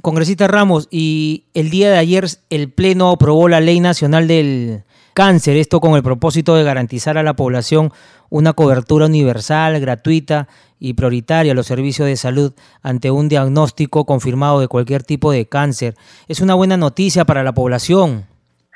Congresista 0.00 0.48
Ramos, 0.48 0.88
y 0.90 1.44
el 1.52 1.68
día 1.68 1.90
de 1.90 1.98
ayer 1.98 2.24
el 2.48 2.72
Pleno 2.72 3.10
aprobó 3.10 3.46
la 3.50 3.60
Ley 3.60 3.78
Nacional 3.80 4.26
del 4.26 4.84
Cáncer, 5.12 5.58
esto 5.58 5.80
con 5.80 5.96
el 5.96 6.02
propósito 6.02 6.56
de 6.56 6.64
garantizar 6.64 7.18
a 7.18 7.22
la 7.22 7.34
población 7.34 7.90
una 8.30 8.54
cobertura 8.54 9.04
universal, 9.04 9.78
gratuita 9.80 10.48
y 10.78 10.94
prioritaria 10.94 11.52
a 11.52 11.54
los 11.54 11.66
servicios 11.66 12.08
de 12.08 12.16
salud 12.16 12.54
ante 12.82 13.10
un 13.10 13.28
diagnóstico 13.28 14.06
confirmado 14.06 14.60
de 14.60 14.68
cualquier 14.68 15.02
tipo 15.02 15.30
de 15.30 15.46
cáncer. 15.46 15.92
Es 16.26 16.40
una 16.40 16.54
buena 16.54 16.78
noticia 16.78 17.26
para 17.26 17.42
la 17.42 17.52
población. 17.52 18.24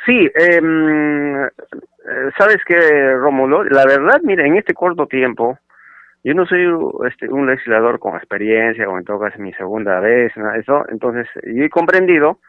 Sí, 0.04 0.28
eh, 0.38 0.60
¿Sabes 2.38 2.58
qué, 2.66 3.14
Rómulo? 3.14 3.64
La 3.64 3.86
verdad, 3.86 4.20
mira, 4.22 4.46
en 4.46 4.56
este 4.56 4.74
corto 4.74 5.06
tiempo, 5.06 5.58
yo 6.22 6.34
no 6.34 6.44
soy 6.46 6.66
este, 7.08 7.28
un 7.28 7.46
legislador 7.46 7.98
con 7.98 8.16
experiencia, 8.16 8.88
o 8.88 8.98
en 8.98 9.04
todo 9.04 9.20
caso 9.20 9.38
mi 9.38 9.52
segunda 9.54 10.00
vez, 10.00 10.32
eso, 10.58 10.84
entonces 10.90 11.26
yo 11.44 11.64
he 11.64 11.70
comprendido 11.70 12.40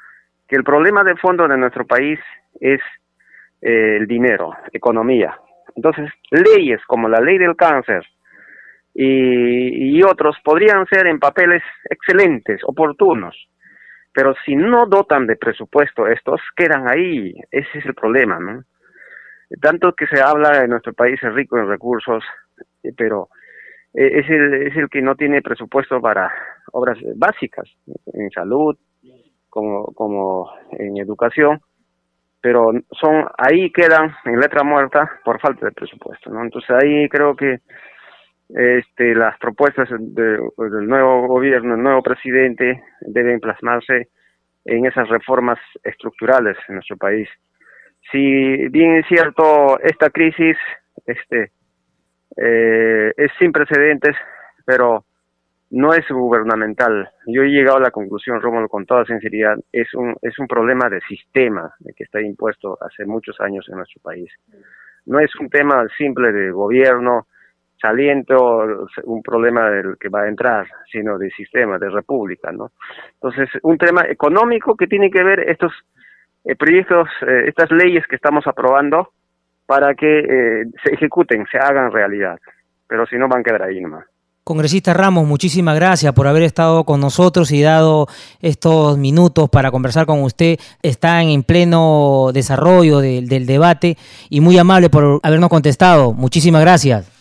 que 0.47 0.57
el 0.57 0.63
problema 0.63 1.03
de 1.03 1.15
fondo 1.15 1.47
de 1.47 1.57
nuestro 1.57 1.85
país 1.85 2.19
es 2.59 2.81
eh, 3.61 3.97
el 3.97 4.07
dinero, 4.07 4.53
economía. 4.73 5.37
Entonces, 5.75 6.09
leyes 6.31 6.81
como 6.85 7.07
la 7.07 7.19
ley 7.19 7.37
del 7.37 7.55
cáncer 7.55 8.05
y, 8.93 9.97
y 9.97 10.03
otros 10.03 10.37
podrían 10.43 10.85
ser 10.87 11.07
en 11.07 11.19
papeles 11.19 11.63
excelentes, 11.89 12.61
oportunos, 12.65 13.35
pero 14.13 14.33
si 14.45 14.55
no 14.55 14.85
dotan 14.85 15.27
de 15.27 15.35
presupuesto 15.35 16.07
estos, 16.07 16.39
quedan 16.55 16.87
ahí. 16.87 17.33
Ese 17.51 17.79
es 17.79 17.85
el 17.85 17.93
problema, 17.93 18.39
¿no? 18.39 18.63
Tanto 19.61 19.93
que 19.93 20.07
se 20.07 20.21
habla 20.21 20.61
de 20.61 20.67
nuestro 20.67 20.93
país 20.93 21.21
es 21.21 21.33
rico 21.33 21.57
en 21.57 21.67
recursos, 21.67 22.23
eh, 22.83 22.91
pero 22.97 23.29
eh, 23.93 24.19
es 24.19 24.29
el, 24.29 24.67
es 24.67 24.75
el 24.75 24.89
que 24.89 25.01
no 25.01 25.15
tiene 25.15 25.41
presupuesto 25.41 26.01
para 26.01 26.31
obras 26.71 26.97
básicas, 27.15 27.69
en 28.13 28.29
salud, 28.31 28.75
como, 29.49 29.85
como 29.93 30.51
en 30.71 30.97
educación, 30.97 31.61
pero 32.41 32.71
son 32.91 33.25
ahí 33.37 33.71
quedan 33.71 34.13
en 34.25 34.39
letra 34.39 34.63
muerta 34.63 35.09
por 35.23 35.39
falta 35.39 35.65
de 35.65 35.71
presupuesto, 35.71 36.29
¿no? 36.29 36.43
Entonces 36.43 36.69
ahí 36.71 37.07
creo 37.09 37.35
que 37.35 37.61
este, 38.49 39.15
las 39.15 39.37
propuestas 39.39 39.89
del 39.89 40.87
nuevo 40.87 41.27
gobierno, 41.27 41.75
el 41.75 41.81
nuevo 41.81 42.03
presidente 42.03 42.83
deben 43.01 43.39
plasmarse 43.39 44.09
en 44.65 44.85
esas 44.85 45.07
reformas 45.09 45.57
estructurales 45.83 46.57
en 46.67 46.75
nuestro 46.75 46.97
país. 46.97 47.29
Si 48.11 48.67
bien 48.69 48.97
es 48.97 49.07
cierto, 49.07 49.79
esta 49.79 50.09
crisis 50.09 50.57
este, 51.05 51.51
eh, 52.37 53.13
es 53.15 53.31
sin 53.39 53.51
precedentes, 53.51 54.15
pero 54.65 55.05
no 55.71 55.93
es 55.93 56.07
gubernamental. 56.09 57.09
Yo 57.27 57.43
he 57.43 57.49
llegado 57.49 57.77
a 57.77 57.81
la 57.81 57.91
conclusión, 57.91 58.41
Rómulo, 58.41 58.69
con 58.69 58.85
toda 58.85 59.05
sinceridad, 59.05 59.57
es 59.71 59.93
un, 59.93 60.15
es 60.21 60.37
un 60.39 60.47
problema 60.47 60.89
de 60.89 61.01
sistema 61.01 61.73
que 61.95 62.03
está 62.03 62.21
impuesto 62.21 62.77
hace 62.81 63.05
muchos 63.05 63.39
años 63.41 63.67
en 63.69 63.77
nuestro 63.77 64.01
país. 64.01 64.31
No 65.05 65.19
es 65.19 65.35
un 65.35 65.49
tema 65.49 65.85
simple 65.97 66.31
de 66.31 66.51
gobierno, 66.51 67.27
saliente 67.79 68.33
o 68.33 68.87
un 69.03 69.21
problema 69.21 69.69
del 69.69 69.97
que 69.99 70.09
va 70.09 70.23
a 70.23 70.27
entrar, 70.27 70.67
sino 70.91 71.17
de 71.17 71.29
sistema, 71.31 71.77
de 71.77 71.89
república, 71.89 72.51
¿no? 72.51 72.71
Entonces, 73.13 73.49
un 73.63 73.77
tema 73.77 74.05
económico 74.07 74.75
que 74.75 74.87
tiene 74.87 75.11
que 75.11 75.23
ver 75.23 75.41
estos 75.41 75.73
eh, 76.45 76.55
proyectos, 76.55 77.07
eh, 77.27 77.45
estas 77.47 77.71
leyes 77.71 78.05
que 78.07 78.15
estamos 78.15 78.45
aprobando 78.47 79.09
para 79.65 79.95
que 79.95 80.19
eh, 80.19 80.65
se 80.83 80.93
ejecuten, 80.93 81.45
se 81.51 81.57
hagan 81.57 81.91
realidad, 81.91 82.37
pero 82.87 83.05
si 83.07 83.17
no 83.17 83.27
van 83.27 83.41
a 83.41 83.43
quedar 83.43 83.63
ahí 83.63 83.81
nomás. 83.81 84.05
Congresista 84.43 84.93
Ramos, 84.93 85.25
muchísimas 85.25 85.75
gracias 85.75 86.13
por 86.13 86.27
haber 86.27 86.43
estado 86.43 86.83
con 86.83 87.01
nosotros 87.01 87.51
y 87.51 87.63
dado 87.63 88.05
estos 88.41 88.95
minutos 88.95 89.49
para 89.49 89.71
conversar 89.71 90.05
con 90.05 90.21
usted. 90.21 90.59
Está 90.83 91.23
en 91.23 91.41
pleno 91.41 92.29
desarrollo 92.31 92.99
del 92.99 93.47
debate 93.47 93.97
y 94.29 94.41
muy 94.41 94.59
amable 94.59 94.91
por 94.91 95.19
habernos 95.23 95.49
contestado. 95.49 96.13
Muchísimas 96.13 96.61
gracias. 96.61 97.11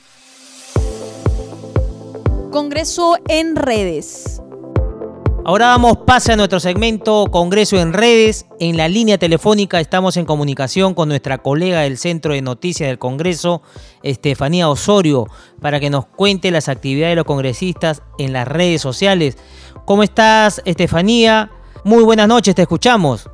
Congreso 2.51 3.17
en 3.27 3.57
redes. 3.57 4.43
Ahora 5.47 5.67
damos 5.67 5.99
pase 5.99 6.33
a 6.33 6.37
nuestro 6.37 6.59
segmento 6.59 7.27
Congreso 7.31 7.77
en 7.77 7.93
redes. 7.93 8.49
En 8.61 8.79
la 8.79 8.89
línea 8.89 9.19
telefónica 9.19 9.79
estamos 9.79 10.17
en 10.17 10.25
comunicación 10.25 10.95
con 10.95 11.11
nuestra 11.11 11.37
colega 11.37 11.81
del 11.81 11.99
Centro 11.99 12.33
de 12.33 12.41
Noticias 12.41 12.89
del 12.89 12.99
Congreso, 12.99 13.61
Estefanía 14.03 14.71
Osorio, 14.71 15.27
para 15.61 15.81
que 15.81 15.91
nos 15.91 16.07
cuente 16.07 16.51
las 16.51 16.71
actividades 16.71 17.13
de 17.13 17.17
los 17.17 17.27
congresistas 17.27 18.03
en 18.19 18.33
las 18.33 18.49
redes 18.49 18.81
sociales. 18.81 19.37
¿Cómo 19.85 20.03
estás, 20.03 20.63
Estefanía? 20.65 21.51
Muy 21.85 22.05
buenas 22.05 22.27
noches, 22.27 22.55
te 22.55 22.63
escuchamos. 22.63 23.31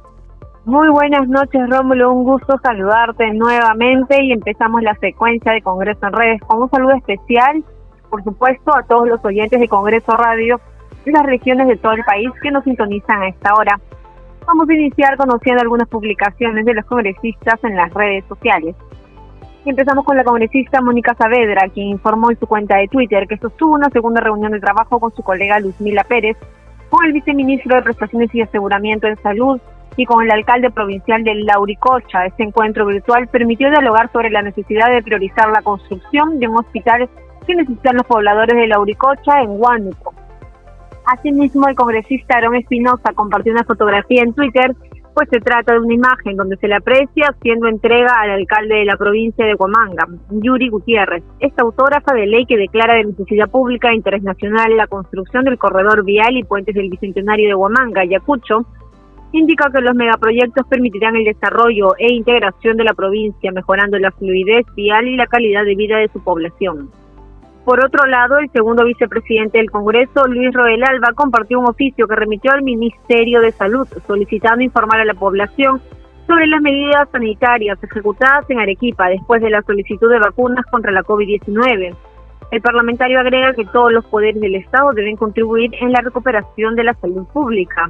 Muy 0.65 0.89
buenas 0.89 1.29
noches, 1.29 1.61
Rómulo. 1.69 2.13
Un 2.13 2.25
gusto 2.25 2.59
saludarte 2.61 3.33
nuevamente 3.35 4.21
y 4.21 4.33
empezamos 4.33 4.83
la 4.83 4.97
secuencia 4.97 5.53
de 5.53 5.63
Congreso 5.63 6.05
en 6.09 6.13
redes 6.13 6.41
con 6.43 6.61
un 6.61 6.71
saludo 6.71 6.95
especial 6.97 7.65
por 8.11 8.23
supuesto, 8.25 8.77
a 8.77 8.83
todos 8.83 9.09
los 9.09 9.25
oyentes 9.25 9.61
de 9.61 9.69
Congreso 9.69 10.13
Radio 10.13 10.61
las 11.13 11.25
regiones 11.25 11.69
de 11.69 11.77
todo 11.77 11.93
el 11.93 12.05
país 12.05 12.31
que 12.43 12.51
nos 12.51 12.65
sintonizan 12.65 13.23
a 13.23 13.29
esta 13.29 13.55
hora. 13.55 13.81
Vamos 14.47 14.69
a 14.69 14.75
iniciar 14.75 15.17
conociendo 15.17 15.63
algunas 15.63 15.89
publicaciones 15.89 16.65
de 16.65 16.75
los 16.75 16.85
congresistas 16.87 17.63
en 17.63 17.77
las 17.77 17.93
redes 17.93 18.25
sociales. 18.27 18.75
Empezamos 19.65 20.05
con 20.05 20.17
la 20.17 20.25
congresista 20.25 20.81
Mónica 20.81 21.15
Saavedra, 21.15 21.69
quien 21.69 21.89
informó 21.89 22.31
en 22.31 22.39
su 22.39 22.47
cuenta 22.47 22.79
de 22.79 22.89
Twitter 22.89 23.29
que 23.29 23.37
sostuvo 23.37 23.75
una 23.75 23.91
segunda 23.91 24.21
reunión 24.21 24.53
de 24.53 24.61
trabajo 24.61 24.99
con 24.99 25.15
su 25.15 25.23
colega 25.23 25.61
Luzmila 25.61 26.03
Pérez, 26.05 26.37
con 26.89 27.05
el 27.05 27.13
viceministro 27.13 27.77
de 27.77 27.83
Prestaciones 27.83 28.35
y 28.35 28.41
Aseguramiento 28.41 29.07
en 29.07 29.17
Salud 29.23 29.61
y 29.97 30.07
con 30.07 30.25
el 30.25 30.31
alcalde 30.31 30.71
provincial 30.71 31.23
de 31.25 31.35
Lauricocha. 31.35 32.25
Este 32.25 32.43
encuentro 32.43 32.87
virtual 32.87 33.29
permitió 33.29 33.69
dialogar 33.71 34.11
sobre 34.13 34.31
la 34.31 34.41
necesidad 34.41 34.91
de 34.91 35.03
priorizar 35.03 35.51
la 35.51 35.63
construcción 35.63 36.39
de 36.39 36.49
un 36.49 36.57
hospital 36.59 37.09
que 37.47 37.55
necesitan 37.55 37.97
los 37.97 38.07
pobladores 38.07 38.57
de 38.57 38.67
Lauricocha 38.67 39.43
en 39.43 39.51
Huánuco. 39.51 40.15
Asimismo, 41.11 41.67
el 41.67 41.75
congresista 41.75 42.37
Aarón 42.37 42.55
Espinosa 42.55 43.13
compartió 43.15 43.53
una 43.53 43.65
fotografía 43.65 44.23
en 44.23 44.33
Twitter, 44.33 44.77
pues 45.13 45.29
se 45.29 45.41
trata 45.41 45.73
de 45.73 45.81
una 45.81 45.95
imagen 45.95 46.37
donde 46.37 46.57
se 46.59 46.69
le 46.69 46.77
aprecia 46.77 47.31
haciendo 47.31 47.67
entrega 47.67 48.13
al 48.21 48.31
alcalde 48.31 48.77
de 48.77 48.85
la 48.85 48.97
provincia 48.97 49.45
de 49.45 49.57
Huamanga, 49.57 50.07
Yuri 50.31 50.69
Gutiérrez. 50.69 51.25
Esta 51.41 51.63
autógrafa 51.63 52.15
de 52.15 52.27
ley 52.27 52.47
que 52.47 52.57
declara 52.57 52.95
de 52.95 53.07
necesidad 53.07 53.51
pública 53.51 53.91
e 53.91 53.97
internacional 53.97 54.77
la 54.77 54.87
construcción 54.87 55.45
del 55.45 55.59
corredor 55.59 56.05
vial 56.05 56.37
y 56.37 56.45
puentes 56.45 56.77
del 56.77 56.91
Bicentenario 56.91 57.49
de 57.49 57.55
Huamanga, 57.57 58.03
Ayacucho, 58.03 58.65
indica 59.33 59.69
que 59.73 59.81
los 59.81 59.97
megaproyectos 59.97 60.65
permitirán 60.69 61.17
el 61.17 61.25
desarrollo 61.25 61.97
e 61.99 62.13
integración 62.13 62.77
de 62.77 62.85
la 62.85 62.95
provincia, 62.95 63.51
mejorando 63.51 63.99
la 63.99 64.13
fluidez 64.13 64.65
vial 64.77 65.09
y 65.09 65.17
la 65.17 65.27
calidad 65.27 65.65
de 65.65 65.75
vida 65.75 65.99
de 65.99 66.09
su 66.09 66.23
población. 66.23 66.89
Por 67.71 67.85
otro 67.85 68.05
lado, 68.07 68.39
el 68.39 68.51
segundo 68.51 68.85
vicepresidente 68.85 69.59
del 69.59 69.71
Congreso, 69.71 70.27
Luis 70.27 70.53
Roel 70.53 70.83
Alba, 70.83 71.13
compartió 71.15 71.61
un 71.61 71.69
oficio 71.69 72.09
que 72.09 72.17
remitió 72.17 72.51
al 72.51 72.63
Ministerio 72.63 73.41
de 73.41 73.53
Salud 73.53 73.87
solicitando 74.09 74.65
informar 74.65 74.99
a 74.99 75.05
la 75.05 75.15
población 75.15 75.81
sobre 76.27 76.49
las 76.49 76.61
medidas 76.61 77.09
sanitarias 77.13 77.79
ejecutadas 77.81 78.45
en 78.51 78.59
Arequipa 78.59 79.09
después 79.09 79.41
de 79.41 79.51
la 79.51 79.63
solicitud 79.63 80.11
de 80.11 80.19
vacunas 80.19 80.67
contra 80.69 80.91
la 80.91 81.05
COVID-19. 81.05 81.95
El 82.51 82.61
parlamentario 82.61 83.21
agrega 83.21 83.55
que 83.55 83.67
todos 83.67 83.93
los 83.93 84.05
poderes 84.05 84.41
del 84.41 84.57
Estado 84.57 84.91
deben 84.91 85.15
contribuir 85.15 85.71
en 85.81 85.93
la 85.93 86.01
recuperación 86.01 86.75
de 86.75 86.83
la 86.83 86.95
salud 86.95 87.25
pública. 87.33 87.89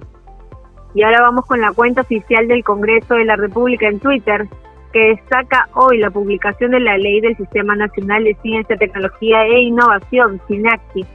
Y 0.95 1.05
ahora 1.05 1.22
vamos 1.22 1.47
con 1.47 1.59
la 1.59 1.72
cuenta 1.72 2.03
oficial 2.03 2.47
del 2.49 2.64
Congreso 2.64 3.14
de 3.14 3.24
la 3.24 3.37
República 3.37 3.89
en 3.89 3.99
Twitter, 3.99 4.47
que 4.93 5.16
destaca 5.16 5.68
hoy 5.74 5.99
la 5.99 6.11
publicación 6.11 6.72
de 6.72 6.80
la 6.80 6.99
Ley 6.99 7.20
del 7.20 7.36
Sistema 7.36 7.76
Nacional 7.76 8.24
de 8.24 8.36
Ciencia, 8.43 8.76
Tecnología 8.76 9.45
e 9.45 9.61
Innovación, 9.61 10.41
SINACTI. 10.49 11.07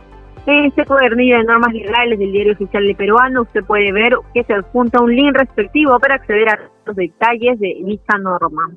En 0.47 0.65
este 0.65 0.86
cuadernillo 0.86 1.38
de 1.38 1.43
normas 1.43 1.73
legales 1.73 2.19
del 2.19 2.32
Diario 2.32 2.53
Oficial 2.53 2.86
de 2.86 2.95
Peruano 2.95 3.41
usted 3.41 3.63
puede 3.63 3.91
ver 3.91 4.13
que 4.34 4.43
se 4.43 4.53
adjunta 4.53 5.01
un 5.01 5.15
link 5.15 5.36
respectivo 5.36 5.99
para 5.99 6.15
acceder 6.15 6.49
a 6.49 6.59
los 6.86 6.95
detalles 6.95 7.59
de 7.59 7.78
dicha 7.84 8.17
norma. 8.19 8.69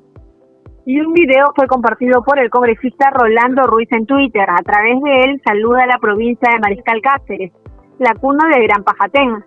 Y 0.85 0.99
un 0.99 1.13
video 1.13 1.45
fue 1.55 1.67
compartido 1.67 2.23
por 2.23 2.39
el 2.39 2.49
congresista 2.49 3.11
Rolando 3.11 3.67
Ruiz 3.67 3.87
en 3.91 4.07
Twitter. 4.07 4.49
A 4.49 4.63
través 4.63 4.99
de 5.03 5.23
él 5.25 5.41
saluda 5.45 5.83
a 5.83 5.87
la 5.87 5.99
provincia 5.99 6.49
de 6.51 6.59
Mariscal 6.59 7.01
Cáceres, 7.01 7.51
la 7.99 8.15
cuna 8.15 8.49
de 8.49 8.63
Gran 8.63 8.83
Pajatén, 8.83 9.43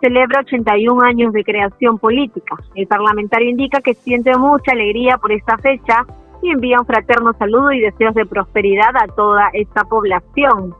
celebra 0.00 0.40
81 0.40 1.02
años 1.02 1.32
de 1.32 1.44
creación 1.44 1.98
política. 1.98 2.56
El 2.74 2.86
parlamentario 2.86 3.50
indica 3.50 3.80
que 3.80 3.94
siente 3.94 4.36
mucha 4.36 4.72
alegría 4.72 5.18
por 5.18 5.32
esta 5.32 5.58
fecha 5.58 6.06
y 6.42 6.50
envía 6.50 6.80
un 6.80 6.86
fraterno 6.86 7.32
saludo 7.34 7.72
y 7.72 7.80
deseos 7.80 8.14
de 8.14 8.26
prosperidad 8.26 8.96
a 8.96 9.06
toda 9.08 9.48
esta 9.52 9.84
población. 9.84 10.74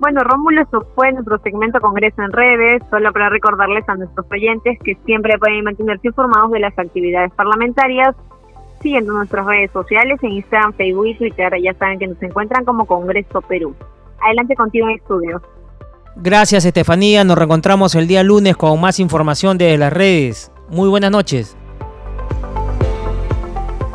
Bueno, 0.00 0.22
Rómulo, 0.24 0.62
eso 0.62 0.86
fue 0.94 1.12
nuestro 1.12 1.38
segmento 1.38 1.80
Congreso 1.80 2.22
en 2.22 2.32
redes, 2.32 2.82
solo 2.90 3.12
para 3.12 3.28
recordarles 3.28 3.88
a 3.88 3.94
nuestros 3.94 4.26
oyentes 4.30 4.78
que 4.82 4.96
siempre 5.06 5.38
pueden 5.38 5.64
mantenerse 5.64 6.08
informados 6.08 6.50
de 6.50 6.60
las 6.60 6.78
actividades 6.78 7.32
parlamentarias 7.32 8.14
siguiendo 8.84 9.14
nuestras 9.14 9.46
redes 9.46 9.70
sociales 9.70 10.22
en 10.22 10.32
Instagram, 10.32 10.74
Facebook 10.74 11.06
y 11.06 11.14
Twitter. 11.14 11.52
Ya 11.60 11.72
saben 11.74 11.98
que 11.98 12.06
nos 12.06 12.22
encuentran 12.22 12.64
como 12.66 12.84
Congreso 12.84 13.40
Perú. 13.40 13.74
Adelante 14.20 14.54
contigo 14.54 14.88
en 14.88 14.96
estudios. 14.96 15.42
Gracias 16.16 16.64
Estefanía, 16.64 17.24
nos 17.24 17.36
reencontramos 17.36 17.96
el 17.96 18.06
día 18.06 18.22
lunes 18.22 18.56
con 18.56 18.80
más 18.80 19.00
información 19.00 19.58
desde 19.58 19.78
las 19.78 19.92
redes. 19.92 20.52
Muy 20.70 20.88
buenas 20.88 21.10
noches. 21.10 21.56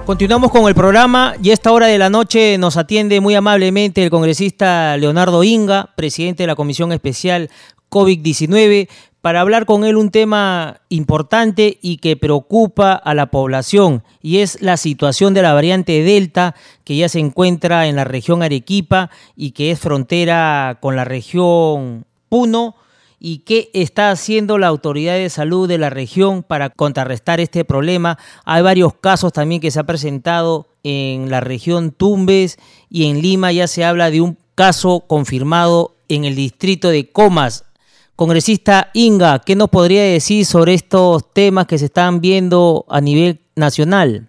Continuamos 0.06 0.52
con 0.52 0.68
el 0.68 0.76
programa 0.76 1.36
y 1.42 1.52
a 1.52 1.54
esta 1.54 1.72
hora 1.72 1.88
de 1.88 1.98
la 1.98 2.10
noche 2.10 2.58
nos 2.58 2.76
atiende 2.76 3.22
muy 3.22 3.36
amablemente 3.36 4.04
el 4.04 4.10
congresista 4.10 4.98
Leonardo 4.98 5.44
Inga, 5.46 5.94
presidente 5.96 6.44
de 6.44 6.48
la 6.48 6.56
Comisión 6.56 6.92
Especial 6.92 7.50
COVID-19, 7.90 8.90
para 9.22 9.42
hablar 9.42 9.66
con 9.66 9.86
él 9.86 9.98
un 9.98 10.12
tema 10.12 10.82
importante 10.90 11.78
y 11.82 11.98
que 11.98 12.18
preocupa 12.18 12.94
a 12.94 13.14
la 13.14 13.28
población, 13.28 14.04
y 14.22 14.40
es 14.40 14.62
la 14.62 14.78
situación 14.78 15.34
de 15.34 15.42
la 15.42 15.54
variante 15.54 16.04
Delta, 16.04 16.56
que 16.84 16.96
ya 16.96 17.10
se 17.10 17.20
encuentra 17.20 17.88
en 17.88 17.96
la 17.96 18.04
región 18.04 18.44
Arequipa 18.44 19.10
y 19.36 19.52
que 19.52 19.72
es 19.72 19.80
frontera 19.80 20.80
con 20.82 20.96
la 20.96 21.06
región 21.06 22.06
Puno 22.30 22.76
y 23.20 23.40
qué 23.40 23.70
está 23.74 24.12
haciendo 24.12 24.58
la 24.58 24.68
autoridad 24.68 25.16
de 25.16 25.30
salud 25.30 25.68
de 25.68 25.78
la 25.78 25.90
región 25.90 26.42
para 26.44 26.70
contrarrestar 26.70 27.40
este 27.40 27.66
problema. 27.66 28.18
Hay 28.46 28.62
varios 28.62 28.94
casos 28.94 29.34
también 29.34 29.60
que 29.60 29.72
se 29.72 29.80
ha 29.80 29.84
presentado 29.84 30.68
en 30.84 31.30
la 31.30 31.42
región 31.42 31.92
Tumbes 31.92 32.58
y 32.90 33.10
en 33.10 33.22
Lima 33.22 33.52
ya 33.52 33.68
se 33.68 33.84
habla 33.84 34.10
de 34.10 34.22
un 34.22 34.38
caso 34.56 35.04
confirmado 35.08 35.96
en 36.08 36.24
el 36.24 36.36
distrito 36.36 36.90
de 36.90 37.12
Comas. 37.12 37.66
Congresista 38.16 38.90
Inga, 38.94 39.40
¿qué 39.40 39.56
nos 39.56 39.70
podría 39.70 40.04
decir 40.04 40.46
sobre 40.46 40.74
estos 40.74 41.32
temas 41.34 41.68
que 41.68 41.78
se 41.78 41.86
están 41.86 42.20
viendo 42.20 42.86
a 42.90 43.00
nivel 43.00 43.40
nacional? 43.56 44.28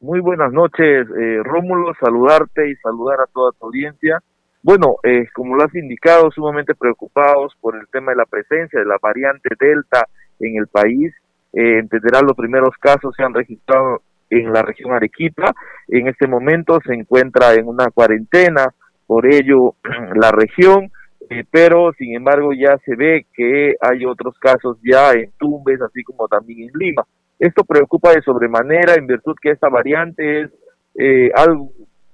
Muy 0.00 0.20
buenas 0.20 0.52
noches, 0.52 1.06
eh, 1.08 1.42
Rómulo, 1.42 1.92
saludarte 2.00 2.70
y 2.70 2.76
saludar 2.76 3.20
a 3.20 3.26
toda 3.32 3.52
tu 3.52 3.66
audiencia. 3.66 4.22
Bueno, 4.66 4.96
eh, 5.04 5.28
como 5.32 5.54
lo 5.54 5.62
has 5.62 5.72
indicado, 5.76 6.28
sumamente 6.32 6.74
preocupados 6.74 7.54
por 7.60 7.76
el 7.76 7.86
tema 7.86 8.10
de 8.10 8.16
la 8.16 8.26
presencia 8.26 8.80
de 8.80 8.84
la 8.84 8.98
variante 9.00 9.50
Delta 9.60 10.08
en 10.40 10.56
el 10.56 10.66
país. 10.66 11.14
Eh, 11.52 11.78
entenderán 11.78 12.26
los 12.26 12.36
primeros 12.36 12.76
casos 12.80 13.14
se 13.16 13.22
han 13.22 13.32
registrado 13.32 14.02
en 14.28 14.52
la 14.52 14.62
región 14.62 14.92
Arequipa. 14.92 15.54
En 15.86 16.08
este 16.08 16.26
momento 16.26 16.80
se 16.84 16.94
encuentra 16.94 17.54
en 17.54 17.68
una 17.68 17.92
cuarentena, 17.92 18.74
por 19.06 19.32
ello 19.32 19.76
la 20.16 20.32
región 20.32 20.90
eh, 21.30 21.44
pero 21.48 21.92
sin 21.96 22.16
embargo 22.16 22.52
ya 22.52 22.76
se 22.84 22.96
ve 22.96 23.26
que 23.34 23.76
hay 23.80 24.04
otros 24.04 24.36
casos 24.40 24.78
ya 24.82 25.12
en 25.12 25.30
Tumbes, 25.38 25.80
así 25.80 26.02
como 26.02 26.26
también 26.26 26.68
en 26.68 26.70
Lima. 26.74 27.04
Esto 27.38 27.62
preocupa 27.62 28.10
de 28.12 28.22
sobremanera 28.22 28.94
en 28.94 29.06
virtud 29.06 29.36
que 29.40 29.52
esta 29.52 29.68
variante 29.68 30.42
es 30.42 30.50
eh, 30.98 31.30
algo 31.36 31.70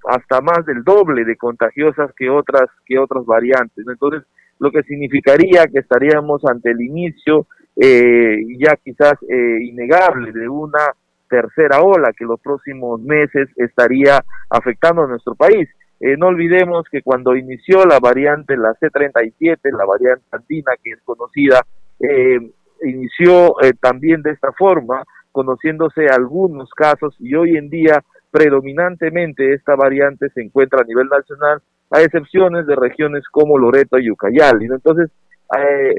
hasta 0.09 0.41
más 0.41 0.65
del 0.67 0.83
doble 0.85 1.25
de 1.25 1.37
contagiosas 1.37 2.13
que 2.17 2.31
otras 2.31 2.69
que 2.87 2.99
otras 2.99 3.25
variantes. 3.25 3.85
Entonces, 3.87 4.23
lo 4.59 4.71
que 4.71 4.83
significaría 4.83 5.67
que 5.67 5.81
estaríamos 5.81 6.45
ante 6.45 6.71
el 6.71 6.81
inicio 6.81 7.47
eh, 7.77 8.39
ya 8.59 8.77
quizás 8.77 9.15
eh, 9.29 9.59
innegable 9.63 10.33
de 10.33 10.49
una 10.49 10.93
tercera 11.29 11.81
ola 11.81 12.13
que 12.13 12.27
los 12.27 12.39
próximos 12.41 13.01
meses 13.01 13.49
estaría 13.57 14.23
afectando 14.51 15.03
a 15.03 15.09
nuestro 15.09 15.35
país. 15.35 15.69
Eh, 15.99 16.17
no 16.19 16.27
olvidemos 16.27 16.85
que 16.91 17.01
cuando 17.01 17.37
inició 17.37 17.87
la 17.87 18.01
variante, 18.01 18.57
la 18.57 18.75
C37, 18.75 19.59
la 19.71 19.85
variante 19.85 20.25
andina 20.33 20.73
que 20.83 20.91
es 20.91 20.99
conocida, 21.05 21.63
eh, 22.01 22.39
inició 22.83 23.55
eh, 23.63 23.73
también 23.81 24.21
de 24.21 24.33
esta 24.33 24.53
forma, 24.53 25.05
conociéndose 25.31 26.07
algunos 26.07 26.71
casos 26.71 27.15
y 27.21 27.35
hoy 27.35 27.57
en 27.57 27.71
día 27.71 28.03
predominantemente 28.33 29.53
esta 29.55 29.77
variante 29.77 30.31
se 30.31 30.43
encuentra 30.43 30.81
a 30.81 30.85
nivel 30.85 31.07
nacional, 31.07 31.61
a 31.91 32.01
excepciones 32.01 32.67
de 32.67 32.75
regiones 32.75 33.23
como 33.31 33.59
Loreto 33.59 33.99
y 33.99 34.11
Ucayali. 34.11 34.65
Entonces, 34.65 35.11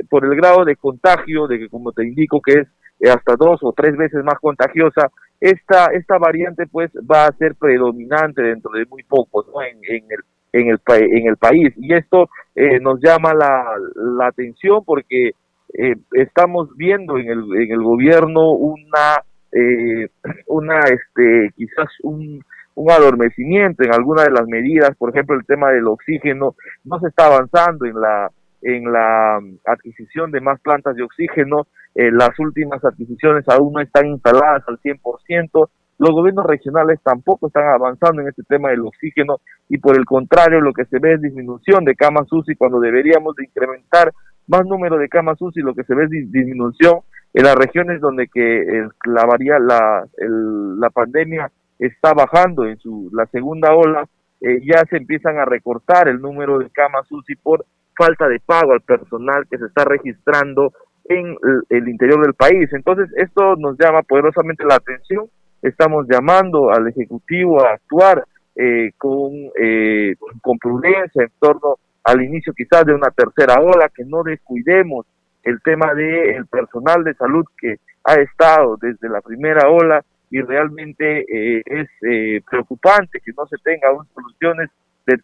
por 0.09 0.25
el 0.25 0.35
grado 0.35 0.65
de 0.65 0.75
contagio, 0.75 1.47
de 1.47 1.59
que 1.59 1.69
como 1.69 1.91
te 1.91 2.03
indico 2.03 2.41
que 2.41 2.61
es 2.61 2.67
hasta 3.09 3.35
dos 3.35 3.59
o 3.61 3.71
tres 3.71 3.95
veces 3.95 4.23
más 4.23 4.39
contagiosa, 4.39 5.11
esta, 5.39 5.87
esta 5.93 6.17
variante 6.17 6.65
pues 6.67 6.89
va 7.09 7.25
a 7.27 7.31
ser 7.33 7.55
predominante 7.55 8.41
dentro 8.41 8.71
de 8.71 8.85
muy 8.85 9.03
poco 9.03 9.43
en, 9.61 9.77
en, 9.83 10.05
el, 10.09 10.19
en, 10.53 10.67
el, 10.71 10.79
en 11.17 11.27
el 11.27 11.37
país. 11.37 11.73
Y 11.77 11.93
esto 11.93 12.29
eh, 12.55 12.79
nos 12.79 12.99
llama 12.99 13.33
la, 13.33 13.75
la 13.95 14.27
atención 14.27 14.83
porque 14.85 15.31
eh, 15.73 15.95
estamos 16.13 16.75
viendo 16.77 17.17
en 17.17 17.29
el, 17.29 17.39
en 17.61 17.71
el 17.71 17.83
gobierno 17.83 18.51
una, 18.51 19.21
eh, 19.53 20.09
una 20.47 20.79
este, 20.79 21.51
quizás 21.55 21.87
un, 22.01 22.43
un 22.75 22.91
adormecimiento 22.91 23.83
en 23.83 23.93
alguna 23.93 24.23
de 24.23 24.31
las 24.31 24.47
medidas, 24.47 24.95
por 24.97 25.11
ejemplo 25.11 25.35
el 25.35 25.45
tema 25.45 25.71
del 25.71 25.87
oxígeno, 25.87 26.55
no 26.83 26.99
se 26.99 27.07
está 27.07 27.27
avanzando 27.27 27.85
en 27.85 27.99
la 27.99 28.31
en 28.63 28.91
la 28.91 29.39
adquisición 29.65 30.31
de 30.31 30.41
más 30.41 30.59
plantas 30.61 30.95
de 30.95 31.03
oxígeno. 31.03 31.67
Eh, 31.95 32.11
las 32.11 32.31
últimas 32.39 32.83
adquisiciones 32.83 33.43
aún 33.49 33.73
no 33.73 33.81
están 33.81 34.07
instaladas 34.07 34.63
al 34.67 34.79
100%. 34.79 35.69
Los 35.99 36.11
gobiernos 36.11 36.45
regionales 36.45 36.99
tampoco 37.03 37.47
están 37.47 37.67
avanzando 37.67 38.21
en 38.21 38.29
este 38.29 38.43
tema 38.43 38.69
del 38.69 38.85
oxígeno 38.85 39.41
y 39.69 39.77
por 39.77 39.97
el 39.97 40.05
contrario 40.05 40.59
lo 40.59 40.73
que 40.73 40.85
se 40.85 40.97
ve 40.99 41.13
es 41.13 41.21
disminución 41.21 41.85
de 41.85 41.95
camas 41.95 42.31
UCI 42.31 42.55
cuando 42.55 42.79
deberíamos 42.79 43.35
de 43.35 43.45
incrementar 43.45 44.11
más 44.47 44.65
número 44.65 44.97
de 44.97 45.09
camas 45.09 45.41
UCI, 45.41 45.61
lo 45.61 45.73
que 45.73 45.83
se 45.83 45.95
ve 45.95 46.05
es 46.05 46.09
disminución 46.09 46.99
en 47.33 47.43
las 47.43 47.55
regiones 47.55 47.99
donde 47.99 48.27
que 48.27 48.87
la, 49.05 49.25
varía, 49.25 49.57
la, 49.59 50.05
la 50.17 50.89
pandemia 50.89 51.51
está 51.79 52.13
bajando 52.13 52.65
en 52.65 52.77
su 52.77 53.09
la 53.11 53.25
segunda 53.27 53.73
ola, 53.73 54.07
eh, 54.41 54.59
ya 54.63 54.83
se 54.89 54.97
empiezan 54.97 55.37
a 55.39 55.45
recortar 55.45 56.07
el 56.07 56.21
número 56.21 56.59
de 56.59 56.69
camas 56.69 57.11
UCI 57.11 57.35
por 57.35 57.65
falta 57.97 58.27
de 58.27 58.39
pago 58.39 58.73
al 58.73 58.81
personal 58.81 59.45
que 59.49 59.57
se 59.57 59.65
está 59.65 59.85
registrando 59.85 60.73
en 61.05 61.35
el 61.69 61.87
interior 61.87 62.21
del 62.23 62.33
país. 62.33 62.69
Entonces, 62.73 63.09
esto 63.17 63.55
nos 63.57 63.77
llama 63.77 64.01
poderosamente 64.03 64.63
la 64.65 64.75
atención. 64.75 65.25
Estamos 65.61 66.07
llamando 66.09 66.71
al 66.71 66.87
Ejecutivo 66.87 67.63
a 67.63 67.73
actuar 67.73 68.25
eh, 68.55 68.91
con, 68.97 69.31
eh, 69.59 70.15
con 70.41 70.57
prudencia 70.57 71.23
en 71.23 71.31
torno 71.39 71.77
al 72.03 72.21
inicio 72.21 72.53
quizás 72.53 72.85
de 72.85 72.93
una 72.93 73.11
tercera 73.11 73.61
ola, 73.61 73.89
que 73.89 74.03
no 74.05 74.23
descuidemos 74.23 75.05
el 75.43 75.61
tema 75.61 75.93
del 75.93 76.35
el 76.35 76.45
personal 76.47 77.03
de 77.03 77.13
salud 77.15 77.45
que 77.57 77.77
ha 78.03 78.15
estado 78.15 78.77
desde 78.81 79.09
la 79.09 79.21
primera 79.21 79.69
ola 79.69 80.03
y 80.29 80.41
realmente 80.41 81.21
eh, 81.21 81.63
es 81.65 82.43
preocupante 82.49 83.19
que 83.19 83.31
no 83.37 83.45
se 83.47 83.57
tengan 83.63 83.97
soluciones 84.13 84.69
de, 85.05 85.19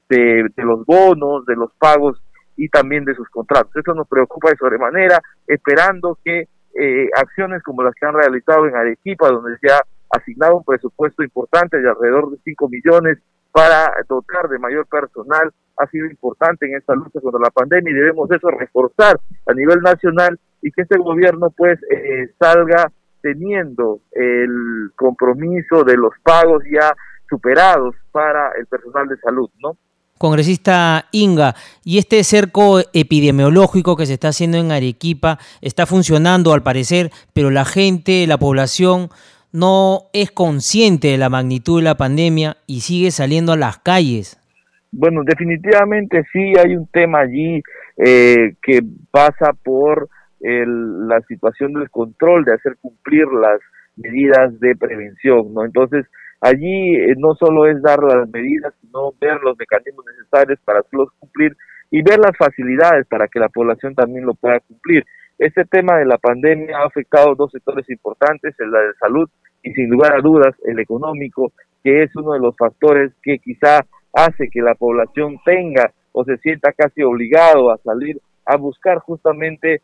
de, 0.55 0.63
los 0.63 0.85
bonos, 0.85 1.45
de 1.45 1.55
los 1.55 1.73
pagos 1.75 2.21
y 2.55 2.67
también 2.69 3.05
de 3.05 3.15
sus 3.15 3.29
contratos. 3.29 3.75
Eso 3.75 3.93
nos 3.93 4.07
preocupa 4.07 4.49
de 4.49 4.57
sobremanera, 4.57 5.19
esperando 5.47 6.17
que 6.23 6.47
eh, 6.79 7.09
acciones 7.15 7.63
como 7.63 7.83
las 7.83 7.95
que 7.95 8.05
han 8.05 8.13
realizado 8.13 8.67
en 8.67 8.75
Arequipa, 8.75 9.29
donde 9.29 9.57
se 9.59 9.71
ha 9.71 9.81
asignado 10.11 10.57
un 10.57 10.63
presupuesto 10.63 11.23
importante 11.23 11.79
de 11.79 11.89
alrededor 11.89 12.31
de 12.31 12.37
5 12.43 12.69
millones 12.69 13.17
para 13.51 13.91
dotar 14.07 14.47
de 14.49 14.59
mayor 14.59 14.85
personal, 14.87 15.51
ha 15.77 15.87
sido 15.87 16.05
importante 16.07 16.65
en 16.65 16.75
esta 16.75 16.93
lucha 16.93 17.21
contra 17.21 17.39
la 17.39 17.49
pandemia 17.49 17.91
y 17.91 17.95
debemos 17.95 18.29
eso 18.31 18.49
reforzar 18.49 19.19
a 19.45 19.53
nivel 19.53 19.79
nacional 19.79 20.39
y 20.61 20.71
que 20.71 20.81
este 20.81 20.97
gobierno 20.97 21.49
pues 21.55 21.79
eh, 21.89 22.33
salga 22.37 22.91
teniendo 23.21 23.99
el 24.11 24.91
compromiso 24.95 25.83
de 25.83 25.97
los 25.97 26.13
pagos 26.23 26.63
ya 26.71 26.93
superados 27.29 27.95
para 28.11 28.51
el 28.59 28.65
personal 28.65 29.07
de 29.07 29.17
salud, 29.17 29.49
¿no? 29.61 29.77
Congresista 30.17 31.05
Inga, 31.11 31.55
y 31.85 31.97
este 31.97 32.21
cerco 32.25 32.81
epidemiológico 32.91 33.95
que 33.95 34.05
se 34.05 34.13
está 34.13 34.29
haciendo 34.29 34.57
en 34.57 34.73
Arequipa 34.73 35.39
está 35.61 35.85
funcionando 35.85 36.51
al 36.51 36.61
parecer, 36.61 37.09
pero 37.31 37.51
la 37.51 37.63
gente, 37.63 38.27
la 38.27 38.37
población 38.37 39.09
no 39.51 40.09
es 40.13 40.31
consciente 40.31 41.09
de 41.09 41.17
la 41.17 41.29
magnitud 41.29 41.79
de 41.79 41.85
la 41.85 41.95
pandemia 41.95 42.57
y 42.67 42.81
sigue 42.81 43.11
saliendo 43.11 43.51
a 43.51 43.57
las 43.57 43.79
calles. 43.79 44.39
Bueno, 44.91 45.21
definitivamente 45.23 46.23
sí 46.31 46.53
hay 46.57 46.75
un 46.75 46.87
tema 46.87 47.19
allí 47.19 47.61
eh, 47.97 48.55
que 48.61 48.81
pasa 49.11 49.53
por 49.63 50.09
la 50.41 51.19
situación 51.27 51.73
del 51.73 51.89
control, 51.89 52.45
de 52.45 52.53
hacer 52.53 52.77
cumplir 52.79 53.25
las 53.27 53.59
medidas 53.97 54.57
de 54.61 54.73
prevención, 54.77 55.53
¿no? 55.53 55.65
Entonces, 55.65 56.05
Allí 56.41 56.95
eh, 56.95 57.15
no 57.17 57.35
solo 57.35 57.67
es 57.67 57.81
dar 57.81 58.01
las 58.01 58.29
medidas, 58.29 58.73
sino 58.81 59.11
ver 59.19 59.41
los 59.43 59.57
mecanismos 59.57 60.05
necesarios 60.05 60.59
para 60.63 60.79
hacerlos 60.79 61.09
cumplir 61.19 61.55
y 61.91 62.01
ver 62.01 62.19
las 62.19 62.35
facilidades 62.37 63.05
para 63.07 63.27
que 63.27 63.39
la 63.39 63.49
población 63.49 63.93
también 63.93 64.25
lo 64.25 64.33
pueda 64.35 64.59
cumplir. 64.61 65.05
Este 65.39 65.63
tema 65.63 65.97
de 65.97 66.05
la 66.05 66.17
pandemia 66.17 66.79
ha 66.79 66.85
afectado 66.85 67.33
dos 67.33 67.49
sectores 67.51 67.89
importantes, 67.89 68.53
el 68.59 68.71
de 68.71 68.93
salud 68.99 69.29
y 69.63 69.71
sin 69.71 69.89
lugar 69.89 70.13
a 70.13 70.21
dudas 70.21 70.53
el 70.65 70.79
económico, 70.79 71.53
que 71.81 72.03
es 72.03 72.13
uno 72.17 72.33
de 72.33 72.39
los 72.39 72.57
factores 72.57 73.13
que 73.23 73.39
quizá 73.39 73.79
hace 74.11 74.49
que 74.49 74.61
la 74.61 74.75
población 74.75 75.37
tenga 75.45 75.93
o 76.11 76.25
se 76.25 76.37
sienta 76.39 76.73
casi 76.73 77.03
obligado 77.03 77.71
a 77.71 77.77
salir 77.77 78.19
a 78.45 78.57
buscar 78.57 78.99
justamente 78.99 79.81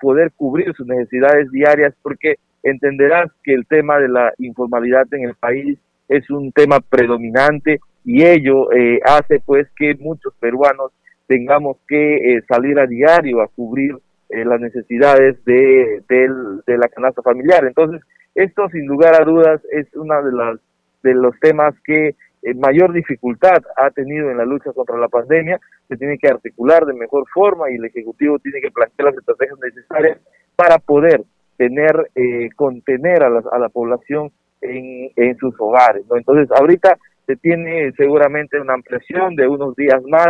poder 0.00 0.32
cubrir 0.36 0.72
sus 0.74 0.86
necesidades 0.86 1.50
diarias, 1.50 1.94
porque 2.00 2.36
entenderás 2.62 3.30
que 3.42 3.52
el 3.52 3.66
tema 3.66 3.98
de 3.98 4.08
la 4.08 4.32
informalidad 4.38 5.04
en 5.12 5.24
el 5.28 5.34
país 5.34 5.78
es 6.08 6.30
un 6.30 6.50
tema 6.50 6.80
predominante 6.80 7.78
y 8.06 8.24
ello 8.24 8.72
eh, 8.72 9.00
hace 9.04 9.40
pues 9.44 9.68
que 9.76 9.96
muchos 9.96 10.32
peruanos 10.40 10.92
tengamos 11.26 11.76
que 11.86 12.36
eh, 12.36 12.42
salir 12.48 12.78
a 12.78 12.86
diario 12.86 13.42
a 13.42 13.48
cubrir 13.48 13.98
eh, 14.34 14.44
las 14.44 14.60
necesidades 14.60 15.42
de, 15.44 16.02
de, 16.08 16.78
la 16.78 16.88
canasta 16.88 17.22
familiar. 17.22 17.64
Entonces, 17.64 18.02
esto 18.34 18.68
sin 18.70 18.86
lugar 18.86 19.20
a 19.20 19.24
dudas 19.24 19.60
es 19.72 19.86
uno 19.94 20.22
de, 20.22 20.32
las, 20.32 20.60
de 21.02 21.14
los 21.14 21.38
temas 21.40 21.74
que 21.84 22.14
mayor 22.56 22.92
dificultad 22.92 23.62
ha 23.76 23.90
tenido 23.90 24.30
en 24.30 24.36
la 24.36 24.44
lucha 24.44 24.72
contra 24.72 24.98
la 24.98 25.08
pandemia. 25.08 25.58
Se 25.88 25.96
tiene 25.96 26.18
que 26.18 26.28
articular 26.28 26.84
de 26.84 26.92
mejor 26.94 27.24
forma 27.32 27.70
y 27.70 27.76
el 27.76 27.84
Ejecutivo 27.86 28.38
tiene 28.38 28.60
que 28.60 28.70
plantear 28.70 29.10
las 29.10 29.18
estrategias 29.18 29.58
necesarias 29.60 30.18
para 30.56 30.78
poder 30.78 31.22
tener, 31.56 32.10
contener 32.56 33.22
a 33.22 33.30
la, 33.30 33.42
a 33.50 33.58
la 33.58 33.68
población 33.68 34.30
en, 34.64 35.36
sus 35.38 35.54
hogares. 35.58 36.04
Entonces, 36.14 36.48
ahorita 36.56 36.96
se 37.26 37.36
tiene 37.36 37.92
seguramente 37.96 38.60
una 38.60 38.74
ampliación 38.74 39.34
de 39.36 39.48
unos 39.48 39.74
días 39.76 40.02
más 40.08 40.28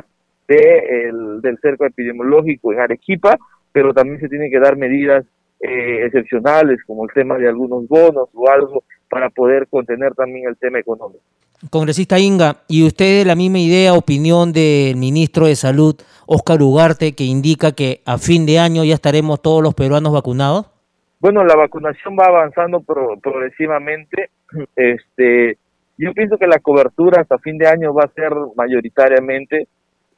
de 0.48 1.09
el, 1.09 1.40
del 1.40 1.59
cerco 1.59 1.86
epidemiológico 1.86 2.72
en 2.72 2.80
Arequipa, 2.80 3.36
pero 3.75 3.93
también 3.93 4.20
se 4.20 4.29
tienen 4.29 4.53
que 4.53 4.61
dar 4.61 4.77
medidas 4.77 5.27
eh, 5.59 6.07
excepcionales, 6.07 6.79
como 6.87 7.05
el 7.05 7.12
tema 7.12 7.37
de 7.37 7.49
algunos 7.49 7.89
bonos 7.89 8.29
o 8.33 8.49
algo, 8.49 8.85
para 9.11 9.31
poder 9.31 9.66
contener 9.66 10.14
también 10.14 10.49
el 10.49 10.57
tema 10.57 10.79
económico. 10.79 11.25
Congresista 11.70 12.20
Inga, 12.20 12.59
¿y 12.68 12.87
usted 12.87 13.27
la 13.27 13.35
misma 13.35 13.59
idea, 13.59 13.95
opinión 13.95 14.53
del 14.53 14.95
ministro 14.97 15.47
de 15.47 15.57
Salud, 15.57 15.97
Oscar 16.27 16.62
Ugarte, 16.62 17.14
que 17.14 17.25
indica 17.25 17.72
que 17.72 18.01
a 18.07 18.16
fin 18.18 18.47
de 18.47 18.61
año 18.61 18.85
ya 18.85 18.95
estaremos 18.95 19.43
todos 19.43 19.61
los 19.61 19.75
peruanos 19.75 20.12
vacunados? 20.12 20.70
Bueno, 21.18 21.43
la 21.43 21.57
vacunación 21.57 22.16
va 22.16 22.27
avanzando 22.27 22.81
progresivamente. 22.81 24.31
Este, 24.77 25.59
yo 25.99 26.12
pienso 26.12 26.39
que 26.39 26.47
la 26.47 26.61
cobertura 26.61 27.22
hasta 27.22 27.39
fin 27.39 27.59
de 27.59 27.66
año 27.66 27.93
va 27.93 28.05
a 28.05 28.12
ser 28.12 28.31
mayoritariamente, 28.55 29.66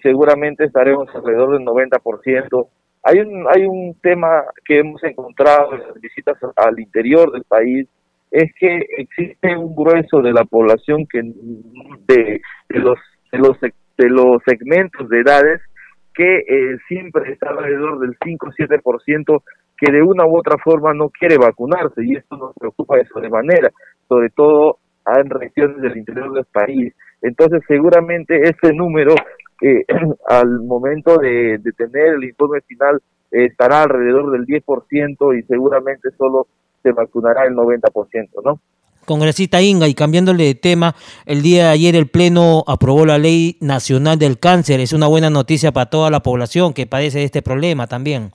seguramente 0.03 0.65
estaremos 0.65 1.09
alrededor 1.15 1.57
del 1.57 1.67
90%. 1.67 2.69
Hay 3.09 3.21
un, 3.21 3.47
hay 3.55 3.65
un 3.65 3.95
tema 4.03 4.43
que 4.65 4.81
hemos 4.81 5.03
encontrado 5.05 5.75
en 5.75 5.81
las 5.81 6.01
visitas 6.01 6.37
al 6.57 6.81
interior 6.81 7.31
del 7.31 7.45
país, 7.45 7.89
es 8.33 8.53
que 8.59 8.81
existe 8.99 9.57
un 9.57 9.77
grueso 9.77 10.21
de 10.21 10.33
la 10.33 10.45
población 10.45 11.07
que 11.09 11.23
de, 11.23 12.41
los 12.69 12.99
de 13.31 13.39
los 13.39 13.61
de 13.61 14.11
los 14.11 14.43
segmentos 14.45 15.09
de 15.09 15.21
edades 15.21 15.61
que 16.13 16.39
eh, 16.39 16.79
siempre 16.89 17.33
está 17.33 17.51
alrededor 17.51 18.01
del 18.01 18.17
5 18.25 18.47
o 18.47 18.51
7% 18.51 19.43
que 19.79 19.93
de 19.93 20.03
una 20.03 20.27
u 20.27 20.39
otra 20.39 20.57
forma 20.59 20.93
no 20.93 21.09
quiere 21.11 21.37
vacunarse 21.39 22.03
y 22.05 22.17
esto 22.17 22.37
nos 22.37 22.55
preocupa 22.55 22.97
de 22.97 23.07
sobremanera, 23.07 23.71
sobre 24.09 24.31
todo 24.31 24.79
en 25.07 25.31
regiones 25.31 25.81
del 25.81 25.97
interior 25.97 26.33
del 26.33 26.47
país. 26.47 26.93
Entonces 27.23 27.63
seguramente 27.69 28.41
este 28.43 28.73
número 28.73 29.15
eh, 29.63 29.85
al 30.29 30.61
momento 30.61 31.19
de, 31.19 31.61
tener 31.77 32.15
el 32.15 32.25
informe 32.25 32.61
final 32.63 33.01
estará 33.31 33.83
alrededor 33.83 34.31
del 34.33 34.47
10% 34.47 35.39
y 35.39 35.43
seguramente 35.43 36.11
solo 36.17 36.47
se 36.83 36.93
vacunará 36.93 37.45
el 37.45 37.55
90%, 37.55 38.29
¿no? 38.45 38.61
Congresista 39.05 39.63
Inga, 39.63 39.87
y 39.87 39.95
cambiándole 39.95 40.45
de 40.45 40.55
tema, 40.57 40.95
el 41.27 41.41
día 41.41 41.67
de 41.67 41.71
ayer 41.71 41.95
el 41.95 42.09
Pleno 42.09 42.65
aprobó 42.67 43.07
la 43.07 43.19
Ley 43.19 43.57
Nacional 43.61 44.19
del 44.19 44.39
Cáncer. 44.39 44.81
Es 44.81 44.93
una 44.93 45.07
buena 45.07 45.31
noticia 45.31 45.71
para 45.71 45.89
toda 45.89 46.11
la 46.11 46.21
población 46.21 46.75
que 46.75 46.87
padece 46.87 47.21
de 47.21 47.25
este 47.25 47.41
problema 47.41 47.87
también. 47.87 48.33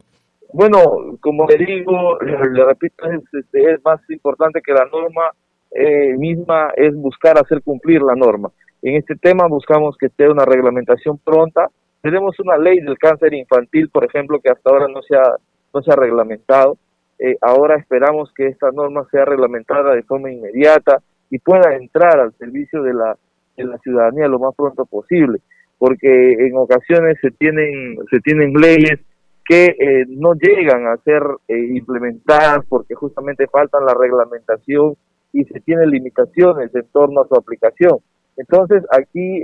Bueno, 0.54 0.80
como 1.20 1.46
le 1.48 1.58
digo, 1.58 2.18
le, 2.22 2.66
repito, 2.66 3.06
es, 3.06 3.22
este, 3.34 3.74
es, 3.74 3.84
más 3.84 4.00
importante 4.10 4.62
que 4.66 4.74
la 4.74 4.86
norma 4.86 5.32
eh, 5.72 6.16
misma, 6.18 6.72
es 6.76 6.96
buscar 6.96 7.38
hacer 7.38 7.62
cumplir 7.62 8.02
la 8.02 8.16
norma. 8.16 8.50
En 8.82 8.96
este 8.96 9.16
tema 9.16 9.48
buscamos 9.48 9.96
que 9.98 10.08
esté 10.08 10.28
una 10.30 10.46
reglamentación 10.46 11.18
pronta. 11.20 11.70
Tenemos 12.02 12.40
una 12.40 12.58
ley 12.58 12.80
del 12.80 12.98
cáncer 12.98 13.34
infantil, 13.34 13.90
por 13.90 14.06
ejemplo, 14.06 14.40
que 14.40 14.50
hasta 14.50 14.70
ahora 14.70 14.88
no 14.88 15.02
se 15.04 15.16
ha, 15.16 15.36
no 15.74 15.82
se 15.82 15.92
ha 15.92 15.96
reglamentado. 15.96 16.78
Eh, 17.20 17.38
ahora 17.42 17.78
esperamos 17.78 18.34
que 18.36 18.48
esta 18.48 18.72
norma 18.72 19.06
sea 19.12 19.26
reglamentada 19.26 19.94
de 19.94 20.02
forma 20.02 20.32
inmediata 20.32 20.98
y 21.30 21.38
pueda 21.38 21.76
entrar 21.76 22.20
al 22.20 22.34
servicio 22.34 22.82
de 22.82 22.94
la, 22.96 23.16
de 23.56 23.64
la 23.66 23.78
ciudadanía 23.78 24.28
lo 24.28 24.40
más 24.40 24.56
pronto 24.56 24.86
posible, 24.86 25.40
porque 25.78 26.34
en 26.34 26.58
ocasiones 26.58 27.18
se 27.22 27.30
tienen, 27.30 27.98
se 28.10 28.20
tienen 28.22 28.54
leyes 28.54 29.00
que 29.46 29.66
eh, 29.66 30.06
no 30.08 30.34
llegan 30.34 30.88
a 30.88 30.98
ser 30.98 31.22
eh, 31.48 31.58
implementadas 31.58 32.66
porque 32.68 32.96
justamente 32.96 33.48
faltan 33.48 33.86
la 33.86 33.94
reglamentación 33.94 34.96
y 35.34 35.44
se 35.46 35.60
tienen 35.62 35.90
limitaciones 35.92 36.74
en 36.74 36.86
torno 36.92 37.22
a 37.22 37.28
su 37.28 37.36
aplicación. 37.36 38.00
Entonces 38.38 38.84
aquí 38.92 39.44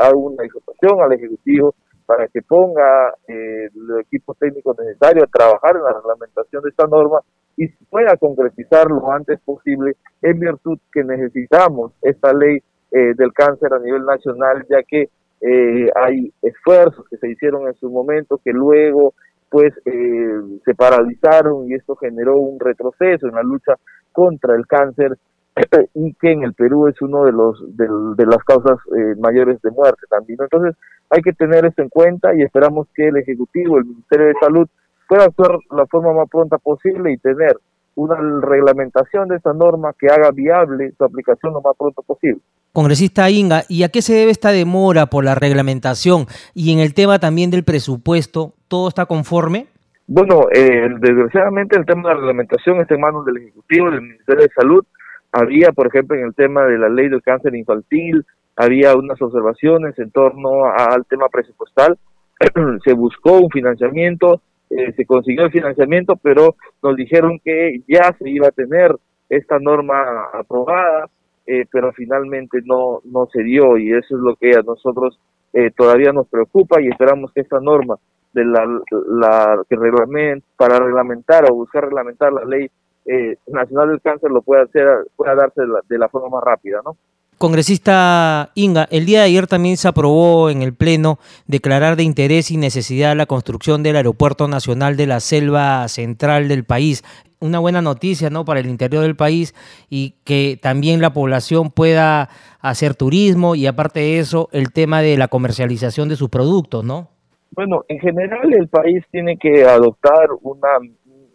hago 0.00 0.20
una 0.20 0.44
exhortación 0.44 1.00
al 1.02 1.12
Ejecutivo 1.12 1.74
para 2.08 2.26
que 2.28 2.40
ponga 2.40 3.12
eh, 3.28 3.68
el 3.74 4.00
equipo 4.00 4.32
técnico 4.32 4.74
necesario 4.78 5.24
a 5.24 5.26
trabajar 5.26 5.76
en 5.76 5.82
la 5.82 5.92
reglamentación 5.92 6.62
de 6.62 6.70
esta 6.70 6.86
norma 6.86 7.20
y 7.54 7.68
pueda 7.90 8.16
concretizar 8.16 8.86
lo 8.88 9.12
antes 9.12 9.38
posible 9.40 9.92
en 10.22 10.40
virtud 10.40 10.78
que 10.90 11.04
necesitamos 11.04 11.92
esta 12.00 12.32
ley 12.32 12.62
eh, 12.92 13.12
del 13.14 13.34
cáncer 13.34 13.74
a 13.74 13.78
nivel 13.78 14.06
nacional, 14.06 14.64
ya 14.70 14.82
que 14.84 15.10
eh, 15.42 15.90
hay 15.94 16.32
esfuerzos 16.40 17.06
que 17.10 17.18
se 17.18 17.28
hicieron 17.28 17.68
en 17.68 17.74
su 17.74 17.90
momento 17.90 18.40
que 18.42 18.52
luego 18.52 19.12
pues 19.50 19.74
eh, 19.84 20.40
se 20.64 20.74
paralizaron 20.74 21.68
y 21.68 21.74
esto 21.74 21.94
generó 21.96 22.38
un 22.38 22.58
retroceso 22.58 23.28
en 23.28 23.34
la 23.34 23.42
lucha 23.42 23.74
contra 24.12 24.56
el 24.56 24.66
cáncer 24.66 25.18
y 25.94 26.14
que 26.14 26.32
en 26.32 26.42
el 26.42 26.54
Perú 26.54 26.88
es 26.88 27.00
uno 27.00 27.24
de 27.24 27.32
los 27.32 27.76
de, 27.76 28.26
las 28.26 28.42
causas 28.44 28.78
eh, 28.96 29.14
mayores 29.18 29.60
de 29.62 29.70
muerte 29.70 30.02
también. 30.08 30.38
Entonces 30.40 30.76
hay 31.10 31.22
que 31.22 31.32
tener 31.32 31.64
esto 31.64 31.82
en 31.82 31.88
cuenta 31.88 32.34
y 32.34 32.42
esperamos 32.42 32.86
que 32.94 33.08
el 33.08 33.16
Ejecutivo, 33.16 33.78
el 33.78 33.84
Ministerio 33.84 34.26
de 34.26 34.34
Salud, 34.40 34.68
pueda 35.08 35.24
actuar 35.24 35.58
la 35.70 35.86
forma 35.86 36.12
más 36.12 36.28
pronta 36.28 36.58
posible 36.58 37.12
y 37.12 37.18
tener 37.18 37.56
una 37.94 38.16
reglamentación 38.40 39.28
de 39.28 39.36
esta 39.36 39.52
norma 39.52 39.92
que 39.98 40.06
haga 40.06 40.30
viable 40.30 40.92
su 40.96 41.04
aplicación 41.04 41.52
lo 41.52 41.60
más 41.60 41.76
pronto 41.76 42.02
posible. 42.02 42.40
Congresista 42.72 43.28
Inga, 43.28 43.62
¿y 43.68 43.82
a 43.82 43.88
qué 43.88 44.02
se 44.02 44.14
debe 44.14 44.30
esta 44.30 44.52
demora 44.52 45.06
por 45.06 45.24
la 45.24 45.34
reglamentación? 45.34 46.26
Y 46.54 46.72
en 46.72 46.78
el 46.78 46.94
tema 46.94 47.18
también 47.18 47.50
del 47.50 47.64
presupuesto, 47.64 48.54
¿todo 48.68 48.88
está 48.88 49.06
conforme? 49.06 49.66
Bueno, 50.06 50.46
eh, 50.54 50.88
desgraciadamente 51.00 51.76
el 51.76 51.84
tema 51.84 52.02
de 52.02 52.14
la 52.14 52.20
reglamentación 52.20 52.80
está 52.80 52.94
en 52.94 53.00
manos 53.00 53.26
del 53.26 53.38
Ejecutivo, 53.38 53.90
del 53.90 54.02
Ministerio 54.02 54.42
de 54.42 54.50
Salud, 54.54 54.84
había, 55.32 55.72
por 55.72 55.88
ejemplo, 55.88 56.16
en 56.16 56.24
el 56.26 56.34
tema 56.34 56.64
de 56.64 56.78
la 56.78 56.88
ley 56.88 57.08
del 57.08 57.22
cáncer 57.22 57.54
infantil, 57.54 58.24
había 58.56 58.96
unas 58.96 59.20
observaciones 59.22 59.98
en 59.98 60.10
torno 60.10 60.64
al 60.64 61.04
tema 61.06 61.28
presupuestal. 61.28 61.98
se 62.84 62.92
buscó 62.92 63.38
un 63.38 63.50
financiamiento, 63.50 64.42
eh, 64.70 64.92
se 64.96 65.06
consiguió 65.06 65.44
el 65.44 65.52
financiamiento, 65.52 66.16
pero 66.16 66.56
nos 66.82 66.96
dijeron 66.96 67.40
que 67.44 67.80
ya 67.86 68.14
se 68.18 68.28
iba 68.28 68.48
a 68.48 68.52
tener 68.52 68.96
esta 69.28 69.58
norma 69.58 70.28
aprobada, 70.32 71.08
eh, 71.46 71.66
pero 71.70 71.92
finalmente 71.92 72.58
no, 72.64 73.00
no 73.04 73.26
se 73.32 73.42
dio 73.42 73.76
y 73.76 73.92
eso 73.92 74.16
es 74.16 74.20
lo 74.20 74.36
que 74.36 74.50
a 74.50 74.62
nosotros 74.62 75.18
eh, 75.52 75.70
todavía 75.70 76.12
nos 76.12 76.28
preocupa 76.28 76.80
y 76.80 76.88
esperamos 76.88 77.32
que 77.32 77.40
esta 77.40 77.60
norma 77.60 77.96
de 78.32 78.44
la, 78.44 78.66
la 79.08 79.62
que 79.68 79.76
reglament, 79.76 80.44
para 80.56 80.78
reglamentar 80.78 81.44
o 81.50 81.54
buscar 81.54 81.84
reglamentar 81.84 82.32
la 82.32 82.44
ley 82.44 82.70
eh, 83.08 83.38
Nacional 83.46 83.88
del 83.88 84.02
Cáncer 84.02 84.30
lo 84.30 84.42
pueda 84.42 84.64
hacer, 84.64 84.86
pueda 85.16 85.34
darse 85.34 85.62
de 85.88 85.98
la, 85.98 86.08
forma 86.10 86.28
más 86.28 86.44
rápida, 86.44 86.80
¿no? 86.84 86.96
Congresista 87.38 88.50
Inga, 88.54 88.86
el 88.90 89.06
día 89.06 89.20
de 89.20 89.26
ayer 89.26 89.46
también 89.46 89.76
se 89.76 89.88
aprobó 89.88 90.50
en 90.50 90.60
el 90.60 90.74
Pleno 90.74 91.18
declarar 91.46 91.96
de 91.96 92.02
interés 92.02 92.50
y 92.50 92.56
necesidad 92.56 93.16
la 93.16 93.26
construcción 93.26 93.82
del 93.82 93.96
Aeropuerto 93.96 94.46
Nacional 94.46 94.96
de 94.96 95.06
la 95.06 95.20
Selva 95.20 95.86
Central 95.88 96.48
del 96.48 96.64
país. 96.64 97.02
Una 97.40 97.60
buena 97.60 97.80
noticia 97.80 98.28
¿no? 98.28 98.44
para 98.44 98.60
el 98.60 98.66
interior 98.66 99.02
del 99.02 99.16
país 99.16 99.54
y 99.88 100.16
que 100.24 100.58
también 100.60 101.00
la 101.00 101.12
población 101.12 101.70
pueda 101.70 102.28
hacer 102.60 102.94
turismo 102.94 103.54
y 103.54 103.68
aparte 103.68 104.00
de 104.00 104.18
eso 104.18 104.48
el 104.52 104.72
tema 104.72 105.00
de 105.00 105.16
la 105.16 105.28
comercialización 105.28 106.08
de 106.08 106.16
sus 106.16 106.28
productos, 106.28 106.84
¿no? 106.84 107.08
Bueno, 107.52 107.84
en 107.88 107.98
general 108.00 108.52
el 108.52 108.68
país 108.68 109.04
tiene 109.10 109.38
que 109.38 109.64
adoptar 109.64 110.28
una 110.42 110.68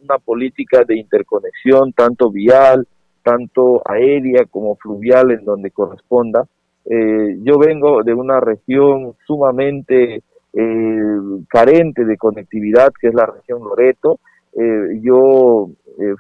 una 0.03 0.17
política 0.19 0.83
de 0.83 0.97
interconexión 0.97 1.93
tanto 1.93 2.29
vial, 2.29 2.87
tanto 3.23 3.81
aérea 3.85 4.45
como 4.49 4.75
fluvial 4.75 5.31
en 5.31 5.45
donde 5.45 5.71
corresponda. 5.71 6.45
Eh, 6.85 7.37
yo 7.41 7.57
vengo 7.57 8.03
de 8.03 8.13
una 8.13 8.39
región 8.39 9.15
sumamente 9.25 10.21
eh, 10.53 11.17
carente 11.47 12.03
de 12.05 12.17
conectividad, 12.17 12.91
que 12.99 13.07
es 13.07 13.13
la 13.13 13.25
región 13.25 13.63
Loreto. 13.63 14.19
Eh, 14.55 14.99
yo 15.01 15.69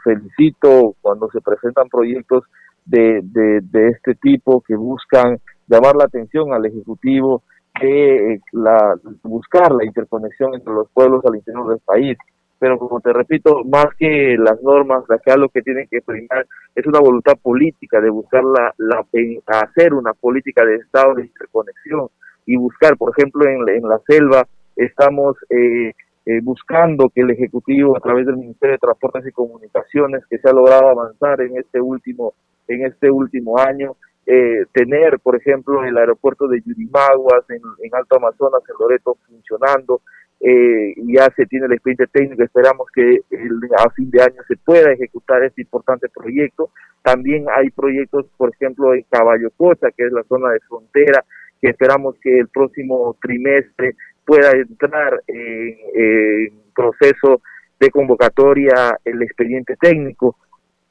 felicito 0.03 0.95
cuando 1.01 1.29
se 1.31 1.41
presentan 1.41 1.89
proyectos 1.89 2.43
de, 2.85 3.21
de, 3.23 3.87
este 3.89 4.13
tipo 4.15 4.61
que 4.61 4.75
buscan 4.75 5.39
llamar 5.67 5.95
la 5.95 6.05
atención 6.05 6.53
al 6.53 6.65
Ejecutivo 6.65 7.41
de 7.81 8.39
la, 8.51 8.95
buscar 9.23 9.71
la 9.71 9.83
interconexión 9.83 10.53
entre 10.53 10.73
los 10.73 10.89
pueblos 10.91 11.25
al 11.25 11.35
interior 11.35 11.69
del 11.69 11.79
país 11.79 12.17
pero 12.63 12.79
como 12.79 13.01
te 13.01 13.11
repito, 13.11 13.61
más 13.65 13.87
que 13.99 14.37
las 14.39 14.63
normas, 14.63 15.03
acá 15.11 15.35
lo 15.35 15.49
que 15.49 15.61
tienen 15.61 15.85
que 15.91 15.99
primar 16.01 16.47
es 16.73 16.85
una 16.85 17.01
voluntad 17.01 17.33
política 17.41 17.99
de 17.99 18.09
buscar 18.09 18.41
la, 18.41 18.73
la 18.77 19.05
hacer 19.47 19.93
una 19.93 20.13
política 20.13 20.63
de 20.63 20.75
Estado 20.75 21.15
de 21.15 21.23
interconexión 21.23 22.07
y 22.45 22.55
buscar, 22.55 22.95
por 22.95 23.11
ejemplo, 23.11 23.45
en, 23.49 23.65
la 23.65 23.99
selva 24.07 24.47
estamos 24.77 25.35
eh, 25.49 25.91
eh, 26.25 26.39
buscando 26.41 27.09
que 27.09 27.19
el 27.19 27.31
Ejecutivo, 27.31 27.97
a 27.97 27.99
través 27.99 28.27
del 28.27 28.37
Ministerio 28.37 28.75
de 28.75 28.79
Transportes 28.79 29.27
y 29.27 29.33
Comunicaciones, 29.33 30.25
que 30.29 30.37
se 30.37 30.47
ha 30.47 30.53
logrado 30.53 30.87
avanzar 30.87 31.41
en 31.41 31.57
este 31.57 31.81
último, 31.81 32.33
en 32.69 32.85
este 32.85 33.11
último 33.11 33.59
año, 33.59 33.97
eh, 34.25 34.63
tener, 34.71 35.19
por 35.19 35.35
ejemplo, 35.35 35.83
el 35.83 35.97
aeropuerto 35.97 36.47
de 36.47 36.61
Yurimaguas 36.61 37.43
en, 37.49 37.59
en 37.83 37.93
Alto 37.93 38.15
Amazonas, 38.15 38.61
en 38.69 38.75
Loreto, 38.79 39.17
funcionando, 39.27 39.99
eh, 40.45 40.93
ya 41.07 41.31
se 41.37 41.45
tiene 41.45 41.67
el 41.67 41.71
expediente 41.71 42.05
técnico, 42.07 42.43
esperamos 42.43 42.87
que 42.93 43.21
a 43.77 43.89
fin 43.91 44.11
de 44.11 44.21
año 44.21 44.41
se 44.45 44.57
pueda 44.57 44.91
ejecutar 44.91 45.41
este 45.41 45.61
importante 45.61 46.09
proyecto. 46.09 46.69
También 47.01 47.45
hay 47.49 47.69
proyectos, 47.69 48.25
por 48.35 48.51
ejemplo, 48.53 48.93
en 48.93 49.05
Caballo 49.09 49.51
Cocha, 49.55 49.87
que 49.95 50.05
es 50.05 50.11
la 50.11 50.23
zona 50.23 50.49
de 50.49 50.59
frontera, 50.67 51.23
que 51.61 51.69
esperamos 51.69 52.15
que 52.21 52.39
el 52.39 52.49
próximo 52.49 53.15
trimestre 53.21 53.95
pueda 54.25 54.51
entrar 54.51 55.23
en, 55.27 56.61
proceso 56.75 57.41
de 57.79 57.89
convocatoria 57.89 58.99
el 59.05 59.21
expediente 59.21 59.77
técnico. 59.79 60.35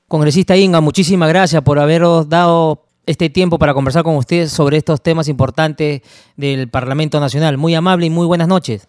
Congresista 0.08 0.56
Inga, 0.56 0.80
muchísimas 0.80 1.28
gracias 1.28 1.60
por 1.60 1.78
haberos 1.78 2.28
dado 2.28 2.84
este 3.04 3.28
tiempo 3.28 3.58
para 3.58 3.74
conversar 3.74 4.02
con 4.02 4.16
ustedes 4.16 4.50
sobre 4.50 4.78
estos 4.78 5.02
temas 5.02 5.28
importantes 5.28 6.00
del 6.36 6.68
Parlamento 6.68 7.20
Nacional. 7.20 7.58
Muy 7.58 7.74
amable 7.74 8.06
y 8.06 8.10
muy 8.10 8.26
buenas 8.26 8.48
noches. 8.48 8.88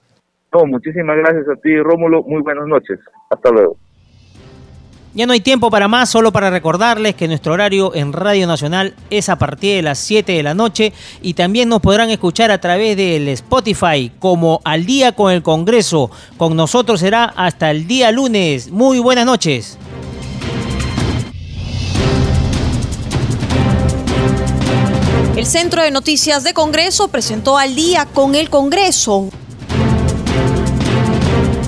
No, 0.54 0.66
muchísimas 0.68 1.18
gracias 1.18 1.46
a 1.50 1.60
ti, 1.60 1.76
Rómulo. 1.78 2.22
Muy 2.24 2.42
buenas 2.44 2.68
noches. 2.68 3.00
Hasta 3.30 3.50
luego. 3.50 3.76
Ya 5.16 5.28
no 5.28 5.34
hay 5.34 5.42
tiempo 5.42 5.70
para 5.70 5.88
más, 5.88 6.10
solo 6.10 6.32
para 6.32 6.50
recordarles 6.50 7.14
que 7.16 7.28
nuestro 7.28 7.54
horario 7.54 7.94
en 7.94 8.14
Radio 8.14 8.48
Nacional 8.48 8.96
es 9.12 9.30
a 9.30 9.38
partir 9.38 9.76
de 9.76 9.82
las 9.84 10.00
7 10.00 10.32
de 10.32 10.42
la 10.42 10.56
noche 10.56 10.92
y 11.22 11.36
también 11.36 11.70
nos 11.70 11.82
podrán 11.82 12.10
escuchar 12.10 12.50
a 12.50 12.60
través 12.60 12.98
del 12.98 13.28
Spotify 13.30 14.12
como 14.18 14.60
Al 14.64 14.88
día 14.88 15.12
con 15.12 15.32
el 15.32 15.44
Congreso. 15.44 16.10
Con 16.38 16.56
nosotros 16.56 17.00
será 17.00 17.26
hasta 17.26 17.70
el 17.70 17.86
día 17.86 18.12
lunes. 18.12 18.72
Muy 18.72 18.98
buenas 19.00 19.28
noches. 19.28 19.78
El 25.36 25.46
Centro 25.46 25.84
de 25.84 25.92
Noticias 25.92 26.44
de 26.44 26.54
Congreso 26.54 27.08
presentó 27.10 27.58
Al 27.58 27.76
día 27.76 28.08
con 28.14 28.34
el 28.34 28.50
Congreso 28.50 29.30